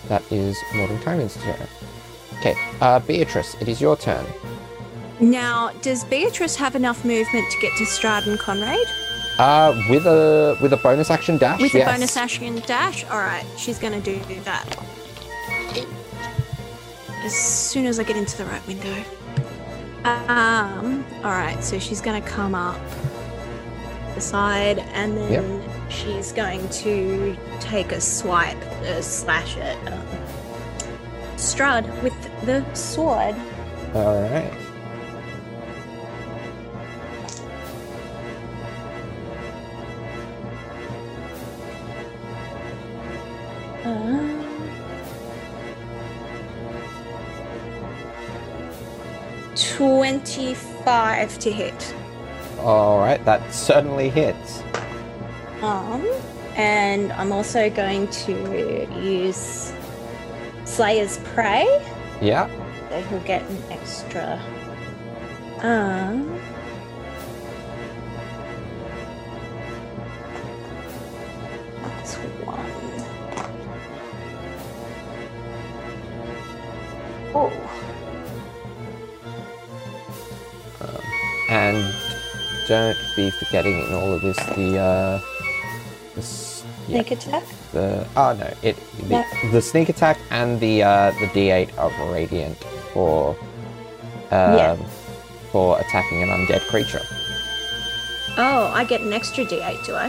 that 0.08 0.22
is 0.32 0.56
Modern 0.74 0.98
Mordenkainen's 0.98 1.36
turn. 1.42 1.68
Okay, 2.38 2.54
uh, 2.80 2.98
Beatrice, 3.00 3.54
it 3.60 3.68
is 3.68 3.80
your 3.80 3.96
turn. 3.96 4.24
Now, 5.20 5.70
does 5.82 6.04
Beatrice 6.04 6.56
have 6.56 6.74
enough 6.74 7.04
movement 7.04 7.50
to 7.50 7.58
get 7.60 7.76
to 7.76 7.84
Strahd 7.84 8.26
and 8.26 8.38
Conrad? 8.38 8.78
Uh, 9.38 9.74
with 9.88 10.06
a 10.06 10.58
with 10.60 10.72
a 10.72 10.76
bonus 10.78 11.10
action 11.10 11.38
dash. 11.38 11.60
With 11.60 11.74
yes. 11.74 11.88
a 11.88 11.92
bonus 11.92 12.16
action 12.16 12.60
dash? 12.66 13.04
Alright, 13.04 13.46
she's 13.56 13.78
gonna 13.78 14.00
do 14.00 14.18
that. 14.44 14.66
As 17.22 17.34
soon 17.34 17.86
as 17.86 17.98
I 17.98 18.02
get 18.02 18.16
into 18.16 18.36
the 18.36 18.44
right 18.46 18.66
window. 18.66 19.04
Um, 20.04 21.04
alright, 21.16 21.62
so 21.62 21.78
she's 21.78 22.00
gonna 22.00 22.22
come 22.22 22.54
up 22.54 22.80
the 24.14 24.20
side 24.20 24.78
and 24.94 25.16
then 25.16 25.62
she's 25.90 26.32
going 26.32 26.68
to 26.68 27.36
take 27.60 27.92
a 27.92 28.00
swipe, 28.00 28.60
a 28.82 29.02
slash 29.02 29.56
at 29.56 29.92
um, 29.92 30.06
Strahd 31.36 32.02
with 32.02 32.14
the 32.44 32.64
sword. 32.74 33.34
All 33.94 34.22
right. 34.30 34.69
25 49.80 51.38
to 51.38 51.50
hit. 51.50 51.94
Alright, 52.58 53.24
that 53.24 53.50
certainly 53.50 54.10
hits. 54.10 54.62
Um, 55.62 56.06
and 56.54 57.10
I'm 57.14 57.32
also 57.32 57.70
going 57.70 58.06
to 58.08 58.86
use 59.00 59.72
Slayer's 60.66 61.16
Prey. 61.32 61.64
Yeah. 62.20 62.50
So 62.90 63.00
he'll 63.00 63.20
get 63.20 63.40
an 63.48 63.62
extra. 63.70 64.38
Um. 65.62 66.38
One. 72.44 72.66
Oh. 77.34 77.59
Don't 82.70 82.96
be 83.16 83.30
forgetting 83.30 83.76
in 83.84 83.92
all 83.92 84.12
of 84.14 84.22
this 84.22 84.36
the 84.54 84.78
uh, 84.78 85.20
the, 86.14 86.20
yeah, 86.86 87.02
Sneak 87.02 87.10
attack? 87.10 87.42
the 87.72 88.06
oh 88.16 88.32
no 88.38 88.48
it 88.62 88.76
the, 89.08 89.08
No. 89.08 89.24
the 89.50 89.60
sneak 89.60 89.88
attack 89.88 90.16
and 90.30 90.60
the 90.60 90.84
uh, 90.84 91.10
the 91.18 91.26
D8 91.34 91.76
of 91.76 91.92
radiant 92.12 92.56
for 92.92 93.30
um, 94.30 94.54
Yeah. 94.60 94.76
for 95.50 95.80
attacking 95.80 96.22
an 96.22 96.28
undead 96.28 96.60
creature. 96.68 97.02
Oh, 98.38 98.70
I 98.72 98.84
get 98.84 99.00
an 99.00 99.12
extra 99.12 99.44
d8, 99.44 99.84
do 99.84 99.94
I? 99.96 100.06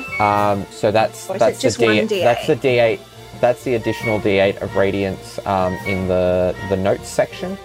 Um, 0.52 0.66
so 0.70 0.92
that's 0.92 1.26
that's 1.26 1.62
the 1.64 1.84
one 1.86 1.96
D8, 1.96 2.10
D8? 2.10 2.24
that's 2.24 2.46
the 2.48 2.56
D8 2.56 3.00
that's 3.42 3.64
the 3.64 3.74
additional 3.74 4.20
D8 4.20 4.62
of 4.62 4.76
radiance 4.76 5.40
um, 5.48 5.74
in 5.88 6.08
the 6.08 6.56
the 6.70 6.78
notes 6.78 7.10
section. 7.10 7.58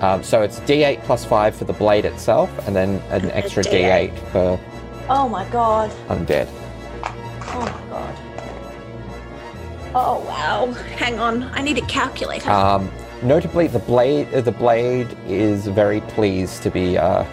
Um, 0.00 0.22
so 0.22 0.42
it's 0.42 0.60
D8 0.60 1.02
plus 1.04 1.24
five 1.24 1.54
for 1.54 1.64
the 1.64 1.72
blade 1.74 2.04
itself, 2.04 2.50
and 2.66 2.74
then 2.74 3.02
an 3.10 3.30
extra 3.32 3.62
D8. 3.62 4.12
D8 4.12 4.18
for 4.32 4.60
Oh 5.08 5.28
my 5.28 5.44
god. 5.50 5.90
undead. 6.08 6.48
Oh 7.04 7.60
my 7.60 7.88
god. 7.90 8.18
Oh 9.94 10.20
wow. 10.26 10.72
Hang 10.96 11.18
on, 11.18 11.42
I 11.52 11.62
need 11.62 11.76
a 11.78 11.86
calculator. 11.86 12.48
Um, 12.50 12.90
notably, 13.22 13.66
the 13.66 13.80
blade 13.80 14.32
uh, 14.32 14.40
the 14.40 14.52
blade 14.52 15.08
is 15.26 15.66
very 15.66 16.00
pleased 16.02 16.62
to 16.62 16.70
be 16.70 16.96
uh, 16.96 17.24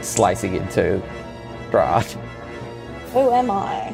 slicing 0.00 0.54
into 0.54 1.02
Strahd. 1.70 2.12
Who 3.12 3.30
am 3.32 3.50
I? 3.50 3.92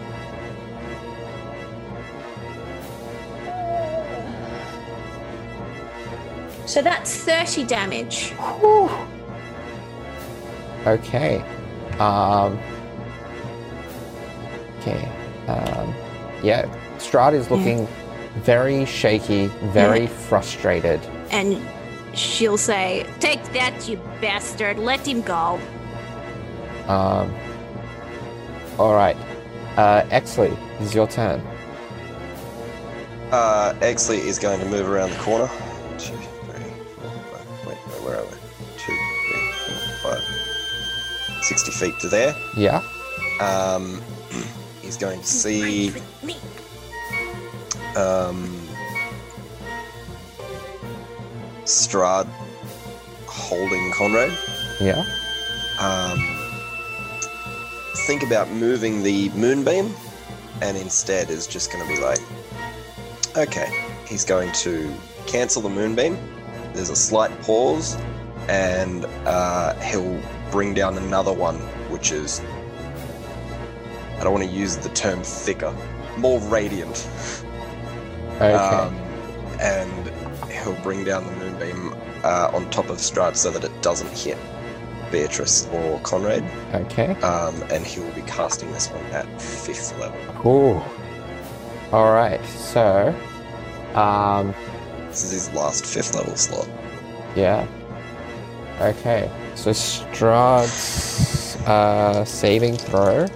So 6.67 6.83
that's 6.83 7.17
30 7.17 7.65
damage. 7.65 8.35
Okay. 10.87 11.39
Um. 11.99 12.59
Okay. 14.81 15.09
Um. 15.47 15.95
Yeah. 16.43 16.67
Strahd 16.99 17.35
is 17.35 17.51
looking 17.51 17.87
very 18.39 18.85
shaky, 18.85 19.47
very 19.73 20.07
frustrated. 20.07 21.01
And 21.31 21.61
she'll 22.17 22.59
say, 22.59 23.07
Take 23.21 23.43
that, 23.53 23.89
you 23.89 23.97
bastard. 24.21 24.79
Let 24.79 25.07
him 25.07 25.23
go. 25.23 25.61
Um. 26.89 27.35
All 28.79 28.93
right. 28.95 29.17
Uh, 29.77 30.03
Exley, 30.05 30.57
this 30.79 30.89
is 30.89 30.95
your 30.95 31.07
turn. 31.07 31.41
Uh, 33.31 33.75
Exley 33.81 34.19
is 34.19 34.39
going 34.39 34.59
to 34.61 34.67
move 34.67 34.89
around 34.89 35.11
the 35.11 35.17
corner. 35.17 35.51
Where 38.07 38.21
are 38.21 38.25
we? 38.25 38.31
Two, 38.79 38.97
three, 39.27 39.53
four, 40.01 40.13
five. 40.13 41.43
60 41.43 41.71
feet 41.73 41.99
to 42.01 42.09
there. 42.09 42.35
Yeah. 42.57 42.83
Um, 43.41 44.01
he's 44.83 44.97
going 44.97 45.21
to 45.21 45.27
see. 45.27 45.93
Um, 47.97 48.61
Strahd 51.65 52.29
holding 53.27 53.93
Conrad. 53.93 54.33
Yeah. 54.81 55.05
Um, 55.81 56.19
think 58.07 58.23
about 58.23 58.51
moving 58.51 59.03
the 59.03 59.31
moonbeam, 59.31 59.93
and 60.63 60.77
instead 60.77 61.29
is 61.31 61.47
just 61.47 61.73
going 61.73 61.87
to 61.87 61.93
be 61.93 62.01
like, 62.01 62.21
okay, 63.37 63.69
he's 64.07 64.25
going 64.25 64.53
to 64.53 64.95
cancel 65.27 65.61
the 65.61 65.69
moonbeam. 65.69 66.36
There's 66.77 66.91
a 66.91 66.97
slight 66.97 67.31
pause, 67.43 67.97
and 68.49 69.05
uh, 69.27 69.75
he'll 69.81 70.21
bring 70.51 70.75
down 70.75 70.97
another 70.99 71.33
one, 71.33 71.57
which 71.91 72.13
is 72.13 72.41
I 74.19 74.25
don't 74.25 74.33
want 74.33 74.45
to 74.45 74.51
use 74.51 74.77
the 74.77 74.89
term 74.91 75.23
thicker, 75.23 75.75
more 76.17 76.41
radiant. 76.41 77.09
Okay. 78.37 78.53
Um, 78.53 78.95
and 79.61 80.51
he'll 80.51 80.81
bring 80.83 81.05
down 81.05 81.25
the 81.27 81.33
moonbeam 81.33 81.95
uh, 82.23 82.51
on 82.53 82.69
top 82.71 82.89
of 82.89 82.99
Strahd 82.99 83.37
so 83.37 83.51
that 83.51 83.65
it 83.65 83.83
doesn't 83.83 84.11
hit 84.11 84.39
Beatrice 85.11 85.67
or 85.73 86.01
Conrad. 86.01 86.45
okay. 86.75 87.15
Um, 87.21 87.63
and 87.71 87.87
he 87.87 88.01
will 88.01 88.13
be 88.13 88.23
casting 88.23 88.71
this 88.73 88.89
one 88.89 89.05
at 89.07 89.41
fifth 89.41 89.99
level. 89.99 90.19
Cool. 90.35 90.85
All 91.93 92.13
right. 92.13 92.45
So, 92.47 93.15
um, 93.95 94.55
This 95.17 95.25
is 95.25 95.31
his 95.47 95.55
last 95.55 95.87
fifth 95.87 96.15
level 96.15 96.37
slot. 96.37 96.69
yeah. 97.35 97.67
Okay. 98.83 99.31
So 99.55 99.71
Strahd's 99.71 101.57
uh, 101.67 102.23
saving 102.27 102.77
throw. 102.77 103.23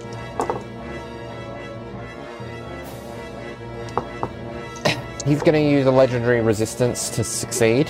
He's 5.25 5.41
going 5.41 5.55
to 5.55 5.59
use 5.59 5.87
a 5.87 5.91
legendary 5.91 6.41
resistance 6.41 7.09
to 7.09 7.23
succeed. 7.23 7.89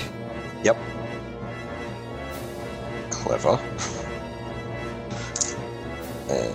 Yep. 0.63 0.77
Clever. 3.09 3.59
Uh, 6.29 6.47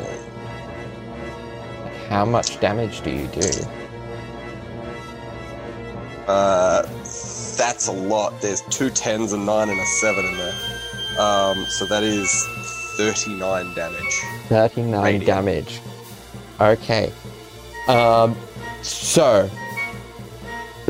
How 2.09 2.24
much 2.24 2.59
damage 2.61 3.03
do 3.03 3.11
you 3.11 3.26
do? 3.26 3.51
Uh, 6.26 6.82
that's 7.57 7.88
a 7.88 7.92
lot. 7.92 8.40
There's 8.40 8.62
two 8.62 8.90
tens 8.90 9.32
a 9.32 9.38
nine 9.38 9.68
and 9.68 9.80
a 9.80 9.84
seven 10.00 10.24
in 10.24 10.36
there. 10.36 10.54
Um, 11.20 11.64
so 11.66 11.86
that 11.86 12.02
is 12.02 12.30
39 12.98 13.74
damage. 13.74 14.20
39 14.48 15.02
Radiant. 15.02 15.26
damage. 15.26 15.80
Okay. 16.61 17.12
Um, 17.88 18.36
so, 18.82 19.50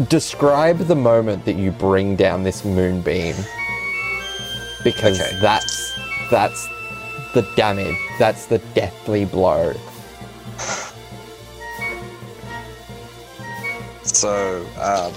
describe 0.08 0.78
the 0.78 0.94
moment 0.96 1.44
that 1.44 1.54
you 1.56 1.70
bring 1.72 2.16
down 2.16 2.42
this 2.42 2.64
moonbeam. 2.64 3.34
Because 4.84 5.20
Okay. 5.20 5.38
that's 5.40 5.94
that's 6.30 6.66
the 7.34 7.42
damage. 7.56 7.96
That's 8.18 8.46
the 8.46 8.58
deathly 8.74 9.24
blow. 9.24 9.74
So, 14.02 14.64
um, 14.80 15.12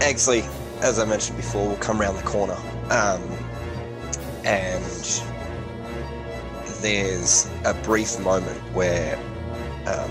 Exley, 0.00 0.46
as 0.80 0.98
I 0.98 1.04
mentioned 1.04 1.36
before, 1.36 1.68
will 1.68 1.76
come 1.76 2.00
around 2.00 2.16
the 2.16 2.22
corner. 2.22 2.56
Um, 2.90 3.22
and 4.44 5.22
there's 6.80 7.50
a 7.64 7.74
brief 7.82 8.18
moment 8.20 8.58
where 8.72 9.18
um, 9.86 10.10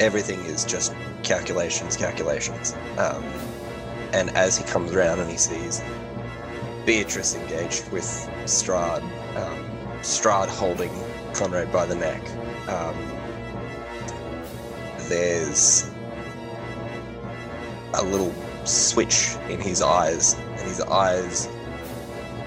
everything 0.00 0.40
is 0.40 0.64
just 0.64 0.94
calculations, 1.22 1.96
calculations. 1.96 2.74
Um, 2.96 3.24
and 4.12 4.30
as 4.30 4.56
he 4.56 4.64
comes 4.64 4.92
around 4.92 5.20
and 5.20 5.30
he 5.30 5.36
sees 5.36 5.82
Beatrice 6.86 7.34
engaged 7.34 7.90
with 7.92 8.04
Strahd, 8.44 9.02
um, 9.36 9.68
Strahd 10.00 10.48
holding 10.48 10.90
Conrad 11.34 11.70
by 11.70 11.84
the 11.84 11.94
neck, 11.94 12.22
um, 12.68 12.96
there's 15.08 15.87
a 17.94 18.04
little 18.04 18.32
switch 18.64 19.36
in 19.48 19.60
his 19.60 19.82
eyes, 19.82 20.34
and 20.34 20.60
his 20.60 20.80
eyes 20.80 21.48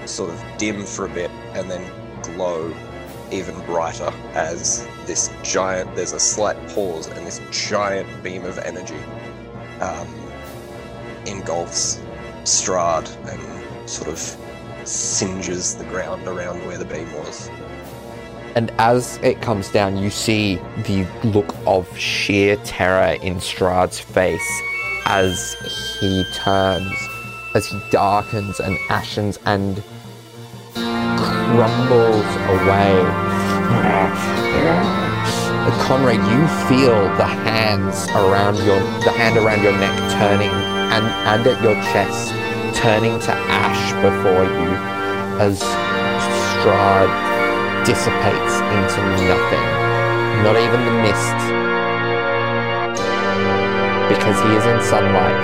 sort 0.06 0.30
of 0.30 0.42
dim 0.58 0.84
for 0.84 1.06
a 1.06 1.08
bit 1.08 1.30
and 1.54 1.70
then 1.70 1.90
glow 2.22 2.74
even 3.30 3.58
brighter 3.64 4.12
as 4.34 4.86
this 5.06 5.30
giant, 5.42 5.94
there's 5.96 6.12
a 6.12 6.20
slight 6.20 6.56
pause, 6.68 7.06
and 7.06 7.26
this 7.26 7.40
giant 7.50 8.22
beam 8.22 8.44
of 8.44 8.58
energy 8.58 8.98
um, 9.80 10.08
engulfs 11.26 12.00
Strahd 12.44 13.08
and 13.30 13.88
sort 13.88 14.08
of 14.08 14.18
singes 14.86 15.76
the 15.76 15.84
ground 15.84 16.26
around 16.26 16.64
where 16.66 16.78
the 16.78 16.84
beam 16.84 17.10
was. 17.14 17.48
And 18.54 18.70
as 18.78 19.18
it 19.22 19.40
comes 19.40 19.70
down, 19.70 19.96
you 19.96 20.10
see 20.10 20.56
the 20.84 21.06
look 21.24 21.54
of 21.66 21.96
sheer 21.96 22.56
terror 22.56 23.14
in 23.22 23.36
Strahd's 23.36 23.98
face 23.98 24.62
as 25.12 25.52
he 26.00 26.24
turns, 26.32 26.90
as 27.54 27.66
he 27.66 27.78
darkens 27.90 28.60
and 28.60 28.78
ashens 28.88 29.36
and 29.44 29.82
crumbles 30.72 32.30
away. 32.56 32.96
Conrad, 35.84 36.16
you 36.32 36.42
feel 36.66 36.96
the 37.16 37.26
hands 37.26 38.08
around 38.12 38.56
your, 38.64 38.80
the 39.04 39.12
hand 39.12 39.36
around 39.36 39.62
your 39.62 39.72
neck 39.72 39.94
turning 40.12 40.48
and, 40.48 41.04
and 41.04 41.46
at 41.46 41.62
your 41.62 41.74
chest 41.92 42.30
turning 42.74 43.20
to 43.20 43.32
ash 43.32 43.92
before 44.00 44.44
you 44.44 44.70
as 45.44 45.60
Strahd 46.56 47.84
dissipates 47.84 48.54
into 48.80 49.00
nothing. 49.28 49.66
Not 50.42 50.56
even 50.56 50.84
the 50.86 51.02
mist. 51.02 51.61
Because 54.08 54.38
he 54.42 54.50
is 54.56 54.64
in 54.66 54.80
sunlight. 54.82 55.42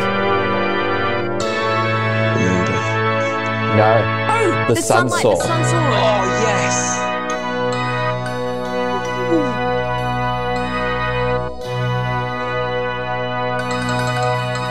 No, 3.77 3.91
Oh, 4.31 4.65
The 4.69 4.75
the, 4.75 4.83
sun 4.83 5.09
sunlight, 5.09 5.23
sword. 5.23 5.39
the 5.39 5.43
sun 5.45 5.65
sword. 5.65 5.83
Oh, 5.83 6.25
yes! 6.43 6.99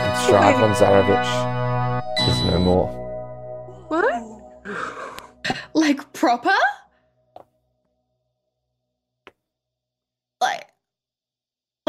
and 0.04 0.16
Strahd 0.22 0.56
von 0.60 0.72
Zarovich 0.74 1.30
is 2.28 2.42
no 2.44 2.58
more. 2.58 2.88
What? 3.88 4.22
Like 5.74 6.12
proper? 6.12 6.57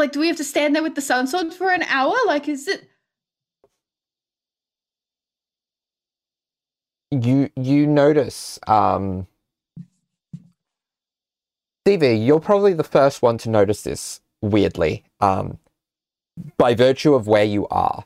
Like 0.00 0.12
do 0.12 0.20
we 0.20 0.28
have 0.28 0.38
to 0.38 0.44
stand 0.44 0.74
there 0.76 0.82
with 0.82 0.96
the 0.96 1.02
sun 1.02 1.28
sword 1.28 1.54
for 1.54 1.70
an 1.70 1.84
hour? 1.84 2.16
Like 2.26 2.48
is 2.48 2.68
it 2.68 2.88
You 7.12 7.50
you 7.56 7.86
notice, 7.86 8.58
um 8.66 9.26
Stevie, 11.84 12.18
you're 12.18 12.40
probably 12.40 12.74
the 12.74 12.84
first 12.84 13.22
one 13.22 13.38
to 13.38 13.50
notice 13.50 13.82
this, 13.82 14.20
weirdly. 14.42 15.04
Um 15.20 15.58
by 16.58 16.74
virtue 16.74 17.14
of 17.14 17.28
where 17.28 17.44
you 17.44 17.68
are. 17.68 18.04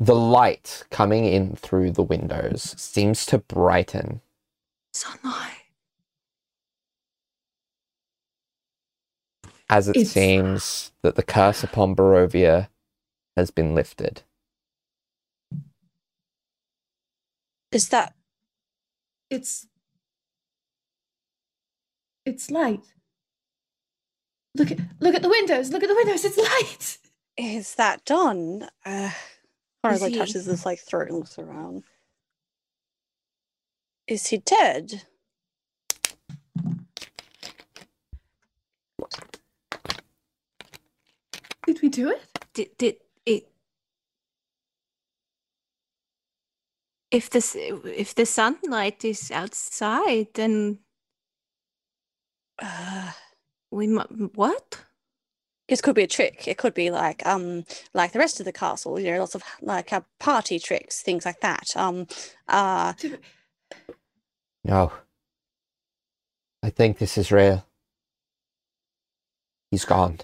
The 0.00 0.14
light 0.14 0.84
coming 0.90 1.26
in 1.26 1.56
through 1.56 1.92
the 1.92 2.02
windows 2.02 2.74
seems 2.78 3.26
to 3.26 3.38
brighten 3.38 4.22
Sunlight. 4.94 5.59
As 9.70 9.88
it 9.88 9.96
It's- 9.96 10.12
seems 10.12 10.92
that 11.02 11.14
the 11.14 11.22
curse 11.22 11.62
upon 11.64 11.94
Barovia 11.96 12.68
has 13.36 13.50
been 13.50 13.74
lifted. 13.74 14.22
Is 17.72 17.88
that 17.90 18.14
It's 19.30 19.66
it's 22.26 22.50
light. 22.50 22.84
Look 24.56 24.72
at 24.72 24.78
look 24.98 25.14
at 25.14 25.22
the 25.22 25.28
windows. 25.28 25.70
Look 25.70 25.82
at 25.84 25.88
the 25.88 25.94
windows. 25.94 26.24
It's 26.24 26.36
light. 26.36 26.98
is 27.36 27.76
that 27.76 28.04
done? 28.04 28.68
Uh, 28.84 29.12
Conrad 29.82 29.96
Is 29.96 30.02
like 30.02 30.12
he- 30.12 30.18
touches 30.18 30.44
his 30.46 30.66
like 30.66 30.80
throat 30.80 31.08
and 31.08 31.18
looks 31.18 31.38
around. 31.38 31.84
Is 34.08 34.26
he 34.26 34.38
dead? 34.38 35.04
Did 41.70 41.82
we 41.82 41.88
do 41.88 42.10
it? 42.10 42.20
Did, 42.52 42.76
did 42.78 42.96
it? 43.24 43.48
If 47.12 47.30
the 47.30 47.80
if 47.96 48.12
the 48.12 48.26
sunlight 48.26 49.04
is 49.04 49.30
outside, 49.30 50.26
then 50.34 50.80
Uh, 52.60 53.12
we 53.70 53.86
mu- 53.86 54.30
what? 54.34 54.84
it 55.68 55.80
could 55.80 55.94
be 55.94 56.02
a 56.02 56.08
trick. 56.08 56.48
It 56.48 56.58
could 56.58 56.74
be 56.74 56.90
like 56.90 57.24
um 57.24 57.64
like 57.94 58.10
the 58.10 58.18
rest 58.18 58.40
of 58.40 58.46
the 58.46 58.52
castle. 58.52 58.98
You 58.98 59.12
know, 59.12 59.20
lots 59.20 59.36
of 59.36 59.44
like 59.62 59.92
uh, 59.92 60.00
party 60.18 60.58
tricks, 60.58 61.02
things 61.02 61.24
like 61.24 61.40
that. 61.40 61.68
Um, 61.76 62.08
uh, 62.48 62.94
No. 64.64 64.92
I 66.64 66.70
think 66.70 66.98
this 66.98 67.16
is 67.16 67.30
real. 67.30 67.64
He's 69.70 69.84
gone. 69.84 70.18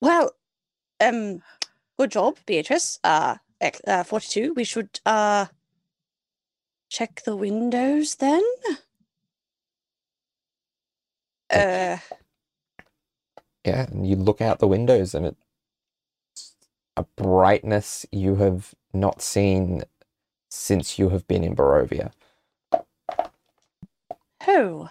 Well, 0.00 0.32
um, 1.00 1.42
good 1.98 2.10
job, 2.10 2.36
Beatrice. 2.46 2.98
Uh, 3.04 3.36
uh, 3.86 4.04
forty-two. 4.04 4.54
We 4.54 4.64
should 4.64 5.00
uh 5.06 5.46
check 6.88 7.22
the 7.24 7.36
windows 7.36 8.16
then. 8.16 8.42
Uh, 11.50 11.98
Yeah, 13.64 13.86
and 13.90 14.06
you 14.06 14.16
look 14.16 14.40
out 14.40 14.58
the 14.58 14.66
windows 14.68 15.14
and 15.14 15.26
it's 15.26 16.56
a 16.96 17.04
brightness 17.16 18.06
you 18.10 18.36
have 18.36 18.74
not 18.92 19.20
seen 19.20 19.82
since 20.50 20.98
you 20.98 21.10
have 21.10 21.26
been 21.28 21.44
in 21.44 21.54
Barovia. 21.54 22.12
oh, 24.46 24.88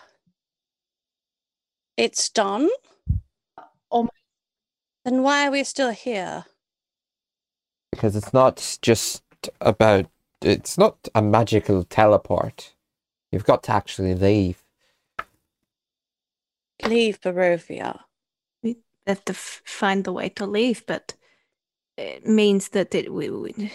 it's 1.98 2.30
done. 2.30 2.70
Oh 3.92 4.04
my- 4.04 4.10
Then 5.06 5.24
why 5.24 5.48
are 5.48 5.52
we 5.52 5.64
still 5.64 5.92
here? 5.92 6.46
Because 7.92 8.16
it's 8.16 8.34
not 8.34 8.78
just 8.82 9.24
about 9.62 10.06
it's 10.42 10.78
not 10.78 11.08
a 11.14 11.22
magical 11.22 11.84
teleport. 11.84 12.74
You've 13.32 13.46
got 13.46 13.64
to 13.64 13.72
actually 13.72 14.16
leave. 14.16 14.64
Leave 16.86 17.20
Barovia. 17.22 18.00
We 18.64 18.78
have 19.06 19.26
to 19.26 19.34
f- 19.34 19.62
find 19.66 20.04
the 20.04 20.14
way 20.14 20.30
to 20.30 20.46
leave, 20.46 20.86
but 20.86 21.16
it 21.98 22.26
means 22.26 22.70
that 22.70 22.96
it 22.96 23.14
we, 23.14 23.30
we, 23.30 23.72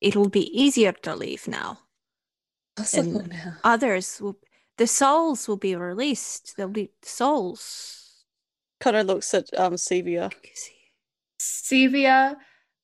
it'll 0.00 0.28
be 0.28 0.50
easier 0.60 0.92
to 0.92 1.14
leave 1.14 1.46
now. 1.46 1.78
Possible 2.76 3.24
now. 3.26 3.54
Others 3.62 4.20
will, 4.20 4.36
the 4.78 4.86
souls 4.86 5.46
will 5.46 5.56
be 5.56 5.76
released. 5.76 6.56
There'll 6.56 6.72
be 6.72 6.90
souls. 7.02 7.99
Connor 8.80 9.04
looks 9.04 9.32
at 9.34 9.48
um 9.58 9.74
Sevia. 9.74 10.32
Sevia 11.40 12.36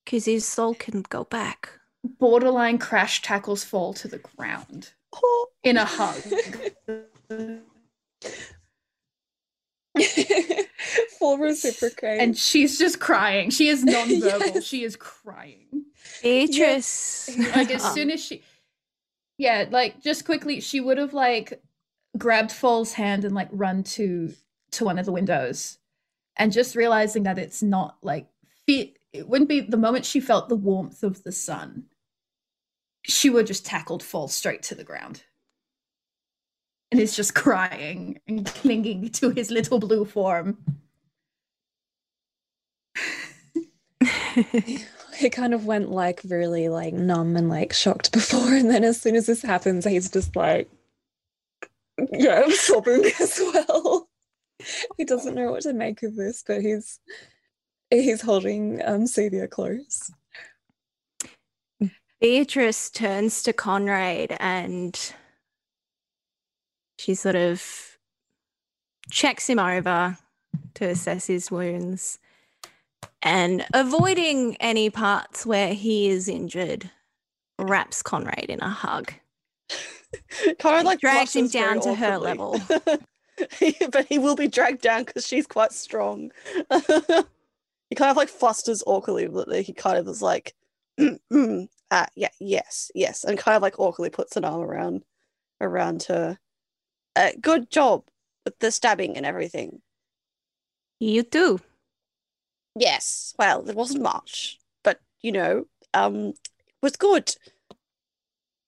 Because 0.04 0.24
his 0.26 0.46
soul 0.46 0.74
can 0.74 1.02
go 1.08 1.24
back. 1.24 1.70
borderline 2.18 2.78
crash 2.78 3.22
tackles 3.22 3.64
fall 3.64 3.92
to 3.94 4.08
the 4.08 4.18
ground 4.18 4.92
Oh, 5.14 5.46
in 5.62 5.76
a 5.78 5.84
hug. 5.84 6.22
Full 11.18 11.38
reciprocate. 11.38 12.20
and 12.20 12.36
she's 12.36 12.78
just 12.78 13.00
crying. 13.00 13.50
She 13.50 13.68
is 13.68 13.82
nonverbal. 13.84 14.54
Yes. 14.54 14.64
She 14.64 14.84
is 14.84 14.94
crying. 14.96 15.86
Beatrice. 16.22 17.30
Like 17.56 17.70
as 17.70 17.82
soon 17.94 18.10
as 18.10 18.22
she 18.22 18.42
Yeah, 19.38 19.64
like 19.70 20.02
just 20.02 20.24
quickly 20.26 20.60
she 20.60 20.80
would 20.80 20.98
have 20.98 21.14
like 21.14 21.62
grabbed 22.18 22.52
Fall's 22.52 22.92
hand 22.92 23.24
and 23.24 23.34
like 23.34 23.48
run 23.50 23.82
to 23.84 24.34
to 24.72 24.84
one 24.84 24.98
of 24.98 25.06
the 25.06 25.12
windows. 25.12 25.78
And 26.36 26.52
just 26.52 26.76
realizing 26.76 27.22
that 27.24 27.38
it's 27.38 27.62
not 27.62 27.96
like 28.02 28.26
fe- 28.66 28.94
it 29.12 29.28
wouldn't 29.28 29.48
be 29.48 29.60
the 29.60 29.76
moment 29.76 30.04
she 30.04 30.20
felt 30.20 30.48
the 30.48 30.56
warmth 30.56 31.02
of 31.02 31.22
the 31.22 31.32
sun. 31.32 31.84
She 33.02 33.30
would 33.30 33.46
just 33.46 33.64
tackled 33.64 34.02
Fall 34.02 34.28
straight 34.28 34.62
to 34.64 34.74
the 34.74 34.84
ground. 34.84 35.24
And 36.90 37.00
is 37.00 37.16
just 37.16 37.34
crying 37.34 38.20
and 38.28 38.46
clinging 38.46 39.10
to 39.10 39.30
his 39.30 39.50
little 39.50 39.78
blue 39.78 40.04
form. 40.04 40.58
he 45.16 45.30
kind 45.30 45.54
of 45.54 45.66
went 45.66 45.90
like 45.90 46.20
really 46.24 46.68
like 46.68 46.92
numb 46.92 47.36
and 47.36 47.48
like 47.48 47.72
shocked 47.72 48.12
before, 48.12 48.52
and 48.52 48.70
then 48.70 48.84
as 48.84 49.00
soon 49.00 49.16
as 49.16 49.26
this 49.26 49.42
happens, 49.42 49.84
he's 49.84 50.10
just 50.10 50.36
like, 50.36 50.68
yeah, 52.12 52.42
I'm 52.44 52.52
sobbing 52.52 53.04
as 53.20 53.40
well. 53.40 54.05
He 54.96 55.04
doesn't 55.04 55.34
know 55.34 55.50
what 55.52 55.62
to 55.62 55.72
make 55.72 56.02
of 56.02 56.16
this, 56.16 56.42
but 56.46 56.62
he's 56.62 57.00
he's 57.90 58.22
holding 58.22 58.80
um 58.84 59.04
Sevia 59.04 59.48
close. 59.48 60.10
Beatrice 62.20 62.90
turns 62.90 63.42
to 63.42 63.52
Conrad 63.52 64.36
and 64.40 65.12
she 66.98 67.14
sort 67.14 67.36
of 67.36 67.98
checks 69.10 69.48
him 69.48 69.58
over 69.58 70.16
to 70.74 70.86
assess 70.86 71.26
his 71.26 71.50
wounds 71.50 72.18
and 73.22 73.66
avoiding 73.74 74.56
any 74.60 74.88
parts 74.88 75.44
where 75.44 75.74
he 75.74 76.08
is 76.08 76.28
injured, 76.28 76.90
wraps 77.58 78.02
Conrad 78.02 78.46
in 78.48 78.60
a 78.60 78.68
hug. 78.68 79.12
Connor 80.58 80.84
like 80.84 81.00
Drags 81.00 81.34
him 81.34 81.48
down 81.48 81.80
to 81.80 81.94
her 81.94 82.18
level. 82.18 82.60
but 83.90 84.06
he 84.08 84.18
will 84.18 84.36
be 84.36 84.48
dragged 84.48 84.82
down 84.82 85.04
because 85.04 85.26
she's 85.26 85.46
quite 85.46 85.72
strong. 85.72 86.30
he 86.70 87.94
kind 87.94 88.10
of 88.10 88.16
like 88.16 88.28
flusters 88.28 88.82
awkwardly, 88.86 89.28
but 89.28 89.48
he 89.64 89.72
kind 89.72 89.98
of 89.98 90.08
is 90.08 90.22
like, 90.22 90.54
mm, 90.98 91.18
mm, 91.32 91.68
ah, 91.90 92.06
yeah, 92.14 92.30
yes, 92.40 92.90
yes, 92.94 93.24
and 93.24 93.38
kind 93.38 93.56
of 93.56 93.62
like 93.62 93.78
awkwardly 93.78 94.10
puts 94.10 94.36
an 94.36 94.44
arm 94.44 94.62
around 94.62 95.02
around 95.60 96.04
her. 96.04 96.38
Uh, 97.14 97.30
good 97.40 97.70
job 97.70 98.04
with 98.44 98.58
the 98.58 98.70
stabbing 98.70 99.16
and 99.16 99.24
everything. 99.24 99.80
You 101.00 101.22
too. 101.22 101.60
Yes, 102.78 103.34
well, 103.38 103.62
there 103.62 103.74
wasn't 103.74 104.02
much, 104.02 104.58
but 104.84 105.00
you 105.22 105.32
know, 105.32 105.64
um, 105.94 106.16
it 106.26 106.82
was 106.82 106.96
good. 106.96 107.34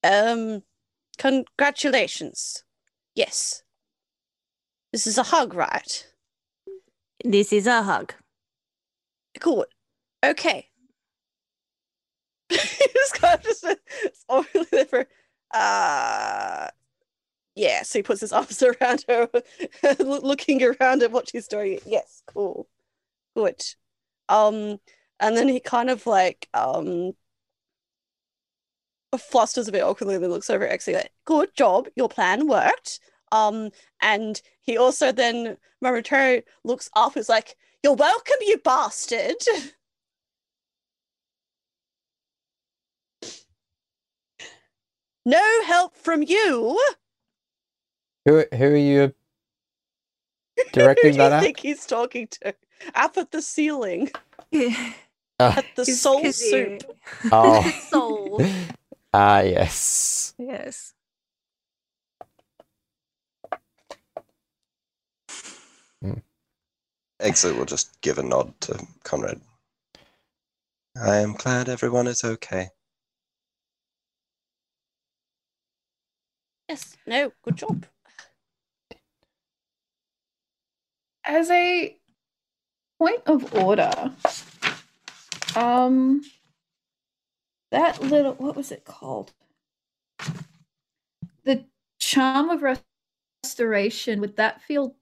Um, 0.03 0.63
congratulations. 1.19 2.65
Yes. 3.15 3.63
This 4.93 5.07
is 5.07 5.19
a 5.19 5.23
hug, 5.23 5.55
right? 5.55 6.07
This 7.25 7.53
is 7.53 7.67
a 7.67 7.83
hug. 7.83 8.15
Cool. 9.41 9.67
Okay. 10.25 10.69
He's 12.49 13.13
kind 13.13 13.39
of 13.39 13.45
just 13.45 13.65
it's 14.03 14.25
overly 14.29 14.67
there 14.71 14.87
for 14.87 15.07
uh 15.53 16.69
yeah, 17.55 17.83
so 17.83 17.99
he 17.99 18.03
puts 18.05 18.21
his 18.21 18.33
arms 18.35 18.63
around 18.63 19.05
her, 19.09 19.29
looking 19.99 20.63
around 20.63 21.03
at 21.03 21.11
what 21.11 21.29
she's 21.29 21.49
doing. 21.49 21.81
Yes, 21.85 22.23
cool. 22.27 22.69
Good. 23.37 23.61
Um, 24.29 24.79
and 25.19 25.37
then 25.37 25.49
he 25.49 25.59
kind 25.59 25.91
of 25.91 26.07
like 26.07 26.49
um 26.55 27.13
flusters 29.19 29.69
a 29.69 29.73
bit 29.73 29.83
awkwardly 29.83 30.15
and 30.15 30.23
then 30.23 30.31
looks 30.31 30.51
over 30.51 30.67
at 30.67 30.79
Exley 30.79 30.95
like, 30.95 31.13
good 31.25 31.49
job, 31.57 31.89
your 31.97 32.09
plan 32.09 32.47
worked. 32.47 33.01
Um, 33.33 33.71
and 34.03 34.41
he 34.61 34.77
also 34.77 35.13
then 35.13 35.57
momentarily 35.81 36.43
looks 36.65 36.91
up, 36.95 37.17
is 37.17 37.29
like, 37.29 37.57
You're 37.83 37.95
welcome, 37.95 38.37
you 38.43 38.59
bastard. 38.59 39.37
No 45.27 45.63
help 45.65 45.95
from 45.95 46.23
you. 46.23 46.81
Who 48.25 48.45
who 48.55 48.65
are 48.65 48.77
you 48.77 49.15
Who 50.57 50.73
directing 50.73 51.13
do 51.13 51.19
that 51.19 51.33
you 51.33 51.37
at? 51.37 51.43
think 51.43 51.61
he's 51.61 51.85
talking 51.85 52.29
to? 52.29 52.55
Up 52.95 53.17
at 53.19 53.31
the 53.31 53.43
ceiling, 53.43 54.11
Uh, 54.55 54.71
at 55.39 55.67
the 55.77 55.85
soul 55.85 56.23
kizzy. 56.23 56.51
soup. 56.51 56.97
Oh. 57.31 57.63
Soul. 57.91 58.43
Ah, 59.13 59.41
yes. 59.41 60.35
Yes. 60.39 60.95
Exit 67.21 67.57
will 67.57 67.65
just 67.65 68.01
give 68.01 68.19
a 68.19 68.23
nod 68.23 68.55
to 68.61 68.87
Conrad. 69.03 69.41
I 71.01 71.17
am 71.19 71.33
glad 71.33 71.69
everyone 71.69 72.07
is 72.07 72.25
okay. 72.25 72.71
Yes. 76.69 76.97
No. 77.07 77.33
Good 77.43 77.57
job. 77.57 77.87
As 81.25 81.51
a 81.51 81.97
point 82.99 83.23
of 83.27 83.55
order, 83.55 84.13
um, 85.57 86.23
that 87.71 88.01
little 88.03 88.35
what 88.35 88.57
was 88.57 88.71
it 88.71 88.85
called? 88.85 89.33
The 91.45 91.65
charm 91.99 92.51
of 92.51 92.63
restoration. 93.45 94.21
Would 94.21 94.37
that 94.37 94.63
feel 94.63 94.95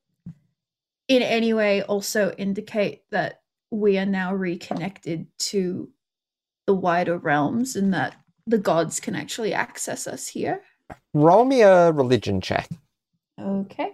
in 1.09 1.23
any 1.23 1.53
way 1.53 1.83
also 1.83 2.33
indicate 2.37 3.03
that 3.11 3.43
we 3.71 3.99
are 3.99 4.07
now 4.07 4.35
reconnected 4.35 5.27
to 5.39 5.91
the 6.67 6.75
wider 6.75 7.19
realms 7.19 7.77
and 7.77 7.93
that 7.95 8.17
the 8.47 8.59
gods 8.59 9.01
can 9.01 9.15
actually 9.15 9.55
access 9.55 10.07
us 10.07 10.29
here? 10.29 10.63
Roll 11.15 11.45
me 11.45 11.63
a 11.63 11.93
religion 11.93 12.41
check. 12.41 12.69
Okay. 13.41 13.93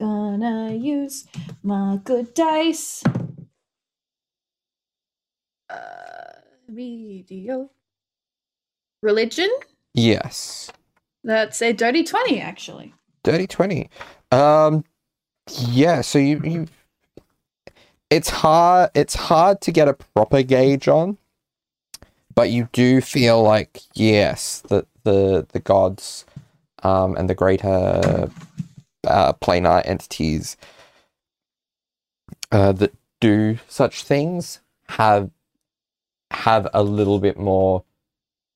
Gonna 0.00 0.72
use 0.72 1.26
my 1.62 1.98
good 2.02 2.34
dice. 2.34 3.02
Uh, 5.70 6.40
medio. 6.68 7.70
Religion? 9.02 9.50
Yes. 9.94 10.70
That's 11.22 11.62
a 11.62 11.72
dirty 11.72 12.04
20, 12.04 12.40
actually. 12.40 12.94
Dirty 13.22 13.46
20. 13.46 13.88
Um 14.32 14.84
yeah, 15.50 16.00
so 16.00 16.18
you, 16.18 16.40
you 16.44 16.66
it's 18.10 18.30
hard 18.30 18.90
it's 18.94 19.14
hard 19.14 19.60
to 19.62 19.72
get 19.72 19.88
a 19.88 19.94
proper 19.94 20.42
gauge 20.42 20.88
on. 20.88 21.18
But 22.34 22.50
you 22.50 22.68
do 22.72 23.00
feel 23.00 23.42
like 23.42 23.80
yes, 23.94 24.60
that 24.68 24.86
the 25.04 25.46
the 25.52 25.60
gods 25.60 26.24
um 26.82 27.16
and 27.16 27.28
the 27.30 27.34
greater 27.34 28.30
uh 29.06 29.32
planar 29.34 29.82
entities 29.86 30.56
uh 32.52 32.72
that 32.72 32.94
do 33.20 33.58
such 33.68 34.04
things 34.04 34.60
have 34.88 35.30
have 36.30 36.68
a 36.74 36.82
little 36.82 37.18
bit 37.18 37.38
more 37.38 37.84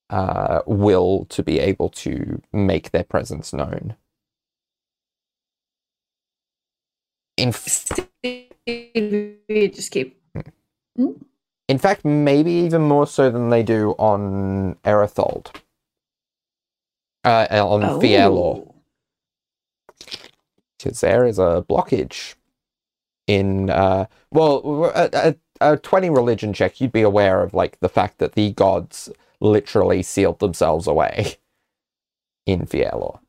uh 0.09 0.61
will 0.65 1.25
to 1.25 1.43
be 1.43 1.59
able 1.59 1.89
to 1.89 2.41
make 2.51 2.91
their 2.91 3.03
presence 3.03 3.53
known. 3.53 3.95
In 7.39 7.53
We 9.49 9.67
just 9.69 9.91
keep. 9.91 10.21
In 11.67 11.77
fact, 11.77 12.03
maybe 12.03 12.51
even 12.51 12.81
more 12.81 13.07
so 13.07 13.29
than 13.29 13.49
they 13.49 13.63
do 13.63 13.91
on 13.99 14.75
Erethold. 14.83 15.55
Uh, 17.23 17.47
on 17.51 17.83
Oh. 17.83 17.99
Fielor. 18.01 18.65
Because 20.77 21.01
there 21.01 21.25
is 21.25 21.37
a 21.39 21.65
blockage 21.69 22.35
in, 23.27 23.69
uh, 23.69 24.05
well, 24.31 24.91
a, 24.95 25.35
a, 25.61 25.73
a 25.73 25.77
20 25.77 26.09
religion 26.09 26.53
check, 26.53 26.81
you'd 26.81 26.91
be 26.91 27.01
aware 27.01 27.43
of, 27.43 27.53
like, 27.53 27.79
the 27.79 27.89
fact 27.89 28.17
that 28.19 28.33
the 28.33 28.51
gods 28.53 29.09
literally 29.41 30.01
sealed 30.01 30.39
themselves 30.39 30.87
away 30.87 31.35
in 32.45 32.65
Fielor. 32.65 33.19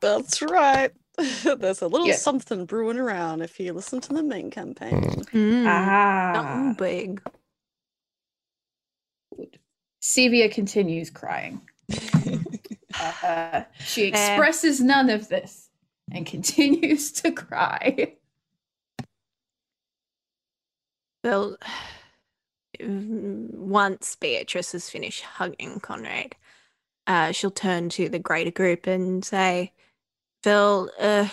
That's 0.00 0.40
right. 0.42 0.92
There's 1.44 1.82
a 1.82 1.86
little 1.88 2.06
Yeah. 2.08 2.16
something 2.16 2.64
brewing 2.66 2.98
around 2.98 3.42
if 3.42 3.58
you 3.60 3.72
listen 3.72 4.00
to 4.02 4.12
the 4.12 4.22
main 4.22 4.50
campaign. 4.50 5.00
Mm, 5.32 5.66
Ah. 5.66 6.32
Something 6.34 6.74
big. 6.74 7.22
Sevia 10.02 10.50
continues 10.52 11.10
crying. 11.10 11.60
Uh, 13.24 13.64
she 13.80 14.04
expresses 14.04 14.80
none 14.80 15.10
of 15.10 15.28
this 15.28 15.68
and 16.12 16.24
continues 16.34 17.10
to 17.10 17.32
cry. 17.32 18.14
Well, 21.24 21.56
once 22.80 24.14
Beatrice 24.14 24.70
has 24.72 24.88
finished 24.88 25.22
hugging 25.22 25.80
Conrad, 25.80 26.36
uh, 27.08 27.32
she'll 27.32 27.50
turn 27.50 27.88
to 27.90 28.08
the 28.08 28.20
greater 28.20 28.52
group 28.52 28.86
and 28.86 29.24
say, 29.24 29.72
Phil, 30.44 30.90
uh, 31.00 31.26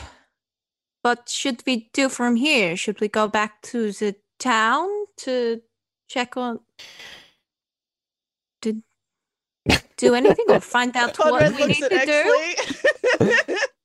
what 1.01 1.27
should 1.27 1.61
we 1.65 1.89
do 1.91 2.07
from 2.07 2.37
here? 2.37 2.77
Should 2.77 3.01
we 3.01 3.09
go 3.09 3.27
back 3.27 3.61
to 3.63 3.91
the 3.91 4.15
town 4.39 4.87
to 5.17 5.61
check 6.07 6.37
on. 6.37 6.59
Did 8.61 8.83
do 9.97 10.15
anything 10.15 10.45
or 10.47 10.61
find 10.61 10.95
out 10.95 11.17
what 11.19 11.29
Conrad 11.41 11.55
we 11.55 11.65
looks 11.65 11.79
need 11.81 11.89
to 11.89 12.55
do? 13.19 13.55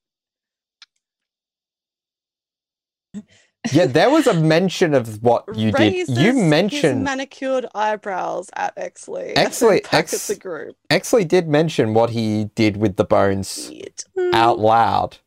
Yeah, 3.72 3.86
there 3.86 4.10
was 4.10 4.26
a 4.26 4.34
mention 4.34 4.94
of 4.94 5.22
what 5.22 5.44
you 5.56 5.72
did. 5.72 5.78
Raises 5.78 6.18
You 6.18 6.32
his 6.32 6.42
mentioned 6.42 7.04
manicured 7.04 7.66
eyebrows 7.74 8.48
at 8.54 8.74
Exley. 8.76 9.34
Exley- 9.36 9.82
Back 9.84 9.94
at 9.94 9.98
Ex- 10.00 10.26
the 10.28 10.36
group. 10.36 10.76
Exley 10.90 11.26
did 11.26 11.48
mention 11.48 11.94
what 11.94 12.10
he 12.10 12.44
did 12.54 12.76
with 12.76 12.96
the 12.96 13.04
bones 13.04 13.70
Weird. 13.70 14.34
out 14.34 14.58
loud. 14.58 15.18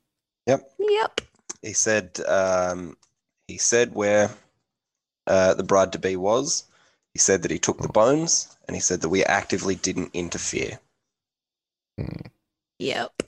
Yep. 0.47 0.69
Yep. 0.79 1.21
He 1.61 1.73
said 1.73 2.19
um, 2.27 2.95
he 3.47 3.57
said 3.57 3.93
where 3.93 4.29
uh, 5.27 5.53
the 5.53 5.63
bride 5.63 5.91
to 5.93 5.99
be 5.99 6.15
was. 6.15 6.63
He 7.13 7.19
said 7.19 7.41
that 7.41 7.51
he 7.51 7.59
took 7.59 7.79
the 7.79 7.87
bones, 7.89 8.55
and 8.67 8.75
he 8.75 8.81
said 8.81 9.01
that 9.01 9.09
we 9.09 9.23
actively 9.25 9.75
didn't 9.75 10.11
interfere. 10.13 10.79
Yep. 12.77 13.23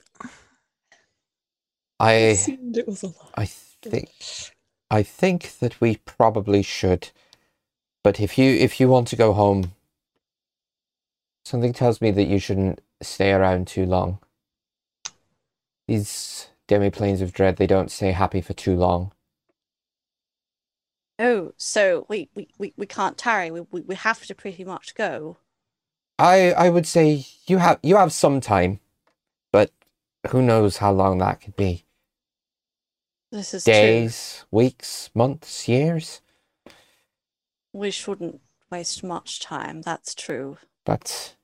I 2.00 2.12
assumed 2.12 2.76
it 2.78 2.86
was 2.88 3.02
a 3.02 3.08
lie. 3.08 3.14
I 3.36 3.44
think 3.46 4.08
I 4.92 5.02
think 5.02 5.58
that 5.60 5.80
we 5.80 5.96
probably 6.04 6.62
should. 6.62 7.08
But 8.04 8.20
if 8.20 8.36
you 8.36 8.50
if 8.50 8.78
you 8.78 8.88
want 8.88 9.08
to 9.08 9.16
go 9.16 9.32
home, 9.32 9.72
something 11.46 11.72
tells 11.72 12.02
me 12.02 12.10
that 12.10 12.28
you 12.28 12.38
shouldn't 12.38 12.82
stay 13.00 13.32
around 13.32 13.68
too 13.68 13.86
long. 13.86 14.18
These 15.88 16.48
demi-planes 16.68 17.22
of 17.22 17.32
dread, 17.32 17.56
they 17.56 17.66
don't 17.66 17.90
stay 17.90 18.12
happy 18.12 18.42
for 18.42 18.52
too 18.52 18.76
long. 18.76 19.12
Oh, 21.18 21.52
so 21.56 22.04
we, 22.08 22.28
we, 22.34 22.48
we, 22.58 22.74
we 22.76 22.86
can't 22.86 23.16
tarry. 23.16 23.50
We, 23.50 23.60
we, 23.70 23.80
we 23.80 23.94
have 23.94 24.26
to 24.26 24.34
pretty 24.34 24.64
much 24.64 24.94
go. 24.94 25.38
I 26.18 26.52
I 26.52 26.68
would 26.68 26.86
say 26.86 27.24
you 27.46 27.56
have 27.58 27.78
you 27.82 27.96
have 27.96 28.12
some 28.12 28.42
time, 28.42 28.80
but 29.52 29.70
who 30.28 30.42
knows 30.42 30.76
how 30.76 30.92
long 30.92 31.16
that 31.18 31.40
could 31.40 31.56
be. 31.56 31.86
This 33.32 33.54
is 33.54 33.64
true. 33.64 33.72
Days, 33.72 34.44
weeks, 34.50 35.08
months, 35.14 35.66
years. 35.66 36.20
We 37.72 37.90
shouldn't 37.90 38.42
waste 38.70 39.02
much 39.02 39.40
time. 39.40 39.80
That's 39.80 40.14
true. 40.14 40.58
But 40.84 41.34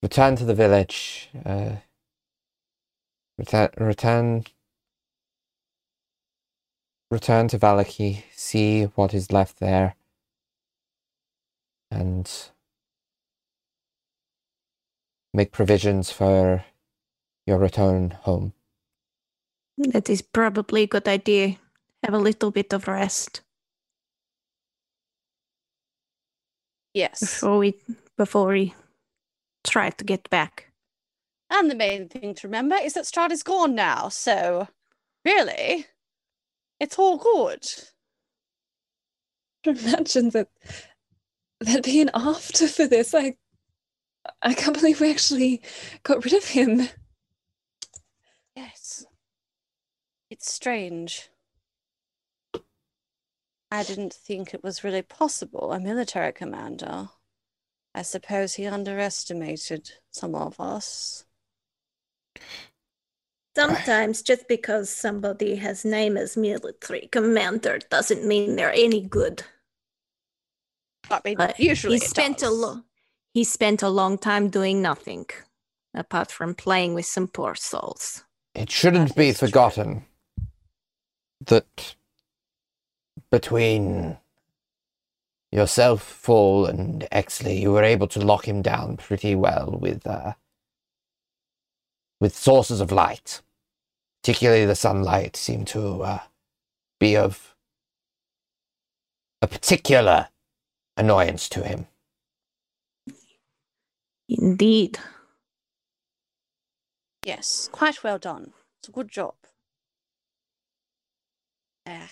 return 0.00 0.36
to 0.36 0.44
the 0.44 0.54
village. 0.54 1.28
Uh, 1.44 1.78
return, 3.36 3.70
return, 3.78 4.44
return 7.10 7.48
to 7.48 7.58
Vallaki. 7.58 8.22
See 8.32 8.84
what 8.84 9.12
is 9.12 9.32
left 9.32 9.58
there, 9.58 9.96
and 11.90 12.30
make 15.34 15.50
provisions 15.50 16.12
for 16.12 16.64
your 17.44 17.58
return 17.58 18.12
home. 18.22 18.52
That 19.88 20.10
is 20.10 20.20
probably 20.20 20.82
a 20.82 20.86
good 20.86 21.08
idea. 21.08 21.56
Have 22.04 22.12
a 22.14 22.18
little 22.18 22.50
bit 22.50 22.72
of 22.74 22.86
rest 22.86 23.40
Yes. 26.92 27.20
before 27.20 27.58
we 27.58 27.80
before 28.18 28.48
we 28.48 28.74
try 29.64 29.90
to 29.90 30.04
get 30.04 30.28
back. 30.28 30.70
And 31.48 31.70
the 31.70 31.74
main 31.74 32.08
thing 32.08 32.34
to 32.34 32.46
remember 32.46 32.76
is 32.76 32.92
that 32.92 33.04
Strahd 33.04 33.30
is 33.32 33.42
gone 33.42 33.74
now. 33.74 34.08
So, 34.08 34.68
really, 35.24 35.86
it's 36.78 36.98
all 36.98 37.16
good. 37.16 37.64
Imagine 39.64 40.30
that 40.30 40.48
there'd 41.60 41.84
be 41.84 42.02
an 42.02 42.10
after 42.12 42.68
for 42.68 42.86
this. 42.86 43.14
I 43.14 43.36
I 44.42 44.52
can't 44.52 44.78
believe 44.78 45.00
we 45.00 45.10
actually 45.10 45.62
got 46.02 46.22
rid 46.24 46.34
of 46.34 46.44
him. 46.44 46.88
Yes. 48.54 49.06
It's 50.30 50.52
strange. 50.52 51.28
I 53.72 53.82
didn't 53.82 54.14
think 54.14 54.54
it 54.54 54.62
was 54.64 54.84
really 54.84 55.02
possible. 55.02 55.72
A 55.72 55.80
military 55.80 56.32
commander. 56.32 57.08
I 57.94 58.02
suppose 58.02 58.54
he 58.54 58.66
underestimated 58.66 59.90
some 60.12 60.34
of 60.34 60.58
us. 60.60 61.24
Sometimes 63.56 64.22
just 64.22 64.46
because 64.46 64.88
somebody 64.88 65.56
has 65.56 65.84
name 65.84 66.16
as 66.16 66.36
military 66.36 67.08
commander 67.10 67.80
doesn't 67.90 68.24
mean 68.24 68.54
they're 68.54 68.72
any 68.72 69.00
good. 69.00 69.42
I 71.10 71.20
mean, 71.24 71.36
But 71.36 71.58
usually 71.58 71.98
he 71.98 72.04
it 72.04 72.08
spent 72.08 72.38
a 72.38 72.46
does. 72.46 72.52
lo- 72.56 72.82
he 73.34 73.42
spent 73.42 73.82
a 73.82 73.88
long 73.88 74.18
time 74.18 74.48
doing 74.50 74.80
nothing, 74.80 75.26
apart 75.92 76.30
from 76.30 76.54
playing 76.54 76.94
with 76.94 77.06
some 77.06 77.26
poor 77.26 77.56
souls. 77.56 78.22
It 78.54 78.70
shouldn't 78.70 79.08
That 79.08 79.16
be 79.16 79.28
is 79.30 79.38
true. 79.38 79.48
forgotten 79.48 80.06
that 81.46 81.94
between 83.30 84.18
yourself, 85.52 86.02
Fall, 86.02 86.66
and 86.66 87.06
Exley, 87.12 87.60
you 87.60 87.72
were 87.72 87.82
able 87.82 88.06
to 88.08 88.20
lock 88.20 88.46
him 88.46 88.62
down 88.62 88.96
pretty 88.96 89.34
well 89.34 89.78
with 89.80 90.06
uh, 90.06 90.34
with 92.20 92.36
sources 92.36 92.80
of 92.80 92.92
light. 92.92 93.42
Particularly 94.22 94.66
the 94.66 94.74
sunlight 94.74 95.36
seemed 95.36 95.66
to 95.68 96.02
uh, 96.02 96.18
be 96.98 97.16
of 97.16 97.54
a 99.40 99.46
particular 99.46 100.28
annoyance 100.96 101.48
to 101.48 101.64
him. 101.64 101.86
Indeed. 104.28 104.98
Yes, 107.24 107.68
quite 107.72 108.04
well 108.04 108.18
done. 108.18 108.52
It's 108.80 108.88
a 108.88 108.92
good 108.92 109.08
job. 109.08 109.34
Eh, 111.90 112.06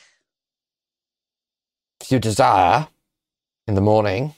If 2.01 2.11
you 2.11 2.19
desire, 2.19 2.89
in 3.69 3.75
the 3.75 3.81
morning, 3.81 4.35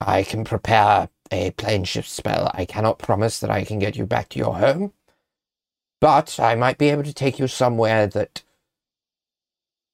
I 0.00 0.22
can 0.22 0.44
prepare 0.44 1.08
a 1.30 1.52
plane 1.52 1.84
shift 1.84 2.10
spell. 2.10 2.50
I 2.52 2.66
cannot 2.66 2.98
promise 2.98 3.40
that 3.40 3.50
I 3.50 3.64
can 3.64 3.78
get 3.78 3.96
you 3.96 4.04
back 4.04 4.28
to 4.30 4.38
your 4.38 4.56
home, 4.58 4.92
but 6.00 6.38
I 6.38 6.54
might 6.54 6.76
be 6.76 6.90
able 6.90 7.04
to 7.04 7.14
take 7.14 7.38
you 7.38 7.48
somewhere 7.48 8.06
that 8.08 8.42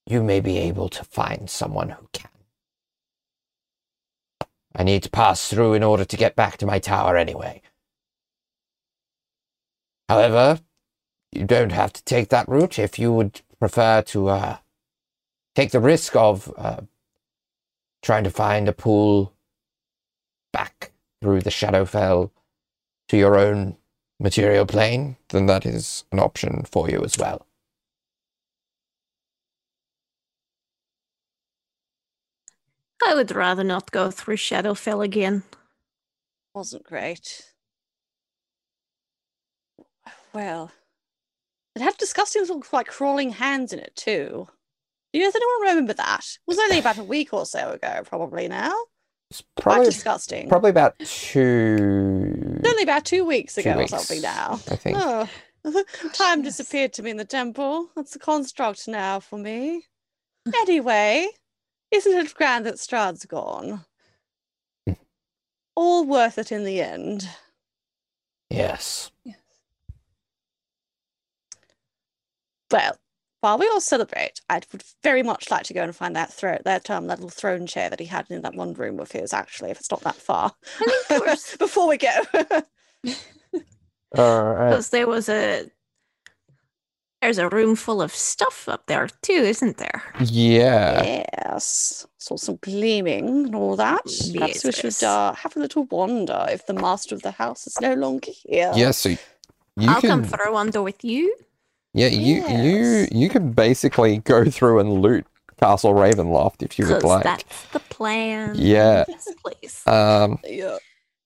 you 0.07 0.23
may 0.23 0.41
be 0.41 0.59
able 0.59 0.89
to 0.89 1.05
find 1.05 1.49
someone 1.49 1.91
who 1.91 2.09
can. 2.13 2.31
I 4.75 4.83
need 4.83 5.05
to 5.05 5.11
pass 5.11 5.49
through 5.49 5.75
in 5.75 5.85
order 5.85 6.05
to 6.05 6.17
get 6.17 6.35
back 6.35 6.57
to 6.59 6.67
my 6.67 6.81
tower 6.81 7.17
anyway. 7.17 7.63
However, 10.09 10.61
you 11.31 11.45
don't 11.45 11.73
have 11.73 11.93
to 11.93 12.05
take 12.05 12.29
that 12.31 12.49
route 12.49 12.79
if 12.79 12.99
you 12.99 13.13
would 13.13 13.41
prefer 13.59 14.03
to 14.03 14.29
uh, 14.29 14.57
take 15.55 15.71
the 15.71 15.81
risk 15.81 16.17
of 16.17 16.53
uh, 16.57 16.81
trying 18.03 18.25
to 18.25 18.31
find 18.31 18.69
a 18.69 18.73
pool 18.73 19.33
back 20.53 20.93
through 21.21 21.41
the 21.41 21.51
Shadowfell 21.51 22.31
to 23.09 23.17
your 23.17 23.39
own 23.39 23.77
material 24.21 24.67
plane, 24.67 25.17
then 25.31 25.47
that 25.47 25.67
is 25.67 26.05
an 26.13 26.19
option 26.19 26.65
for 26.71 26.89
you 26.91 27.03
as 27.05 27.19
well. 27.19 27.47
I 33.07 33.15
would 33.15 33.35
rather 33.35 33.65
not 33.65 33.91
go 33.91 34.11
through 34.11 34.37
Shadowfell 34.37 35.05
again. 35.05 35.43
wasn't 36.55 36.85
great. 36.85 37.53
Well, 40.33 40.73
it 41.77 41.83
had 41.83 41.97
disgusting 41.97 42.43
little 42.43 42.63
like 42.73 42.87
crawling 42.87 43.31
hands 43.31 43.73
in 43.73 43.79
it 43.79 43.95
too. 43.95 44.49
Do 45.15 45.21
you, 45.21 45.27
does 45.27 45.37
anyone 45.37 45.61
remember 45.61 45.93
that? 45.93 46.25
It 46.25 46.41
was 46.45 46.59
only 46.59 46.81
about 46.81 46.99
a 46.99 47.05
week 47.05 47.33
or 47.33 47.47
so 47.47 47.71
ago, 47.71 48.03
probably 48.05 48.49
now. 48.49 48.75
It's 49.31 49.45
Quite 49.55 49.75
probably 49.75 49.85
disgusting. 49.85 50.49
probably 50.49 50.71
about 50.71 50.99
two 50.99 52.57
It's 52.59 52.69
only 52.69 52.83
about 52.83 53.05
two 53.05 53.25
weeks 53.25 53.55
two 53.55 53.61
ago 53.61 53.79
weeks, 53.79 53.93
or 53.93 53.99
something 53.99 54.21
now. 54.23 54.55
I 54.69 54.75
think. 54.75 54.99
Oh, 55.01 55.29
time 56.15 56.43
yes. 56.43 56.57
disappeared 56.57 56.93
to 56.95 57.03
me 57.05 57.13
in 57.13 57.17
the 57.17 57.25
temple. 57.25 57.91
That's 57.95 58.17
a 58.17 58.19
construct 58.19 58.89
now 58.89 59.21
for 59.21 59.39
me. 59.39 59.85
Anyway, 60.63 61.29
isn't 61.93 62.13
it 62.13 62.35
grand 62.35 62.67
that 62.67 62.75
Strahd's 62.75 63.25
gone? 63.25 63.85
All 65.77 66.05
worth 66.05 66.39
it 66.39 66.51
in 66.51 66.65
the 66.65 66.81
end. 66.81 67.29
Yes. 68.51 69.13
Yes. 69.25 69.37
Well, 72.73 72.97
while 73.45 73.59
we 73.59 73.69
all 73.69 73.81
celebrate, 73.81 74.41
I 74.49 74.63
would 74.73 74.83
very 75.03 75.23
much 75.23 75.51
like 75.51 75.65
to 75.65 75.75
go 75.75 75.83
and 75.83 75.95
find 75.95 76.17
that 76.17 76.33
thro- 76.33 76.63
that 76.65 76.89
um 76.89 77.09
that 77.09 77.19
little 77.19 77.29
throne 77.29 77.67
chair 77.67 77.91
that 77.91 78.01
he 78.01 78.07
had 78.07 78.25
in 78.31 78.41
that 78.41 78.55
one 78.55 78.73
room 78.73 78.99
of 78.99 79.13
his. 79.13 79.35
Actually, 79.35 79.71
if 79.71 79.79
it's 79.79 79.91
not 79.91 80.01
that 80.01 80.15
far, 80.15 80.53
before 81.59 81.87
we 81.87 81.99
go. 81.99 82.09
All 84.17 84.45
right. 84.45 84.71
Because 84.71 84.89
there 84.89 85.07
was 85.07 85.29
a 85.29 85.67
there's 87.21 87.37
a 87.37 87.51
room 87.51 87.77
full 87.77 88.01
of 88.01 88.15
stuff 88.15 88.67
up 88.67 88.87
there 88.87 89.09
too, 89.21 89.33
isn't 89.33 89.77
there? 89.77 90.03
Yeah. 90.21 91.03
yes, 91.37 92.07
saw 92.17 92.37
some 92.37 92.59
gleaming 92.63 93.29
and 93.29 93.55
all 93.55 93.77
that. 93.77 94.05
Perhaps 94.33 94.65
we 94.65 94.73
should 94.73 95.03
uh, 95.03 95.35
have 95.35 95.55
a 95.57 95.61
little 95.61 95.85
wander 95.85 96.47
if 96.49 96.67
the 96.67 96.75
master 96.75 97.15
of 97.15 97.21
the 97.21 97.31
house 97.31 97.67
is 97.67 97.79
no 97.79 97.93
longer 97.93 98.31
here. 98.31 98.73
Yes. 98.75 98.97
so 98.99 99.11
you 99.11 99.19
I'll 99.81 100.01
can. 100.01 100.09
come 100.09 100.25
for 100.25 100.41
a 100.43 100.53
wander 100.53 100.83
with 100.83 101.05
you. 101.05 101.37
Yeah. 101.95 102.09
You 102.09 102.47
you 102.49 103.07
you 103.11 103.29
can 103.31 103.53
basically 103.53 104.19
go 104.35 104.45
through 104.45 104.81
and 104.81 105.01
loot 105.01 105.27
Castle 105.59 105.95
Ravenloft 105.95 106.63
if 106.63 106.79
you 106.79 106.85
would 106.87 106.97
Because 106.97 107.05
like. 107.11 107.25
that's 107.25 107.63
the 107.73 107.81
plan. 107.81 108.55
Yeah. 108.57 109.05
Yes, 109.09 109.29
please. 109.45 109.83
Um. 109.87 110.39
Yeah. 110.45 110.77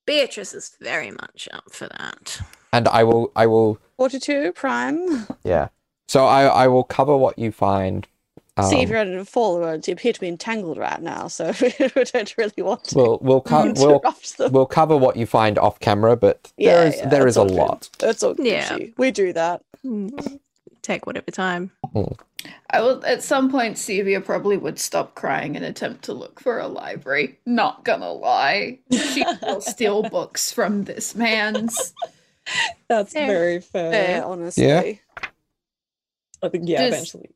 Beatrice 0.06 0.54
is 0.54 0.76
very 0.80 1.10
much 1.10 1.48
up 1.52 1.70
for 1.72 1.86
that. 1.88 2.40
And 2.72 2.86
I 2.88 3.02
will 3.04 3.32
I 3.36 3.46
will 3.46 3.78
Forty-two 3.96 4.52
prime. 4.52 5.26
Yeah. 5.44 5.68
So 6.06 6.24
I 6.26 6.44
I 6.44 6.68
will 6.68 6.84
cover 6.84 7.16
what 7.16 7.38
you 7.38 7.50
find. 7.52 8.06
Um, 8.56 8.64
See 8.70 8.80
if 8.82 8.88
you're 8.88 8.98
in 9.02 9.16
a 9.18 9.24
fall 9.24 9.60
road. 9.60 9.86
You 9.86 9.92
appear 9.92 10.12
to 10.12 10.20
be 10.20 10.26
entangled 10.28 10.78
right 10.78 11.00
now, 11.00 11.28
so 11.28 11.52
we 11.60 11.72
don't 11.78 12.34
really 12.36 12.62
want 12.62 12.84
to 12.84 12.96
we'll 12.96 13.18
we'll 13.22 13.40
co- 13.40 13.72
we'll 13.76 13.96
interrupt 13.96 14.36
them. 14.38 14.52
we'll 14.52 14.66
cover 14.66 14.96
what 14.96 15.16
you 15.16 15.26
find 15.26 15.58
off 15.58 15.78
camera, 15.80 16.16
but 16.16 16.50
Yeah, 16.56 16.72
there 16.74 16.86
is 16.88 16.96
yeah, 16.96 17.08
there 17.08 17.20
that's 17.24 17.30
is 17.32 17.36
a 17.36 17.40
all 17.40 17.46
good. 17.48 17.56
lot. 17.56 17.88
That's 18.00 18.22
all 18.22 18.34
Yeah. 18.38 18.76
yeah. 18.76 18.86
We 18.96 19.10
do 19.12 19.32
that. 19.34 19.62
Mm, 19.86 20.40
Take 20.88 21.06
whatever 21.06 21.30
time. 21.30 21.70
Mm. 21.94 22.18
I 22.70 22.80
will 22.80 23.04
at 23.04 23.22
some 23.22 23.50
point 23.50 23.76
Sevia 23.76 24.24
probably 24.24 24.56
would 24.56 24.78
stop 24.78 25.14
crying 25.14 25.54
and 25.54 25.62
attempt 25.62 26.02
to 26.04 26.14
look 26.14 26.40
for 26.40 26.58
a 26.58 26.66
library. 26.66 27.38
Not 27.44 27.84
gonna 27.84 28.10
lie. 28.10 28.78
She 28.90 29.22
will 29.42 29.60
steal 29.60 30.02
books 30.04 30.50
from 30.50 30.84
this 30.84 31.14
man's. 31.14 31.92
That's 32.88 33.12
Fair. 33.12 33.26
very 33.26 33.60
fair. 33.60 33.92
Fair, 33.92 34.24
honestly. 34.24 34.66
Yeah. 34.66 34.94
I 36.42 36.48
think 36.48 36.66
yeah, 36.66 36.88
Just- 36.88 36.94
eventually. 36.94 37.30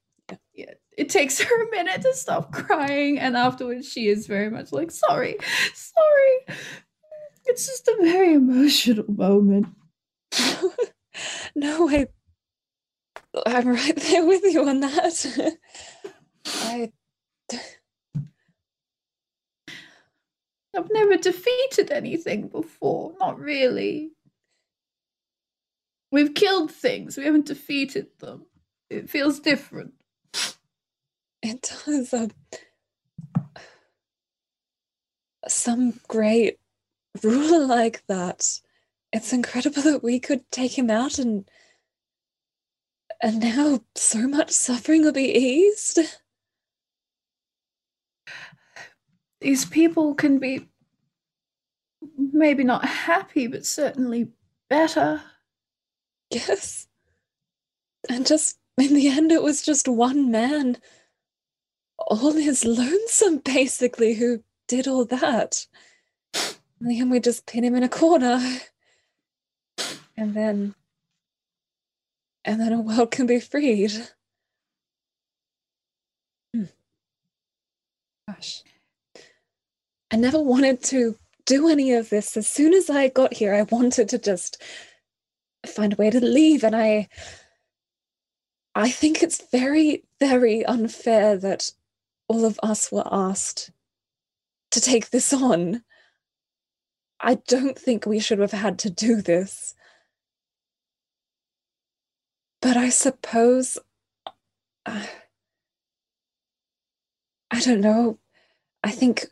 Yeah, 0.55 0.73
it 0.97 1.11
takes 1.11 1.39
her 1.39 1.63
a 1.63 1.71
minute 1.71 2.01
to 2.01 2.15
stop 2.15 2.53
crying, 2.53 3.19
and 3.19 3.37
afterwards 3.37 3.87
she 3.87 4.09
is 4.09 4.27
very 4.27 4.49
much 4.49 4.73
like, 4.73 4.91
sorry, 4.91 5.37
sorry. 5.75 6.57
It's 7.45 7.67
just 7.67 7.87
a 7.87 7.99
very 8.01 8.33
emotional 8.33 9.05
moment. 9.13 9.67
no, 11.55 11.91
I 11.91 12.07
I'm 13.47 13.69
right 13.69 13.97
there 13.97 14.27
with 14.27 14.43
you 14.45 14.69
on 14.69 14.81
that. 14.81 15.59
I 16.47 16.93
I've 20.75 20.91
never 20.91 21.17
defeated 21.17 21.91
anything 21.91 22.49
before. 22.49 23.13
Not 23.21 23.39
really. 23.39 24.13
We've 26.11 26.35
killed 26.35 26.71
things, 26.71 27.17
we 27.17 27.25
haven't 27.25 27.47
defeated 27.47 28.09
them. 28.19 28.47
It 28.91 29.09
feels 29.09 29.41
different. 29.41 29.95
it 31.43 31.73
does 31.87 32.13
um, 32.13 32.31
some 35.49 36.01
great 36.09 36.59
ruler 37.23 37.67
like 37.67 38.03
that. 38.09 38.61
It's 39.11 39.33
incredible 39.33 39.83
that 39.83 40.03
we 40.03 40.21
could 40.21 40.51
take 40.51 40.77
him 40.77 40.91
out 40.91 41.19
and 41.19 41.49
and 43.23 43.39
now 43.41 43.81
so 43.95 44.27
much 44.27 44.51
suffering 44.51 45.03
will 45.03 45.13
be 45.13 45.33
eased. 45.33 46.01
These 49.41 49.65
people 49.65 50.15
can 50.15 50.39
be 50.39 50.69
maybe 52.19 52.65
not 52.65 52.85
happy, 52.85 53.47
but 53.47 53.65
certainly 53.65 54.33
better. 54.69 55.23
Yes. 56.31 56.89
And 58.09 58.27
just 58.27 58.59
in 58.77 58.95
the 58.95 59.09
end, 59.09 59.31
it 59.31 59.43
was 59.43 59.63
just 59.63 59.87
one 59.87 60.31
man, 60.31 60.79
all 61.99 62.33
his 62.33 62.65
lonesome, 62.65 63.39
basically, 63.39 64.15
who 64.15 64.43
did 64.67 64.89
all 64.89 65.05
that. 65.05 65.67
And 66.81 66.91
the 66.91 66.99
end, 66.99 67.11
we 67.13 67.21
just 67.21 67.47
pin 67.47 67.65
him 67.65 67.77
in 67.77 67.85
a 67.85 67.89
corner. 67.89 68.41
And 70.17 70.35
then. 70.35 70.75
And 72.45 72.61
then 72.61 72.73
a 72.73 72.81
world 72.81 73.11
can 73.11 73.27
be 73.27 73.41
freed. 73.41 73.93
Hmm. 76.55 76.65
Gosh. 78.29 78.63
I 80.11 80.17
never 80.17 80.41
wanted 80.41 80.83
to 80.85 81.17
do 81.47 81.69
any 81.69 81.93
of 81.93 82.11
this. 82.11 82.37
As 82.37 82.49
soon 82.49 82.75
as 82.75 82.91
I 82.91 83.09
got 83.09 83.35
here, 83.35 83.55
I 83.55 83.63
wanted 83.63 84.09
to 84.11 84.19
just 84.19 84.63
find 85.67 85.93
a 85.93 85.97
way 85.97 86.11
to 86.11 86.19
leave 86.19 86.65
and 86.65 86.75
i 86.75 87.07
i 88.75 88.91
think 88.91 89.23
it's 89.23 89.49
very 89.53 90.03
very 90.19 90.67
unfair 90.67 91.37
that 91.37 91.71
all 92.27 92.45
of 92.45 92.59
us 92.65 92.91
were 92.91 93.07
asked 93.13 93.71
to 94.73 94.81
take 94.81 95.11
this 95.11 95.33
on. 95.33 95.83
I 97.21 97.37
don't 97.47 97.79
think 97.79 98.07
we 98.07 98.19
should 98.19 98.41
have 98.41 98.53
had 98.53 98.79
to 98.81 98.91
do 98.91 99.23
this. 99.23 99.75
But 102.63 102.77
I 102.79 102.89
suppose. 102.89 103.77
Uh, 104.87 105.07
I 107.51 107.61
don't 107.61 107.83
know. 107.83 108.19
I 108.83 108.91
think. 108.91 109.27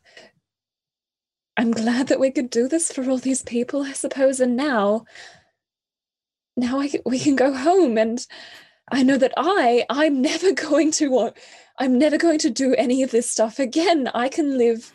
I'm 1.56 1.70
glad 1.70 2.08
that 2.08 2.20
we 2.20 2.30
could 2.30 2.50
do 2.50 2.68
this 2.68 2.92
for 2.92 3.08
all 3.08 3.18
these 3.18 3.42
people, 3.42 3.82
I 3.82 3.92
suppose. 3.92 4.40
And 4.40 4.56
now. 4.56 5.06
Now 6.56 6.80
I, 6.80 6.90
we 7.06 7.18
can 7.18 7.36
go 7.36 7.54
home 7.54 7.96
and 7.96 8.26
I 8.90 9.02
know 9.02 9.16
that 9.16 9.32
I, 9.36 9.86
I'm 9.88 10.20
never 10.20 10.52
going 10.68 10.90
to 10.92 11.08
what 11.08 11.38
I'm 11.78 11.98
never 11.98 12.18
going 12.18 12.38
to 12.40 12.50
do 12.50 12.74
any 12.74 13.02
of 13.02 13.10
this 13.10 13.30
stuff 13.30 13.58
again. 13.58 14.10
I 14.14 14.28
can 14.28 14.58
live 14.58 14.92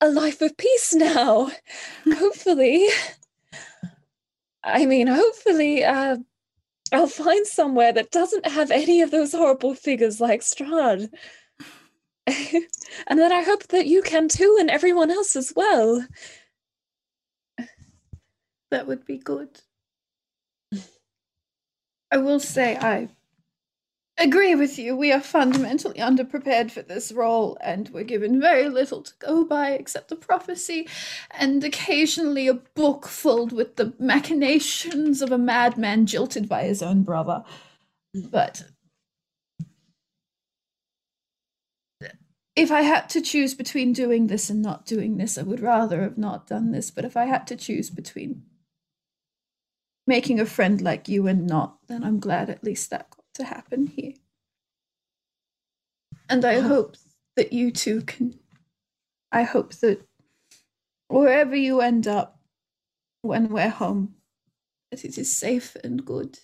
a 0.00 0.10
life 0.10 0.40
of 0.40 0.56
peace 0.56 0.94
now. 0.94 1.50
hopefully. 2.14 2.88
I 4.64 4.86
mean, 4.86 5.06
hopefully, 5.06 5.84
uh, 5.84 6.16
I'll 6.92 7.06
find 7.06 7.46
somewhere 7.46 7.92
that 7.92 8.10
doesn't 8.10 8.46
have 8.46 8.70
any 8.70 9.02
of 9.02 9.10
those 9.10 9.32
horrible 9.32 9.74
figures 9.74 10.20
like 10.20 10.40
Strahd. 10.40 11.08
and 12.26 13.18
then 13.18 13.32
I 13.32 13.42
hope 13.42 13.68
that 13.68 13.86
you 13.86 14.02
can 14.02 14.28
too, 14.28 14.56
and 14.60 14.70
everyone 14.70 15.10
else 15.10 15.36
as 15.36 15.52
well. 15.54 16.06
That 18.70 18.86
would 18.86 19.04
be 19.04 19.18
good. 19.18 19.60
I 22.10 22.18
will 22.18 22.40
say 22.40 22.76
I 22.76 23.08
agree 24.18 24.54
with 24.54 24.78
you. 24.78 24.96
We 24.96 25.12
are 25.12 25.20
fundamentally 25.20 25.98
underprepared 25.98 26.70
for 26.70 26.82
this 26.82 27.12
role, 27.12 27.56
and 27.60 27.88
we're 27.90 28.04
given 28.04 28.40
very 28.40 28.68
little 28.68 29.02
to 29.02 29.12
go 29.18 29.44
by 29.44 29.70
except 29.70 30.12
a 30.12 30.16
prophecy 30.16 30.88
and 31.30 31.62
occasionally 31.64 32.48
a 32.48 32.54
book 32.54 33.06
filled 33.06 33.52
with 33.52 33.76
the 33.76 33.94
machinations 33.98 35.22
of 35.22 35.32
a 35.32 35.38
madman 35.38 36.06
jilted 36.06 36.48
by 36.48 36.64
his 36.64 36.82
own 36.82 37.02
brother. 37.02 37.44
But 38.14 38.64
if 42.56 42.72
I 42.72 42.82
had 42.82 43.08
to 43.10 43.20
choose 43.20 43.54
between 43.54 43.92
doing 43.92 44.26
this 44.26 44.50
and 44.50 44.60
not 44.60 44.84
doing 44.84 45.16
this, 45.16 45.38
I 45.38 45.42
would 45.42 45.60
rather 45.60 46.02
have 46.02 46.18
not 46.18 46.48
done 46.48 46.72
this. 46.72 46.90
But 46.90 47.04
if 47.04 47.16
I 47.16 47.26
had 47.26 47.46
to 47.46 47.56
choose 47.56 47.88
between 47.88 48.42
making 50.08 50.40
a 50.40 50.46
friend 50.46 50.80
like 50.80 51.08
you 51.08 51.28
and 51.28 51.46
not, 51.46 51.78
then 51.86 52.02
I'm 52.02 52.18
glad 52.18 52.50
at 52.50 52.64
least 52.64 52.90
that 52.90 53.10
to 53.38 53.44
happen 53.44 53.86
here. 53.86 54.14
And 56.28 56.44
I 56.44 56.60
hope 56.60 56.96
that 57.36 57.52
you 57.52 57.70
two 57.70 58.02
can. 58.02 58.38
I 59.32 59.42
hope 59.42 59.74
that 59.76 60.06
wherever 61.08 61.56
you 61.56 61.80
end 61.80 62.06
up 62.06 62.38
when 63.22 63.48
we're 63.48 63.70
home, 63.70 64.14
that 64.90 65.04
it 65.04 65.18
is 65.18 65.34
safe 65.34 65.76
and 65.82 66.04
good. 66.04 66.38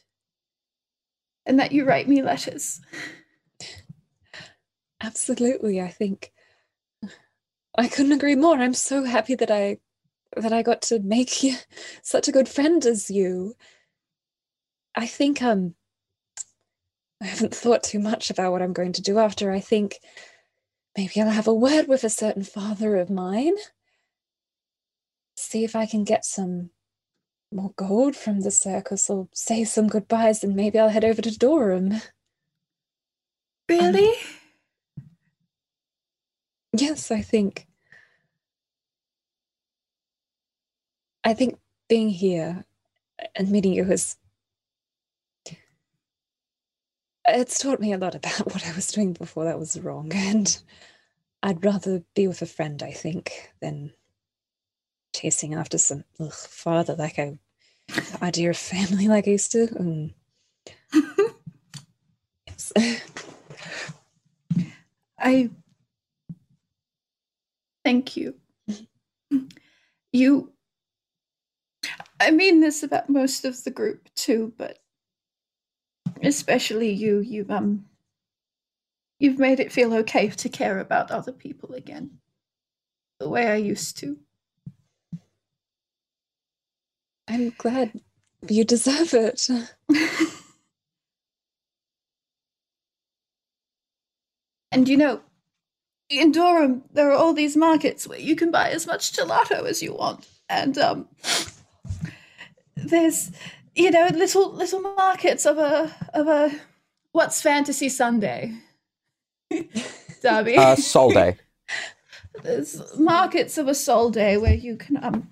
And 1.47 1.61
that 1.61 1.73
you 1.73 1.85
write 1.85 2.09
me 2.09 2.23
letters. 2.23 2.81
Absolutely, 5.03 5.81
I 5.83 5.89
think 5.89 6.33
I 7.77 7.89
couldn't 7.89 8.13
agree 8.13 8.37
more. 8.37 8.57
I'm 8.57 8.75
so 8.75 9.05
happy 9.05 9.35
that 9.35 9.51
I 9.51 9.79
that 10.37 10.53
I 10.53 10.63
got 10.63 10.83
to 10.83 11.01
make 11.01 11.43
you 11.43 11.57
such 12.03 12.29
a 12.29 12.33
good 12.33 12.49
friend 12.49 12.85
as 12.87 13.11
you. 13.11 13.55
I 14.95 15.07
think 15.07 15.43
um 15.43 15.75
I 17.25 17.29
haven't 17.29 17.55
thought 17.55 17.83
too 17.83 17.99
much 17.99 18.29
about 18.29 18.53
what 18.53 18.61
I'm 18.61 18.75
going 18.75 18.93
to 18.93 19.03
do 19.03 19.19
after. 19.19 19.51
I 19.51 19.59
think 19.59 19.99
maybe 20.95 21.19
I'll 21.19 21.31
have 21.31 21.49
a 21.49 21.55
word 21.55 21.89
with 21.89 22.05
a 22.05 22.11
certain 22.11 22.45
father 22.45 22.97
of 22.97 23.09
mine. 23.09 23.55
See 25.35 25.65
if 25.65 25.75
I 25.75 25.87
can 25.87 26.05
get 26.05 26.27
some 26.27 26.69
more 27.51 27.73
gold 27.77 28.15
from 28.15 28.41
the 28.41 28.51
circus 28.51 29.09
or 29.09 29.29
say 29.33 29.65
some 29.65 29.89
goodbyes 29.89 30.45
and 30.45 30.55
maybe 30.55 30.79
I'll 30.79 30.91
head 30.91 31.05
over 31.05 31.23
to 31.23 31.39
Durham. 31.39 31.95
Really? 33.71 34.11
Um, 34.11 34.15
yes, 36.77 37.11
I 37.11 37.23
think 37.23 37.67
I 41.25 41.33
think 41.33 41.59
being 41.89 42.11
here 42.11 42.67
and 43.35 43.51
meeting 43.51 43.73
you 43.73 43.85
has 43.85 44.19
it's 47.29 47.59
taught 47.59 47.81
me 47.81 47.93
a 47.93 47.99
lot 47.99 48.15
about 48.15 48.39
what 48.53 48.67
I 48.67 48.75
was 48.75 48.89
doing 48.89 49.13
before 49.13 49.45
that 49.45 49.59
was 49.59 49.79
wrong, 49.81 50.13
and 50.15 50.57
I'd 51.43 51.65
rather 51.65 52.03
be 52.15 52.27
with 52.29 52.43
a 52.43 52.47
friend, 52.47 52.83
I 52.83 52.93
think, 52.93 53.53
than 53.61 53.93
chasing 55.15 55.55
after 55.55 55.79
some 55.79 56.05
ugh, 56.21 56.33
father 56.33 56.95
like 56.97 57.19
I 57.19 57.39
idea 58.23 58.51
of 58.51 58.57
family 58.57 59.09
like 59.15 59.29
I 59.29 59.33
used 59.33 59.53
to. 59.53 59.69
Um, 59.79 60.11
yes. 62.47 62.73
I 65.19 65.51
thank 67.85 68.17
you. 68.17 68.35
You 70.13 70.53
I 72.21 72.31
mean 72.31 72.61
this 72.61 72.83
about 72.83 73.09
most 73.09 73.45
of 73.45 73.65
the 73.65 73.71
group 73.71 74.09
too, 74.15 74.53
but 74.57 74.79
especially 76.23 76.91
you, 76.91 77.21
you've 77.21 77.51
um 77.51 77.87
you've 79.19 79.39
made 79.39 79.61
it 79.61 79.73
feel 79.73 79.95
okay 79.95 80.29
to 80.29 80.49
care 80.49 80.79
about 80.79 81.11
other 81.11 81.33
people 81.33 81.75
again. 81.75 82.19
The 83.21 83.29
way 83.29 83.47
I 83.49 83.57
used 83.57 83.99
to. 83.99 84.19
I'm 87.29 87.51
glad 87.57 88.01
you 88.49 88.65
deserve 88.65 89.15
it. 89.15 89.49
and 94.73 94.89
you 94.89 94.97
know, 94.97 95.21
in 96.11 96.33
Durham, 96.33 96.83
there 96.93 97.11
are 97.11 97.17
all 97.17 97.33
these 97.33 97.57
markets 97.57 98.07
where 98.07 98.19
you 98.19 98.37
can 98.37 98.51
buy 98.51 98.71
as 98.71 98.87
much 98.87 99.13
gelato 99.13 99.65
as 99.65 99.83
you 99.83 99.95
want. 99.95 100.29
And 100.49 100.77
um 100.79 101.09
there's 102.77 103.31
you 103.75 103.91
know 103.91 104.09
little 104.15 104.53
little 104.53 104.81
markets 104.81 105.47
of 105.47 105.59
a 105.59 105.95
of 106.15 106.29
a 106.29 106.51
what's 107.13 107.41
fantasy 107.43 107.89
sunday 107.89 108.53
darby 110.23 110.57
Uh, 110.57 110.77
Sol 110.77 111.11
Day. 111.11 111.37
there's 112.43 112.99
markets 112.99 113.59
of 113.59 113.69
a 113.69 113.75
sol 113.75 114.11
day 114.11 114.37
where 114.37 114.55
you 114.55 114.77
can 114.77 115.03
um 115.05 115.29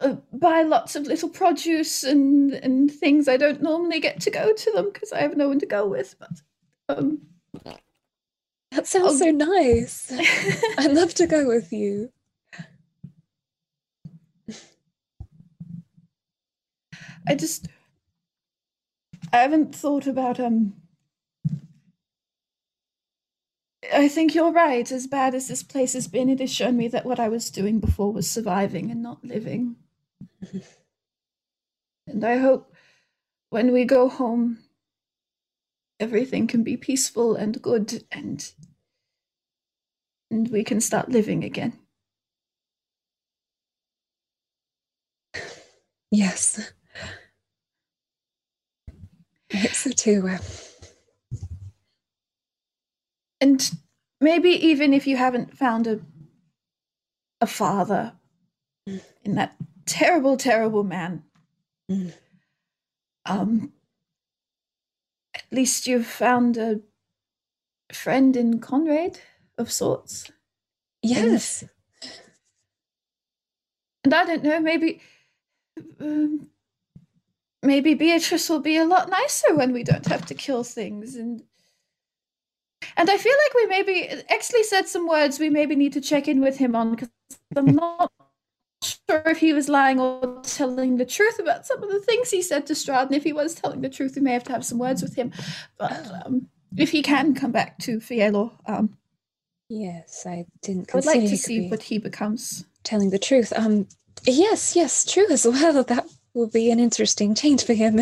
uh, 0.00 0.16
buy 0.32 0.62
lots 0.62 0.94
of 0.96 1.06
little 1.06 1.28
produce 1.28 2.04
and 2.04 2.52
and 2.54 2.90
things 2.90 3.28
i 3.28 3.36
don't 3.36 3.62
normally 3.62 4.00
get 4.00 4.20
to 4.20 4.30
go 4.30 4.52
to 4.52 4.70
them 4.72 4.90
because 4.92 5.12
i 5.12 5.20
have 5.20 5.36
no 5.36 5.48
one 5.48 5.58
to 5.58 5.66
go 5.66 5.86
with 5.86 6.14
but 6.18 6.40
um 6.88 7.20
That 8.72 8.86
sounds 8.86 9.18
so 9.18 9.30
nice. 9.30 10.12
I'd 10.78 10.92
love 10.92 11.14
to 11.14 11.26
go 11.26 11.46
with 11.48 11.72
you. 11.72 12.12
I 17.28 17.34
just 17.36 17.68
I 19.32 19.38
haven't 19.38 19.74
thought 19.74 20.06
about 20.06 20.38
um 20.38 20.74
I 23.92 24.06
think 24.06 24.36
you're 24.36 24.52
right. 24.52 24.90
As 24.92 25.08
bad 25.08 25.34
as 25.34 25.48
this 25.48 25.64
place 25.64 25.94
has 25.94 26.06
been, 26.06 26.28
it 26.28 26.38
has 26.38 26.52
shown 26.52 26.76
me 26.76 26.86
that 26.88 27.04
what 27.04 27.18
I 27.18 27.28
was 27.28 27.50
doing 27.50 27.80
before 27.80 28.12
was 28.12 28.30
surviving 28.30 28.88
and 28.90 29.02
not 29.02 29.24
living. 29.24 29.74
and 32.06 32.24
I 32.24 32.38
hope 32.38 32.74
when 33.50 33.72
we 33.72 33.84
go 33.84 34.08
home, 34.08 34.58
everything 36.00 36.48
can 36.48 36.64
be 36.64 36.76
peaceful 36.76 37.36
and 37.36 37.62
good 37.62 38.02
and 38.10 38.52
and 40.30 40.48
we 40.50 40.64
can 40.64 40.80
start 40.80 41.10
living 41.10 41.44
again. 41.44 41.78
Yes. 46.10 46.72
I 49.52 49.56
hope 49.56 49.72
so 49.72 49.90
too. 49.90 50.28
and 53.40 53.70
maybe 54.20 54.50
even 54.50 54.92
if 54.92 55.06
you 55.06 55.16
haven't 55.16 55.56
found 55.56 55.86
a 55.86 56.00
a 57.40 57.46
father 57.46 58.12
in 59.24 59.34
that 59.36 59.54
terrible 59.86 60.36
terrible 60.36 60.84
man 60.84 61.22
Mm. 61.90 62.12
um 63.24 63.72
at 65.34 65.44
least 65.50 65.86
you've 65.86 66.06
found 66.06 66.58
a 66.58 66.80
friend 67.92 68.36
in 68.36 68.58
conrad 68.60 69.20
of 69.56 69.72
sorts 69.72 70.30
Yes. 71.02 71.64
and 74.04 74.12
i 74.14 74.24
don't 74.26 74.42
know 74.42 74.60
maybe 74.60 75.00
um, 76.00 76.50
maybe 77.62 77.94
beatrice 77.94 78.48
will 78.48 78.60
be 78.60 78.76
a 78.76 78.84
lot 78.84 79.10
nicer 79.10 79.54
when 79.54 79.72
we 79.72 79.82
don't 79.82 80.06
have 80.06 80.24
to 80.26 80.34
kill 80.34 80.64
things 80.64 81.16
and 81.16 81.42
And 82.96 83.10
I 83.10 83.16
feel 83.18 83.34
like 83.44 83.54
we 83.54 83.66
maybe 83.66 84.08
Exley 84.30 84.62
said 84.62 84.88
some 84.88 85.08
words 85.08 85.38
we 85.38 85.50
maybe 85.50 85.74
need 85.76 85.92
to 85.94 86.00
check 86.00 86.28
in 86.28 86.40
with 86.40 86.58
him 86.58 86.74
on 86.76 86.92
because 86.94 87.10
I'm 87.56 87.74
not 87.74 88.12
sure 88.82 89.22
if 89.26 89.38
he 89.38 89.52
was 89.52 89.68
lying 89.68 89.98
or 90.00 90.40
telling 90.42 90.96
the 90.96 91.04
truth 91.04 91.38
about 91.38 91.66
some 91.66 91.82
of 91.82 91.90
the 91.90 92.00
things 92.00 92.30
he 92.30 92.42
said 92.42 92.66
to 92.66 92.74
Strahd. 92.74 93.06
And 93.06 93.14
if 93.14 93.24
he 93.24 93.32
was 93.32 93.54
telling 93.54 93.80
the 93.80 93.88
truth, 93.88 94.14
we 94.16 94.22
may 94.22 94.32
have 94.32 94.44
to 94.44 94.52
have 94.52 94.64
some 94.64 94.78
words 94.78 95.02
with 95.02 95.14
him. 95.16 95.32
But 95.78 96.06
um, 96.24 96.48
if 96.76 96.90
he 96.90 97.02
can 97.02 97.34
come 97.34 97.52
back 97.52 97.78
to 97.80 98.00
Fielor, 98.00 98.50
um, 98.66 98.96
Yes, 99.68 100.24
I 100.26 100.46
didn't 100.62 100.90
I 100.94 100.96
would 100.96 101.06
like 101.06 101.20
to 101.20 101.36
see 101.36 101.68
what 101.68 101.82
he 101.82 101.98
becomes. 101.98 102.64
telling 102.84 103.10
the 103.10 103.18
truth. 103.18 103.52
Um, 103.54 103.86
yes, 104.26 104.74
yes, 104.74 105.04
true 105.04 105.26
as 105.30 105.46
well. 105.48 105.82
That 105.84 106.06
will 106.34 106.48
be 106.48 106.70
an 106.70 106.78
interesting 106.80 107.34
change 107.34 107.64
for 107.64 107.74
him. 107.74 108.00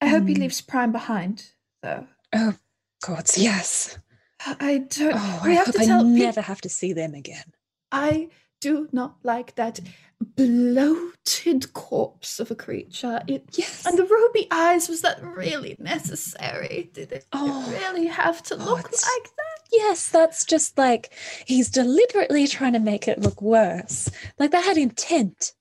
I 0.00 0.06
hope 0.08 0.26
he 0.26 0.34
Hmm. 0.34 0.40
leaves 0.40 0.60
Prime 0.60 0.92
behind, 0.92 1.52
though. 1.82 2.06
Oh, 2.32 2.54
gods, 3.02 3.38
yes. 3.38 3.98
I 4.44 4.78
don't. 4.88 5.14
Oh, 5.16 5.40
we 5.44 5.52
I 5.52 5.54
have 5.54 5.66
hope 5.66 5.76
to 5.76 5.82
I 5.82 6.02
never 6.02 6.40
have 6.40 6.60
to 6.62 6.68
see 6.68 6.92
them 6.92 7.14
again. 7.14 7.44
I 7.92 8.30
do 8.60 8.88
not 8.92 9.16
like 9.22 9.54
that 9.54 9.78
bloated 10.20 11.72
corpse 11.72 12.40
of 12.40 12.50
a 12.50 12.54
creature. 12.54 13.20
It 13.28 13.44
Yes. 13.56 13.86
and 13.86 13.96
the 13.98 14.04
ruby 14.04 14.48
eyes. 14.50 14.88
Was 14.88 15.02
that 15.02 15.22
really 15.22 15.76
necessary? 15.78 16.90
Did 16.92 17.12
it 17.12 17.26
Oh, 17.32 17.68
really 17.70 18.06
have 18.06 18.42
to 18.44 18.56
look 18.56 18.84
like 18.84 18.92
that? 19.36 19.58
Yes, 19.70 20.08
that's 20.08 20.44
just 20.44 20.76
like 20.78 21.12
he's 21.46 21.70
deliberately 21.70 22.46
trying 22.46 22.72
to 22.74 22.78
make 22.78 23.06
it 23.08 23.20
look 23.20 23.40
worse. 23.42 24.10
Like 24.38 24.50
that 24.50 24.64
had 24.64 24.76
intent. 24.78 25.54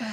It. 0.00 0.06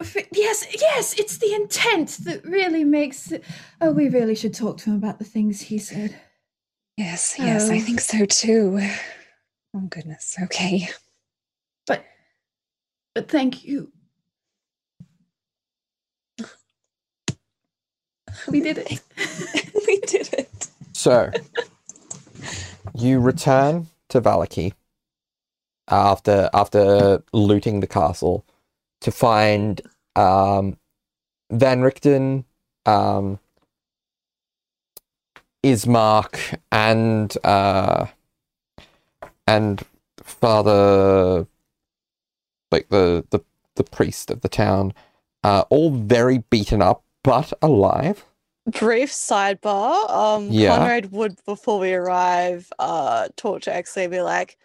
f- 0.00 0.16
Yes, 0.32 0.66
yes, 0.80 1.14
it's 1.18 1.38
the 1.38 1.54
intent 1.54 2.18
that 2.24 2.44
really 2.44 2.84
makes 2.84 3.32
it. 3.32 3.44
Oh, 3.80 3.92
we 3.92 4.08
really 4.08 4.34
should 4.34 4.54
talk 4.54 4.78
to 4.78 4.90
him 4.90 4.96
about 4.96 5.18
the 5.18 5.24
things 5.24 5.60
he 5.62 5.78
said. 5.78 6.18
Yes, 6.96 7.36
yes, 7.38 7.70
I 7.70 7.76
Oh. 7.76 7.80
think 7.80 8.00
so 8.00 8.24
too. 8.26 8.80
Oh 9.74 9.80
goodness. 9.90 10.36
Okay. 10.44 10.88
But, 11.86 12.04
but 13.14 13.28
thank 13.28 13.64
you. 13.64 13.92
We 18.48 18.60
did 18.60 18.78
it. 18.78 19.00
we 19.86 20.00
did 20.00 20.32
it. 20.34 20.68
So, 20.92 21.30
you 22.94 23.20
return 23.20 23.86
to 24.08 24.20
Vallaki 24.20 24.72
after 25.88 26.50
after 26.52 27.22
looting 27.32 27.80
the 27.80 27.86
castle 27.86 28.44
to 29.00 29.10
find 29.10 29.80
um, 30.14 30.78
Van 31.50 31.82
Richten, 31.82 32.44
um, 32.84 33.38
Ismark, 35.64 36.58
and 36.70 37.36
uh, 37.44 38.06
and 39.46 39.82
Father, 40.22 41.46
like 42.70 42.88
the 42.88 43.24
the 43.30 43.40
the 43.74 43.84
priest 43.84 44.30
of 44.30 44.40
the 44.40 44.48
town, 44.48 44.94
uh, 45.44 45.64
all 45.70 45.90
very 45.90 46.38
beaten 46.38 46.80
up 46.82 47.02
but 47.22 47.52
alive. 47.60 48.24
Brief 48.66 49.10
sidebar. 49.12 50.10
Um, 50.10 50.48
Yeah. 50.50 50.76
Conrad 50.76 51.12
would, 51.12 51.44
before 51.44 51.78
we 51.78 51.92
arrive, 51.92 52.72
uh, 52.78 53.28
talk 53.36 53.62
to 53.62 53.70
Exley 53.70 54.04
and 54.04 54.10
be 54.10 54.20
like, 54.22 54.56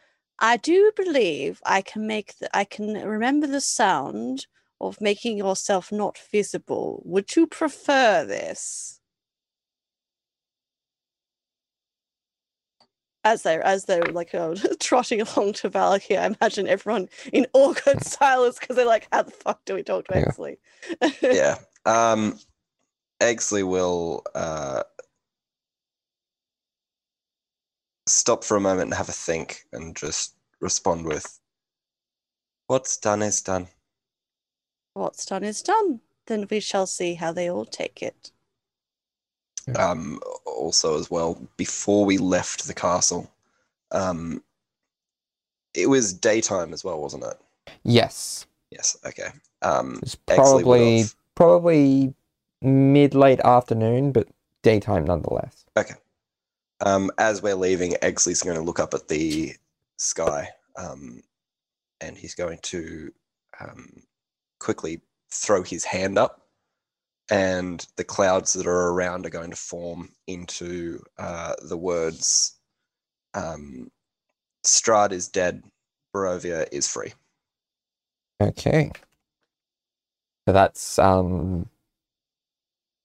"I 0.42 0.58
do 0.58 0.92
believe 0.96 1.62
I 1.66 1.82
can 1.82 2.08
make. 2.08 2.38
The, 2.40 2.56
I 2.56 2.64
can 2.66 2.94
remember 2.94 3.48
the 3.48 3.62
sound 3.62 4.48
of 4.82 5.00
making 5.00 5.38
yourself 5.38 5.92
not 5.92 6.18
visible. 6.32 7.02
Would 7.06 7.36
you 7.36 7.48
prefer 7.48 8.26
this?" 8.26 9.00
As 13.24 13.44
they 13.44 13.62
as 13.62 13.86
they're 13.86 14.02
like 14.04 14.34
uh, 14.34 14.56
trotting 14.80 15.22
along 15.22 15.54
to 15.54 15.70
Vallaki, 15.70 16.18
I 16.18 16.36
imagine 16.36 16.68
everyone 16.68 17.08
in 17.32 17.46
awkward 17.54 18.04
silence 18.06 18.58
because 18.60 18.76
they're 18.76 18.86
like, 18.86 19.08
"How 19.12 19.22
the 19.22 19.32
fuck 19.32 19.64
do 19.66 19.76
we 19.76 19.84
talk 19.84 20.08
to. 20.08 20.14
Exley?" 20.14 20.58
yeah. 21.22 21.60
Um, 21.86 22.40
Exley 23.22 23.64
will 23.64 24.24
uh, 24.34 24.84
stop 28.12 28.44
for 28.44 28.58
a 28.58 28.62
moment 28.62 28.88
and 28.88 28.94
have 28.94 29.10
a 29.10 29.14
think 29.14 29.66
and 29.72 29.96
just 29.96 30.36
respond 30.60 31.06
with, 31.06 31.40
What's 32.68 32.96
done 32.96 33.22
is 33.22 33.42
done. 33.42 33.68
What's 34.94 35.26
done 35.26 35.44
is 35.44 35.62
done. 35.62 36.00
Then 36.28 36.48
we 36.50 36.62
shall 36.62 36.88
see 36.88 37.16
how 37.16 37.34
they 37.34 37.50
all 37.50 37.66
take 37.66 38.02
it. 38.02 38.32
Um, 39.76 40.22
also, 40.46 40.98
as 40.98 41.12
well, 41.12 41.38
before 41.58 42.06
we 42.06 42.18
left 42.18 42.68
the 42.68 42.74
castle, 42.74 43.30
um, 43.92 44.42
it 45.74 45.88
was 45.88 46.14
daytime 46.14 46.72
as 46.72 46.84
well, 46.84 47.02
wasn't 47.02 47.26
it? 47.26 47.38
Yes, 47.84 48.48
Yes, 48.72 48.98
okay. 49.06 49.28
Um, 49.62 50.00
it's 50.02 50.16
probably 50.16 51.04
probably 51.36 52.14
mid 52.62 53.14
late 53.14 53.42
afternoon, 53.42 54.12
but 54.12 54.28
daytime 54.64 55.06
nonetheless. 55.06 55.66
Okay. 55.78 55.96
Um, 56.84 57.12
as 57.18 57.42
we're 57.42 57.56
leaving, 57.56 57.96
Exley's 58.02 58.42
going 58.42 58.58
to 58.58 58.64
look 58.64 58.80
up 58.80 58.94
at 58.94 59.08
the 59.08 59.56
sky, 59.98 60.50
um, 60.78 61.22
and 62.00 62.18
he's 62.18 62.36
going 62.36 62.60
to 62.64 63.12
um, 63.60 64.04
quickly 64.60 65.02
throw 65.30 65.64
his 65.64 65.86
hand 65.86 66.18
up, 66.18 66.48
and 67.30 67.86
the 67.98 68.04
clouds 68.04 68.54
that 68.54 68.68
are 68.68 68.90
around 68.90 69.26
are 69.26 69.30
going 69.30 69.52
to 69.52 69.56
form 69.56 70.10
into 70.28 71.02
uh, 71.20 71.54
the 71.62 71.78
words 71.78 72.60
um, 73.34 73.92
Strahd 74.66 75.12
is 75.12 75.28
dead, 75.28 75.64
Barovia 76.14 76.68
is 76.72 76.88
free. 76.88 77.14
Okay. 78.42 78.92
So 80.48 80.54
that's 80.54 80.98
um. 81.00 81.70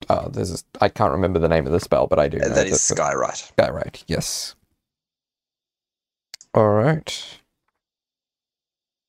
Oh, 0.09 0.28
there's 0.28 0.62
a, 0.62 0.85
I 0.85 0.89
can't 0.89 1.12
remember 1.12 1.39
the 1.39 1.48
name 1.48 1.66
of 1.66 1.73
the 1.73 1.81
spell, 1.81 2.06
but 2.06 2.18
I 2.18 2.28
do. 2.28 2.39
Know 2.39 2.48
that 2.51 2.66
is 2.66 2.86
the- 2.89 2.94
Skywrite. 2.94 3.48
Sky 3.48 3.70
right. 3.70 4.05
Yes. 4.06 4.55
All 6.55 6.68
right. 6.68 7.24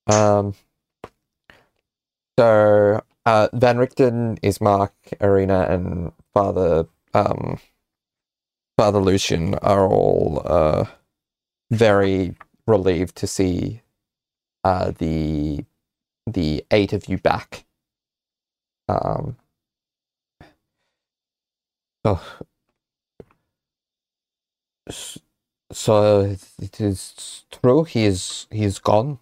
Um. 0.07 0.53
So, 2.39 3.01
uh, 3.25 3.47
Van 3.53 3.77
Richten, 3.77 4.37
is 4.41 4.61
Mark 4.61 4.93
Ireena, 5.19 5.69
and 5.69 6.11
Father 6.33 6.87
um. 7.13 7.59
Father 8.77 8.99
Lucian 8.99 9.55
are 9.55 9.87
all 9.87 10.41
uh 10.45 10.85
very 11.71 12.35
relieved 12.67 13.15
to 13.17 13.25
see 13.27 13.81
uh 14.63 14.91
the 14.99 15.65
the 16.27 16.63
eight 16.71 16.93
of 16.93 17.07
you 17.09 17.17
back. 17.17 17.65
Um. 18.87 19.35
Oh, 22.07 22.23
So 25.71 26.35
it 26.61 26.81
is 26.81 27.45
true. 27.51 27.85
He 27.85 28.05
is 28.05 28.47
he 28.51 28.63
is 28.65 28.79
gone. 28.79 29.19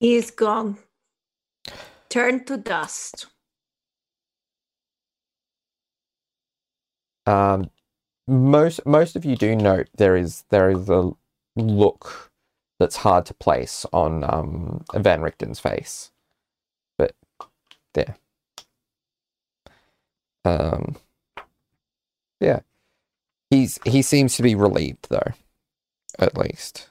He 0.00 0.16
is 0.16 0.30
gone. 0.30 0.78
Turned 2.10 2.46
to 2.48 2.56
dust. 2.58 3.26
Um, 7.26 7.70
most 8.28 8.86
most 8.86 9.16
of 9.16 9.24
you 9.24 9.36
do 9.36 9.56
note 9.56 9.88
there 9.96 10.16
is 10.16 10.44
there 10.50 10.70
is 10.70 10.88
a 10.90 11.12
look 11.56 12.32
that's 12.80 12.96
hard 12.96 13.26
to 13.26 13.34
place 13.34 13.86
on 13.92 14.24
um, 14.24 14.84
Van 14.94 15.20
Richten's 15.22 15.60
face, 15.60 16.12
but 16.98 17.14
there. 17.94 18.16
Um, 20.44 20.96
yeah, 22.40 22.60
he's 23.50 23.78
he 23.84 24.02
seems 24.02 24.36
to 24.36 24.42
be 24.44 24.54
relieved 24.54 25.08
though, 25.10 25.32
at 26.18 26.36
least. 26.36 26.90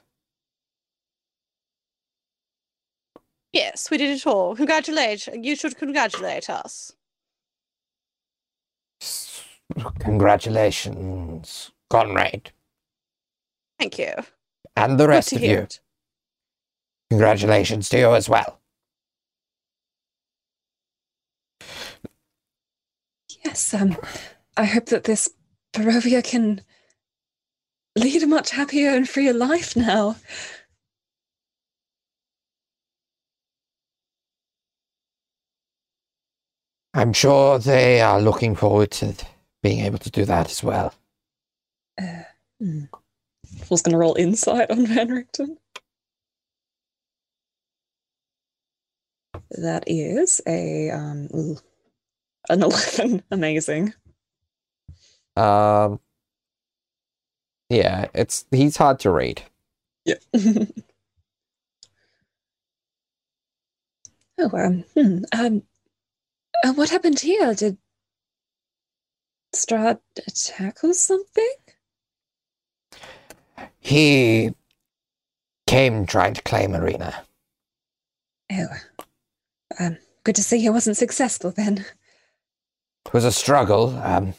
Yes, 3.52 3.90
we 3.90 3.98
did 3.98 4.10
it 4.10 4.26
all. 4.26 4.56
Congratulate. 4.56 5.28
You 5.34 5.56
should 5.56 5.76
congratulate 5.78 6.50
us. 6.50 6.92
Congratulations, 10.00 11.72
Conrad, 11.90 12.52
Thank 13.78 13.98
you. 13.98 14.14
and 14.76 14.98
the 15.00 15.08
rest 15.08 15.36
of 15.36 15.42
hear 15.42 15.60
you. 15.60 15.60
it. 15.60 15.80
Congratulations 17.10 17.88
to 17.90 17.98
you 17.98 18.14
as 18.14 18.28
well. 18.28 18.60
Yes, 23.44 23.74
um, 23.74 23.96
I 24.56 24.64
hope 24.64 24.86
that 24.86 25.04
this 25.04 25.28
Barovia 25.72 26.24
can 26.24 26.62
lead 27.96 28.22
a 28.22 28.26
much 28.26 28.50
happier 28.50 28.90
and 28.90 29.08
freer 29.08 29.32
life 29.32 29.76
now. 29.76 30.16
I'm 36.94 37.12
sure 37.12 37.58
they 37.58 38.00
are 38.00 38.20
looking 38.20 38.54
forward 38.54 38.92
to 38.92 39.14
being 39.62 39.84
able 39.84 39.98
to 39.98 40.10
do 40.10 40.24
that 40.24 40.48
as 40.48 40.62
well. 40.62 40.94
Uh, 42.00 42.22
hmm. 42.60 42.84
was 43.68 43.82
going 43.82 43.92
to 43.92 43.98
roll 43.98 44.14
insight 44.14 44.70
on 44.70 44.86
Van 44.86 45.08
Richten. 45.08 45.56
That 49.50 49.84
is 49.86 50.40
a 50.46 50.90
um, 50.90 51.28
ooh, 51.34 51.58
an 52.48 52.62
eleven. 52.64 53.22
Amazing. 53.30 53.94
Um, 55.36 56.00
yeah, 57.68 58.06
it's 58.14 58.46
he's 58.50 58.76
hard 58.76 59.00
to 59.00 59.10
read. 59.10 59.42
Yeah. 60.04 60.14
oh, 64.38 64.50
um, 64.52 64.84
hmm, 64.94 65.24
um, 65.32 65.62
uh, 66.62 66.72
what 66.74 66.90
happened 66.90 67.20
here? 67.20 67.54
Did 67.54 67.78
Strahd 69.54 70.00
tackle 70.34 70.94
something? 70.94 71.54
He 73.80 74.54
came 75.66 76.06
trying 76.06 76.34
to 76.34 76.42
claim 76.42 76.72
Ireena. 76.72 77.14
Oh, 78.52 78.66
um, 79.80 79.96
good 80.24 80.36
to 80.36 80.42
see 80.42 80.60
he 80.60 80.70
wasn't 80.70 80.96
successful 80.96 81.50
then. 81.50 81.84
It 83.06 83.12
was 83.12 83.24
a 83.24 83.32
struggle. 83.32 83.98
Um, 84.02 84.34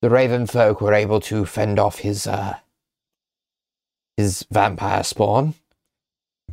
the 0.00 0.10
Raven 0.10 0.46
folk 0.46 0.80
were 0.80 0.94
able 0.94 1.20
to 1.20 1.44
fend 1.44 1.78
off 1.78 1.98
his 1.98 2.26
uh, 2.26 2.56
his 4.16 4.44
vampire 4.50 5.04
spawn, 5.04 5.54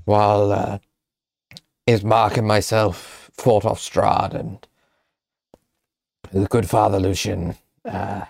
while 0.05 0.51
uh, 0.51 0.77
Ismark 1.87 2.37
and 2.37 2.47
myself 2.47 3.29
fought 3.33 3.65
off 3.65 3.79
Strahd 3.79 4.33
and 4.33 4.67
the 6.31 6.47
good 6.47 6.69
Father 6.69 6.99
Lucian 6.99 7.55
uh, 7.85 8.25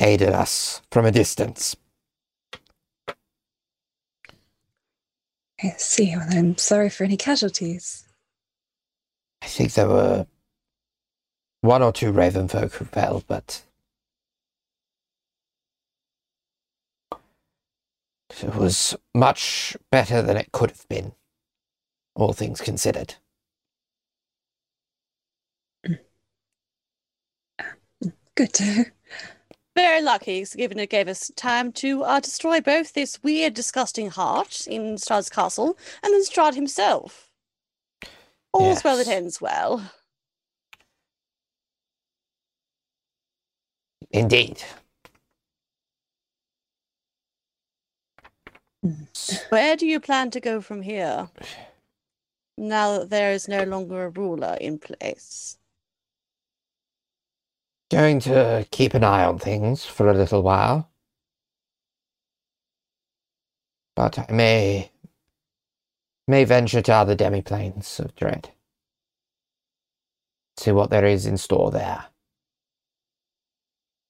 aided 0.00 0.30
us 0.30 0.82
from 0.90 1.06
a 1.06 1.10
distance. 1.12 1.76
I 5.62 5.74
see. 5.78 6.16
Well, 6.16 6.26
I'm 6.30 6.56
sorry 6.58 6.90
for 6.90 7.04
any 7.04 7.16
casualties. 7.16 8.04
I 9.42 9.46
think 9.46 9.74
there 9.74 9.88
were 9.88 10.26
one 11.62 11.82
or 11.82 11.92
two 11.92 12.12
Raven 12.12 12.48
folk 12.48 12.74
who 12.74 12.84
fell, 12.84 13.22
but 13.26 13.62
it 18.42 18.54
was 18.54 18.96
much 19.14 19.76
better 19.90 20.20
than 20.20 20.36
it 20.36 20.52
could 20.52 20.70
have 20.70 20.88
been, 20.88 21.12
all 22.14 22.32
things 22.32 22.60
considered. 22.60 23.14
Good 28.34 28.52
to 28.54 28.86
Very 29.76 30.02
lucky, 30.02 30.44
given 30.56 30.78
it 30.78 30.90
gave 30.90 31.06
us 31.06 31.30
time 31.36 31.70
to 31.72 32.02
uh, 32.02 32.20
destroy 32.20 32.60
both 32.60 32.92
this 32.92 33.22
weird, 33.22 33.54
disgusting 33.54 34.10
heart 34.10 34.66
in 34.66 34.96
Strahd's 34.96 35.30
castle 35.30 35.78
and 36.02 36.12
then 36.12 36.22
Strahd 36.24 36.54
himself. 36.54 37.30
All's 38.52 38.82
well 38.82 38.96
that 38.96 39.08
ends 39.08 39.40
well. 39.40 39.92
Indeed. 44.12 44.62
Where 49.48 49.76
do 49.76 49.86
you 49.86 50.00
plan 50.00 50.30
to 50.32 50.40
go 50.40 50.60
from 50.60 50.82
here? 50.82 51.30
Now 52.58 52.98
that 52.98 53.10
there 53.10 53.32
is 53.32 53.48
no 53.48 53.64
longer 53.64 54.04
a 54.04 54.10
ruler 54.10 54.58
in 54.60 54.78
place. 54.78 55.56
Going 57.90 58.20
to 58.20 58.66
keep 58.70 58.94
an 58.94 59.04
eye 59.04 59.24
on 59.24 59.38
things 59.38 59.84
for 59.84 60.08
a 60.08 60.14
little 60.14 60.42
while. 60.42 60.90
But 63.94 64.18
I 64.18 64.32
may 64.32 64.90
may 66.26 66.44
venture 66.44 66.82
to 66.82 66.92
other 66.92 67.16
demiplanes 67.16 68.00
of 68.00 68.14
dread. 68.16 68.50
See 70.56 70.72
what 70.72 70.90
there 70.90 71.06
is 71.06 71.26
in 71.26 71.36
store 71.36 71.70
there. 71.70 72.06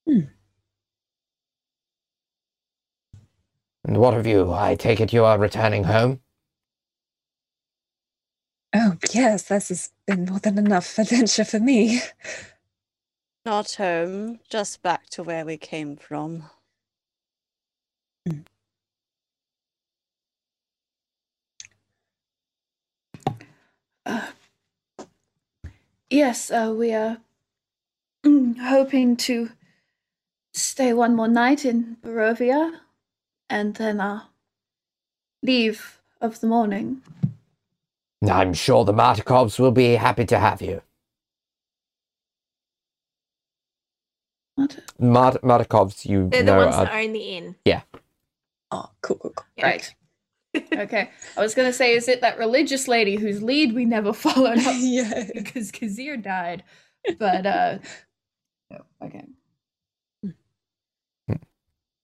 Hmm. 0.07 0.21
And 3.85 3.97
what 3.99 4.15
of 4.15 4.27
you? 4.27 4.53
I 4.53 4.75
take 4.77 5.01
it 5.01 5.13
you 5.13 5.25
are 5.25 5.39
returning 5.39 5.85
home? 5.85 6.21
Oh, 8.75 8.97
yes, 9.13 9.45
this 9.45 9.69
has 9.69 9.91
been 10.07 10.25
more 10.27 10.39
than 10.39 10.59
enough 10.59 10.99
adventure 10.99 11.45
for 11.45 11.61
me. 11.61 12.01
Not 13.45 13.73
home, 13.73 14.41
just 14.49 14.83
back 14.83 15.09
to 15.11 15.23
where 15.23 15.45
we 15.45 15.57
came 15.57 15.97
from. 15.97 16.45
Uh, 24.07 24.29
yes, 26.11 26.51
uh, 26.51 26.73
we 26.77 26.93
are 26.93 27.19
mm, 28.25 28.59
hoping 28.59 29.17
to 29.19 29.51
stay 30.53 30.93
one 30.93 31.15
more 31.17 31.29
night 31.29 31.65
in 31.65 31.97
Barovia 32.03 32.81
and 33.49 33.75
then 33.77 34.01
uh, 34.01 34.23
leave 35.43 36.01
of 36.21 36.41
the 36.41 36.47
morning. 36.47 37.03
I'm 38.29 38.55
sure 38.55 38.85
the 38.85 38.93
Martikovs 38.93 39.59
will 39.59 39.73
be 39.73 39.95
happy 39.95 40.25
to 40.27 40.39
have 40.39 40.63
you. 40.63 40.83
What? 44.55 44.79
Mart- 44.99 45.43
Martikovs, 45.43 46.05
you 46.05 46.29
They're 46.29 46.43
the 46.43 46.47
know, 46.53 46.59
ones 46.59 46.75
are 46.77 46.85
that 46.85 46.95
own 46.95 47.13
the 47.13 47.21
inn. 47.37 47.57
Yeah. 47.65 47.83
Oh, 48.71 48.91
cool, 49.03 49.17
cool, 49.17 49.33
cool. 49.35 49.47
Yeah. 49.57 49.67
Right. 49.67 49.95
okay. 50.75 51.11
I 51.37 51.41
was 51.41 51.55
gonna 51.55 51.73
say, 51.73 51.95
is 51.95 52.09
it 52.09 52.21
that 52.21 52.39
religious 52.39 52.87
lady 52.87 53.17
whose 53.17 53.43
lead 53.43 53.75
we 53.75 53.85
never 53.85 54.13
followed 54.25 54.59
up 54.59 54.75
yeah. 54.79 55.25
because 55.35 55.73
Kazir 55.73 56.23
died? 56.23 56.63
But 57.19 57.47
uh 57.47 57.79
no, 58.71 58.83
okay. 59.03 59.25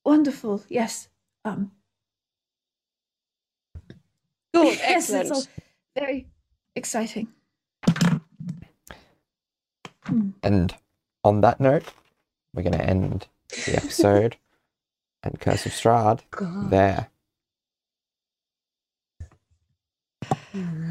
Wonderful. 0.09 0.64
Yes. 0.70 1.09
Um 1.44 1.70
Good, 4.55 4.64
yes, 4.78 4.80
excellent. 4.82 5.20
it's 5.22 5.30
all 5.30 5.44
very 5.94 6.26
exciting. 6.74 7.28
And 10.43 10.74
on 11.22 11.43
that 11.43 11.60
note, 11.60 11.85
we're 12.55 12.62
going 12.62 12.72
to 12.78 12.82
end 12.85 13.26
the 13.66 13.76
episode 13.76 14.36
and 15.22 15.39
Curse 15.39 15.66
of 15.66 15.72
Strahd 15.72 16.20
God. 16.30 16.70
there. 16.70 17.10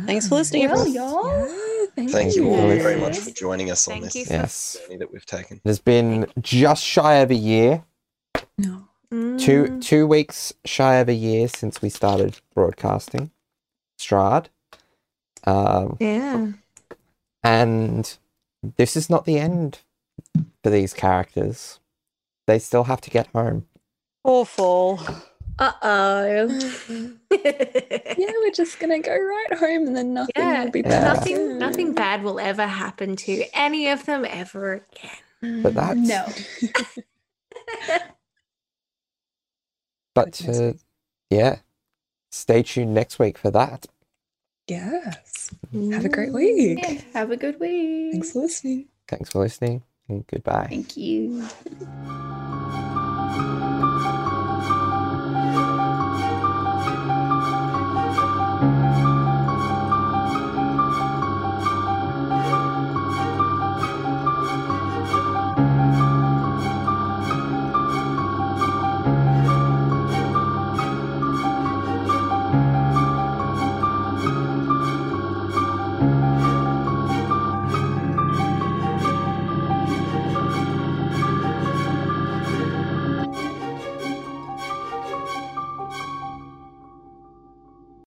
Thanks 0.05 0.27
for 0.27 0.35
listening, 0.35 0.69
Well, 0.69 0.81
everyone. 0.81 0.93
y'all. 0.93 1.47
Yeah, 1.47 1.85
thank, 1.95 2.11
Thank 2.11 2.35
you 2.35 2.47
all 2.49 2.67
Yes. 2.71 2.83
very 2.83 2.99
much 3.01 3.17
for 3.17 3.31
joining 3.31 3.71
us 3.71 3.87
on 3.87 4.01
this 4.01 4.15
you 4.15 4.25
for- 4.25 4.33
Yes. 4.33 4.77
journey 4.83 4.97
that 4.97 5.11
we've 5.11 5.25
taken. 5.25 5.57
It 5.57 5.67
has 5.67 5.79
been 5.79 6.27
just 6.39 6.83
shy 6.85 7.15
of 7.15 7.31
a 7.31 7.35
year, 7.35 7.83
No. 8.59 8.86
Two 9.09 9.63
Mm. 9.65 9.81
two 9.81 10.05
weeks 10.05 10.53
shy 10.65 10.95
of 10.95 11.07
a 11.07 11.13
year 11.13 11.47
since 11.47 11.81
we 11.81 11.89
started 11.89 12.39
broadcasting 12.53 13.31
Strahd. 13.97 14.47
Um, 15.45 15.95
Yeah. 15.99 16.47
and 17.43 18.17
this 18.75 18.97
is 18.97 19.09
not 19.09 19.23
the 19.25 19.39
end 19.39 19.79
for 20.63 20.69
these 20.69 20.93
characters. 20.93 21.79
They 22.47 22.59
still 22.59 22.83
have 22.85 22.99
to 23.01 23.09
get 23.09 23.27
home. 23.27 23.65
Awful. 24.25 24.99
Uh 25.59 25.71
oh. 25.81 26.47
Yeah, 27.31 28.31
we're 28.41 28.51
just 28.51 28.79
gonna 28.79 28.99
go 28.99 29.11
right 29.15 29.53
home 29.57 29.87
and 29.87 29.95
then 29.95 30.13
nothing 30.13 30.33
Yeah, 30.35 30.65
will 30.65 30.71
be 30.71 30.81
Yeah. 30.81 30.99
nothing 31.13 31.57
nothing 31.57 31.93
bad 31.93 32.23
will 32.23 32.39
ever 32.39 32.65
happen 32.67 33.15
to 33.17 33.43
any 33.53 33.87
of 33.89 34.05
them 34.05 34.25
ever 34.25 34.85
again. 35.41 35.61
But 35.63 35.75
that's 35.75 35.97
No. 35.99 36.25
But 40.17 40.41
uh, 40.49 40.73
yeah, 41.29 41.57
stay 42.31 42.63
tuned 42.63 42.95
next 42.95 43.19
week 43.19 43.37
for 43.37 43.51
that. 43.51 43.85
Yes. 44.67 45.51
Have 45.91 46.05
a 46.05 46.09
great 46.09 46.33
week. 46.33 46.79
Yeah, 46.81 47.01
have 47.13 47.29
a 47.29 47.37
good 47.37 47.59
week. 47.59 48.13
Thanks 48.13 48.31
for 48.31 48.39
listening. 48.39 48.87
Thanks 49.07 49.29
for 49.29 49.39
listening 49.39 49.83
and 50.09 50.25
goodbye. 50.25 50.67
Thank 50.71 50.97
you. 50.97 51.47